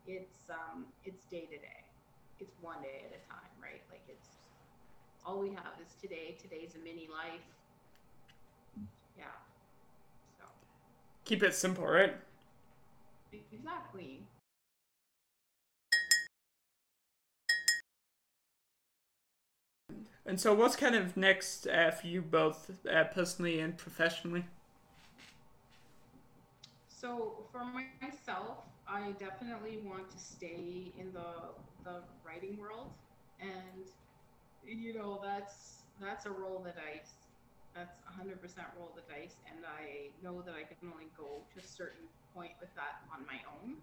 It's 0.07 0.49
um 0.51 0.87
it's 1.05 1.25
day 1.31 1.47
to 1.51 1.59
day. 1.59 1.83
It's 2.39 2.55
one 2.61 2.81
day 2.83 3.03
at 3.07 3.11
a 3.11 3.23
time 3.29 3.51
right? 3.61 3.83
Like 3.91 4.03
it's 4.09 4.29
all 5.27 5.41
we 5.41 5.51
have 5.51 5.75
is 5.85 5.95
today. 6.01 6.37
Today's 6.41 6.77
a 6.77 6.79
mini 6.79 7.09
life. 7.11 7.43
Yeah. 9.19 9.25
So. 10.39 10.45
Keep 11.25 11.43
it 11.43 11.55
simple 11.55 11.87
right? 11.87 12.15
Exactly 13.33 14.23
and 20.29 20.41
so 20.41 20.55
what's 20.55 20.77
kind 20.77 20.95
of 20.95 21.17
next 21.17 21.67
uh, 21.67 21.91
for 21.91 22.07
you 22.07 22.23
both 22.23 22.71
uh, 22.87 23.05
personally 23.05 23.59
and 23.59 23.77
professionally 23.77 24.45
so 26.89 27.45
for 27.51 27.65
myself 27.65 28.59
I 28.89 29.13
definitely 29.21 29.85
want 29.85 30.11
to 30.11 30.19
stay 30.19 30.89
in 30.99 31.13
the 31.13 31.53
the 31.85 32.01
writing 32.25 32.57
world, 32.57 32.89
and 33.39 33.85
you 34.65 34.97
know 34.97 35.21
that's 35.23 35.85
that's 36.01 36.25
a 36.25 36.31
roll 36.31 36.57
of 36.57 36.65
the 36.65 36.73
dice. 36.73 37.13
That's 37.77 38.01
100% 38.11 38.41
roll 38.75 38.89
of 38.91 38.97
the 38.97 39.07
dice, 39.13 39.37
and 39.47 39.63
I 39.63 40.09
know 40.25 40.41
that 40.43 40.57
I 40.57 40.65
can 40.65 40.91
only 40.91 41.13
go 41.15 41.45
to 41.53 41.57
a 41.61 41.63
certain 41.63 42.09
point 42.35 42.57
with 42.59 42.73
that 42.75 43.05
on 43.13 43.23
my 43.29 43.39
own. 43.45 43.77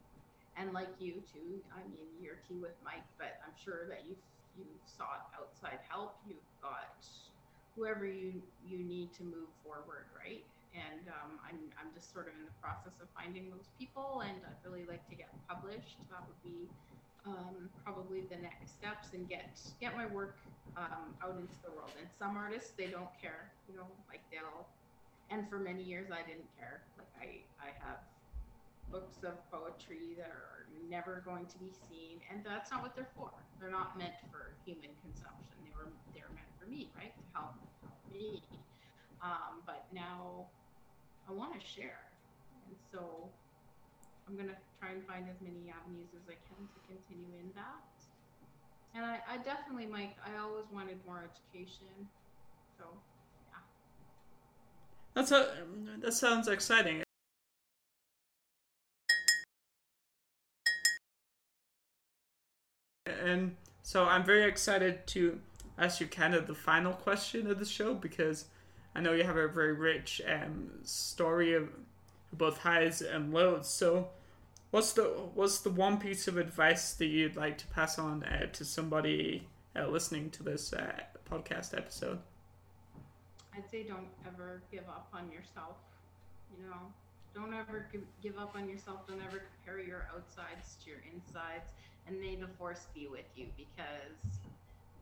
And 0.58 0.74
like 0.74 0.90
you 1.00 1.22
too, 1.32 1.62
I 1.72 1.86
mean, 1.88 2.10
you're 2.20 2.42
tea 2.50 2.60
with 2.60 2.76
Mike, 2.84 3.06
but 3.20 3.40
I'm 3.46 3.54
sure 3.56 3.88
that 3.88 4.04
you've 4.08 4.20
you've 4.58 4.84
sought 4.86 5.30
outside 5.38 5.80
help. 5.90 6.16
You've 6.28 6.38
got 6.62 7.06
whoever 7.76 8.06
you 8.06 8.42
you 8.68 8.80
need 8.80 9.14
to 9.16 9.24
move 9.24 9.50
forward, 9.64 10.06
right? 10.18 10.44
and 10.76 11.08
um, 11.08 11.40
I'm, 11.40 11.60
I'm 11.80 11.90
just 11.96 12.12
sort 12.12 12.28
of 12.28 12.36
in 12.36 12.44
the 12.44 12.56
process 12.60 13.00
of 13.00 13.08
finding 13.16 13.48
those 13.48 13.72
people 13.80 14.24
and 14.28 14.36
I'd 14.44 14.60
really 14.68 14.84
like 14.86 15.08
to 15.08 15.16
get 15.16 15.32
published. 15.48 15.96
That 16.12 16.28
would 16.28 16.42
be 16.44 16.68
um, 17.24 17.72
probably 17.84 18.28
the 18.28 18.38
next 18.38 18.76
steps 18.76 19.16
and 19.16 19.28
get 19.28 19.56
get 19.80 19.96
my 19.96 20.06
work 20.06 20.38
um, 20.78 21.16
out 21.24 21.40
into 21.40 21.58
the 21.64 21.72
world. 21.72 21.96
And 21.98 22.08
some 22.20 22.36
artists 22.36 22.76
they 22.76 22.92
don't 22.92 23.10
care, 23.18 23.50
you 23.72 23.76
know, 23.76 23.88
like 24.12 24.22
they'll. 24.30 24.68
And 25.32 25.50
for 25.50 25.58
many 25.58 25.82
years 25.82 26.12
I 26.12 26.22
didn't 26.28 26.52
care. 26.60 26.84
Like 27.00 27.12
I 27.18 27.28
I 27.64 27.70
have 27.80 28.04
books 28.92 29.24
of 29.24 29.36
poetry 29.52 30.16
that 30.18 30.30
are 30.30 30.68
never 30.90 31.22
going 31.26 31.46
to 31.48 31.58
be 31.58 31.72
seen, 31.90 32.20
and 32.30 32.44
that's 32.44 32.72
not 32.72 32.82
what 32.82 32.96
they're 32.96 33.10
for. 33.18 33.32
They're 33.60 33.72
not 33.72 33.98
meant 33.98 34.14
for 34.32 34.54
human 34.66 34.92
consumption. 35.02 35.56
They 35.64 35.74
were 35.76 35.90
they're 36.14 36.32
meant 36.34 36.52
for 36.60 36.70
me, 36.70 36.90
right, 36.96 37.14
to 37.14 37.24
help, 37.34 37.56
help 37.82 38.00
me. 38.14 38.44
Um, 39.24 39.64
but 39.66 39.86
now 39.94 40.46
I 41.28 41.34
want 41.34 41.60
to 41.60 41.62
share, 41.66 42.06
and 42.68 42.76
so 42.92 43.30
I'm 44.28 44.36
gonna 44.38 44.58
try 44.80 44.92
and 44.92 45.04
find 45.06 45.26
as 45.30 45.40
many 45.42 45.72
avenues 45.74 46.10
as 46.14 46.26
I 46.30 46.38
can 46.46 46.62
to 46.66 46.80
continue 46.86 47.34
in 47.42 47.50
that. 47.56 47.82
And 48.94 49.04
I, 49.04 49.20
I 49.30 49.38
definitely, 49.38 49.88
Mike, 49.88 50.16
I 50.24 50.40
always 50.40 50.66
wanted 50.72 50.98
more 51.06 51.24
education, 51.26 52.08
so 52.78 52.86
yeah. 53.50 53.60
That's 55.14 55.32
a 55.32 55.66
that 56.02 56.14
sounds 56.14 56.48
exciting. 56.48 57.05
And 63.26 63.56
so 63.82 64.06
I'm 64.06 64.24
very 64.24 64.44
excited 64.44 65.08
to 65.08 65.40
ask 65.78 66.00
you 66.00 66.08
kind 66.08 66.36
of 66.36 66.46
the 66.48 66.54
final 66.54 66.94
question 66.94 67.50
of 67.50 67.60
the 67.60 67.66
show 67.66 67.94
because 67.96 68.46
I 68.96 69.02
know 69.02 69.14
you 69.14 69.24
have 69.24 69.36
a 69.36 69.48
very 69.48 69.74
rich 69.74 70.22
um, 70.28 70.70
story 70.84 71.54
of 71.54 71.70
both 72.32 72.60
highs 72.60 73.02
and 73.02 73.34
lows. 73.34 73.68
So, 73.68 74.10
what's 74.72 74.94
the 74.94 75.04
what's 75.34 75.60
the 75.60 75.72
one 75.72 75.98
piece 75.98 76.28
of 76.28 76.38
advice 76.38 76.94
that 76.94 77.08
you'd 77.08 77.36
like 77.36 77.58
to 77.60 77.68
pass 77.68 77.98
on 77.98 78.24
uh, 78.24 78.46
to 78.54 78.64
somebody 78.64 79.48
uh, 79.76 79.88
listening 79.88 80.30
to 80.32 80.44
this 80.44 80.72
uh, 80.72 81.00
podcast 81.30 81.76
episode? 81.76 82.20
I'd 83.56 83.70
say 83.70 83.84
don't 83.84 84.08
ever 84.28 84.62
give 84.72 84.88
up 84.88 85.08
on 85.14 85.32
yourself. 85.32 85.78
You 86.58 86.70
know, 86.70 86.94
don't 87.34 87.54
ever 87.54 87.88
give, 87.92 88.02
give 88.22 88.38
up 88.38 88.56
on 88.56 88.70
yourself. 88.70 89.08
Don't 89.08 89.22
ever 89.22 89.44
compare 89.56 89.84
your 89.84 90.08
outsides 90.16 90.78
to 90.84 90.92
your 90.92 91.00
insides 91.14 91.72
and 92.08 92.20
may 92.20 92.36
the 92.36 92.48
force 92.58 92.88
be 92.94 93.08
with 93.08 93.26
you 93.36 93.48
because 93.58 94.40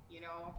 you 0.09 0.21
know 0.21 0.53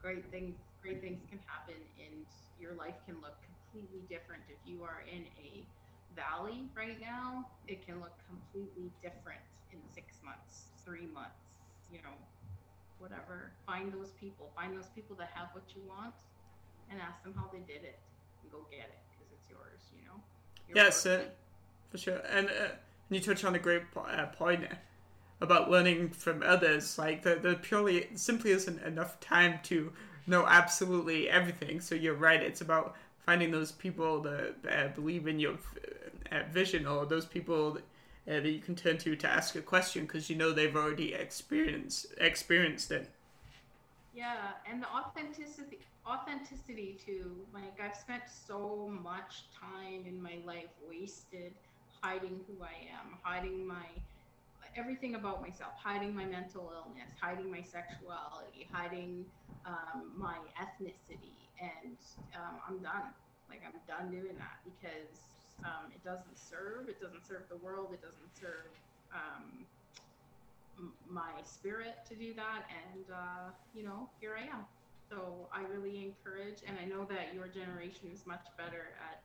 great 0.00 0.24
things 0.30 0.56
great 0.82 1.00
things 1.00 1.20
can 1.28 1.38
happen 1.46 1.76
and 2.00 2.24
your 2.60 2.74
life 2.74 2.96
can 3.06 3.16
look 3.20 3.36
completely 3.72 4.00
different. 4.08 4.42
If 4.48 4.58
you 4.66 4.82
are 4.82 5.04
in 5.10 5.24
a 5.40 5.64
valley 6.16 6.66
right 6.74 7.00
now 7.00 7.46
it 7.68 7.86
can 7.86 8.00
look 8.00 8.16
completely 8.26 8.90
different 9.02 9.40
in 9.72 9.78
six 9.94 10.18
months 10.24 10.66
three 10.84 11.06
months 11.06 11.38
you 11.92 11.98
know 12.02 12.16
whatever. 12.98 13.52
Find 13.66 13.92
those 13.92 14.10
people 14.20 14.50
find 14.56 14.76
those 14.76 14.90
people 14.94 15.16
that 15.16 15.30
have 15.34 15.48
what 15.52 15.64
you 15.74 15.82
want 15.88 16.14
and 16.90 17.00
ask 17.00 17.22
them 17.22 17.34
how 17.36 17.48
they 17.52 17.60
did 17.60 17.84
it 17.84 17.98
and 18.42 18.50
go 18.50 18.66
get 18.70 18.90
it 18.90 18.98
because 19.12 19.30
it's 19.32 19.48
yours 19.48 19.80
you 19.94 20.04
know? 20.04 20.18
Yes 20.74 21.06
uh, 21.06 21.24
for 21.90 21.98
sure. 21.98 22.20
And 22.28 22.48
uh, 22.48 22.74
you 23.08 23.20
touch 23.20 23.44
on 23.44 23.54
a 23.54 23.58
great 23.58 23.82
uh, 23.96 24.26
point 24.26 24.64
about 25.40 25.70
learning 25.70 26.10
from 26.10 26.42
others. 26.42 26.98
Like 26.98 27.22
there, 27.22 27.36
there 27.36 27.54
purely 27.54 28.08
simply 28.14 28.50
isn't 28.52 28.82
enough 28.82 29.20
time 29.20 29.60
to 29.64 29.92
know 30.26 30.46
absolutely 30.46 31.28
everything. 31.28 31.80
So 31.80 31.94
you're 31.94 32.14
right. 32.14 32.42
It's 32.42 32.60
about 32.60 32.96
finding 33.24 33.50
those 33.50 33.72
people 33.72 34.20
that 34.20 34.54
uh, 34.70 34.88
believe 34.88 35.26
in 35.26 35.38
your 35.38 35.54
uh, 36.32 36.42
vision, 36.52 36.86
or 36.86 37.06
those 37.06 37.26
people 37.26 37.72
that, 37.72 37.82
uh, 38.28 38.40
that 38.40 38.50
you 38.50 38.60
can 38.60 38.74
turn 38.74 38.98
to 38.98 39.16
to 39.16 39.28
ask 39.28 39.56
a 39.56 39.60
question 39.60 40.02
because 40.02 40.30
you 40.30 40.36
know 40.36 40.52
they've 40.52 40.76
already 40.76 41.14
experienced 41.14 42.06
experienced 42.18 42.90
it. 42.90 43.08
Yeah, 44.14 44.36
and 44.70 44.82
the 44.82 44.88
authenticity 44.88 45.78
authenticity 46.06 46.98
too. 47.04 47.36
Like 47.54 47.80
I've 47.82 47.96
spent 47.96 48.24
so 48.28 48.90
much 49.02 49.44
time 49.60 50.04
in 50.06 50.20
my 50.20 50.38
life 50.44 50.70
wasted 50.88 51.52
hiding 52.02 52.40
who 52.46 52.62
I 52.62 52.88
am, 52.92 53.18
hiding 53.22 53.66
my 53.66 53.86
everything 54.76 55.14
about 55.14 55.40
myself, 55.42 55.72
hiding 55.82 56.14
my 56.14 56.24
mental 56.24 56.72
illness, 56.74 57.10
hiding 57.20 57.50
my 57.50 57.62
sexuality, 57.62 58.68
hiding 58.72 59.26
um, 59.66 60.12
my 60.16 60.38
ethnicity, 60.60 61.50
and 61.60 61.98
um, 62.36 62.60
I'm 62.68 62.82
done. 62.82 63.14
Like 63.48 63.62
I'm 63.66 63.80
done 63.86 64.10
doing 64.10 64.36
that 64.38 64.58
because 64.64 65.26
um, 65.64 65.92
it 65.94 66.02
doesn't 66.04 66.38
serve. 66.38 66.88
It 66.88 67.00
doesn't 67.00 67.26
serve 67.26 67.44
the 67.50 67.56
world. 67.58 67.92
It 67.92 68.00
doesn't 68.02 68.34
serve 68.34 68.78
um, 69.14 69.66
m- 70.78 70.94
my 71.08 71.42
spirit 71.44 71.96
to 72.08 72.16
do 72.16 72.34
that. 72.34 72.64
And 72.70 73.10
uh, 73.10 73.50
you 73.72 73.84
know, 73.84 74.10
here 74.20 74.36
I 74.38 74.44
am. 74.44 74.66
So 75.10 75.48
I 75.52 75.62
really 75.62 76.04
encourage, 76.04 76.62
and 76.66 76.78
I 76.78 76.84
know 76.84 77.04
that 77.06 77.34
your 77.34 77.48
generation 77.48 78.10
is 78.12 78.26
much 78.26 78.46
better 78.56 78.94
at 79.00 79.22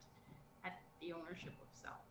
at 0.66 0.74
the 1.02 1.14
ownership 1.14 1.54
of 1.62 1.68
self? 1.72 2.06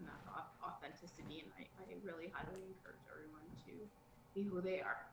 And 0.00 0.08
that 0.08 0.20
authenticity. 0.64 1.44
And 1.44 1.52
I, 1.58 1.68
I 1.78 1.96
really 2.04 2.32
highly 2.32 2.64
encourage 2.64 3.04
everyone 3.12 3.44
to 3.66 3.72
be 4.34 4.42
who 4.48 4.60
they 4.60 4.80
are. 4.80 5.06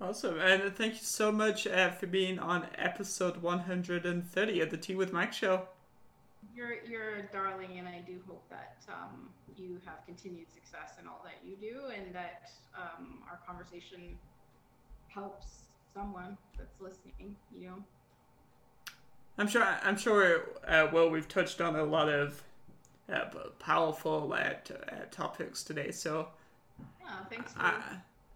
Awesome. 0.00 0.38
And 0.38 0.74
thank 0.76 0.94
you 0.94 1.04
so 1.04 1.32
much 1.32 1.66
uh, 1.66 1.90
for 1.90 2.06
being 2.06 2.38
on 2.38 2.66
episode 2.76 3.38
130 3.42 4.60
of 4.60 4.70
the 4.70 4.76
Tea 4.76 4.94
with 4.94 5.12
Mike 5.12 5.32
show. 5.32 5.68
You're, 6.54 6.84
you're 6.88 7.16
a 7.16 7.22
darling, 7.32 7.78
and 7.78 7.88
I 7.88 8.02
do 8.06 8.20
hope 8.28 8.44
that 8.50 8.76
um, 8.88 9.30
you 9.56 9.80
have 9.86 10.04
continued 10.06 10.46
success 10.52 10.92
in 11.00 11.08
all 11.08 11.24
that 11.24 11.48
you 11.48 11.56
do 11.56 11.86
and 11.86 12.14
that 12.14 12.50
um, 12.76 13.22
our 13.28 13.40
conversation 13.46 14.16
helps 15.08 15.64
someone 15.92 16.36
that's 16.58 16.78
listening, 16.80 17.34
you 17.52 17.68
know? 17.68 17.82
I'm 19.38 19.48
sure. 19.48 19.66
I'm 19.82 19.96
sure. 19.96 20.42
Uh, 20.66 20.88
well, 20.92 21.10
we've 21.10 21.28
touched 21.28 21.60
on 21.60 21.76
a 21.76 21.84
lot 21.84 22.08
of 22.08 22.42
uh, 23.12 23.24
powerful 23.58 24.34
at, 24.34 24.66
t- 24.66 24.74
uh, 24.74 25.04
topics 25.10 25.62
today. 25.62 25.90
So, 25.90 26.28
yeah, 27.00 27.24
thanks. 27.30 27.54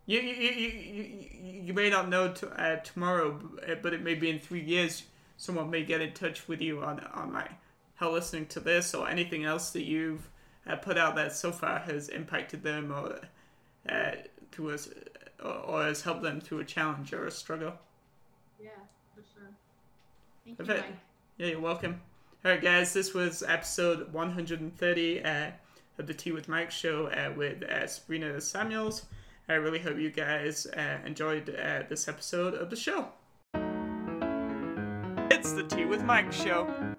you, 0.07 0.21
you, 0.21 0.51
you, 0.51 0.69
you, 0.69 1.63
you 1.65 1.75
may 1.75 1.91
not 1.91 2.09
know 2.09 2.33
t- 2.33 2.47
uh, 2.57 2.77
tomorrow, 2.77 3.41
but 3.83 3.93
it 3.93 4.03
may 4.03 4.15
be 4.15 4.31
in 4.31 4.39
three 4.39 4.63
years. 4.63 5.05
Someone 5.37 5.71
may 5.71 5.85
get 5.85 6.01
in 6.01 6.13
touch 6.13 6.49
with 6.49 6.61
you 6.61 6.83
on 6.83 7.01
on 7.15 7.33
my 7.33 7.49
how 8.01 8.11
listening 8.11 8.47
to 8.47 8.61
this 8.61 8.95
or 8.95 9.09
anything 9.09 9.45
else 9.45 9.71
that 9.71 9.85
you've 9.85 10.29
uh, 10.67 10.77
put 10.77 10.97
out 10.97 11.15
that 11.17 11.33
so 11.33 11.53
far 11.53 11.79
has 11.81 12.09
impacted 12.09 12.63
them 12.63 12.91
or 12.91 13.21
uh, 13.89 14.13
to 14.53 14.71
us 14.71 14.89
or, 15.43 15.53
or, 15.53 15.85
has 15.85 16.03
helped 16.03 16.23
them 16.23 16.41
through 16.41 16.61
a 16.61 16.65
challenge 16.65 17.13
or 17.13 17.27
a 17.27 17.31
struggle. 17.31 17.75
Yeah, 18.63 18.71
for 19.15 19.23
sure. 19.23 19.51
Thank 20.45 20.59
you, 20.59 20.75
Mike. 20.75 20.97
Yeah, 21.37 21.47
you're 21.49 21.61
welcome. 21.61 22.01
All 22.43 22.53
right, 22.53 22.63
guys, 22.63 22.95
this 22.95 23.13
was 23.13 23.43
episode 23.43 24.15
130 24.15 25.23
uh, 25.23 25.51
of 25.99 26.07
the 26.07 26.15
Tea 26.15 26.33
with 26.33 26.49
Mike 26.49 26.71
show 26.71 27.09
uh, 27.09 27.31
with 27.37 27.63
uh, 27.63 27.87
Sabrina 27.87 28.41
Samuels. 28.41 29.05
I 29.47 29.55
really 29.57 29.79
hope 29.79 29.99
you 29.99 30.09
guys 30.11 30.65
uh, 30.65 31.01
enjoyed 31.05 31.51
uh, 31.51 31.83
this 31.91 32.09
episode 32.09 32.55
of 32.55 32.71
the 32.71 32.77
show. 32.77 33.09
It's 35.31 35.53
the 35.53 35.65
Tea 35.69 35.85
with 35.85 36.03
Mike 36.03 36.33
show. 36.33 36.97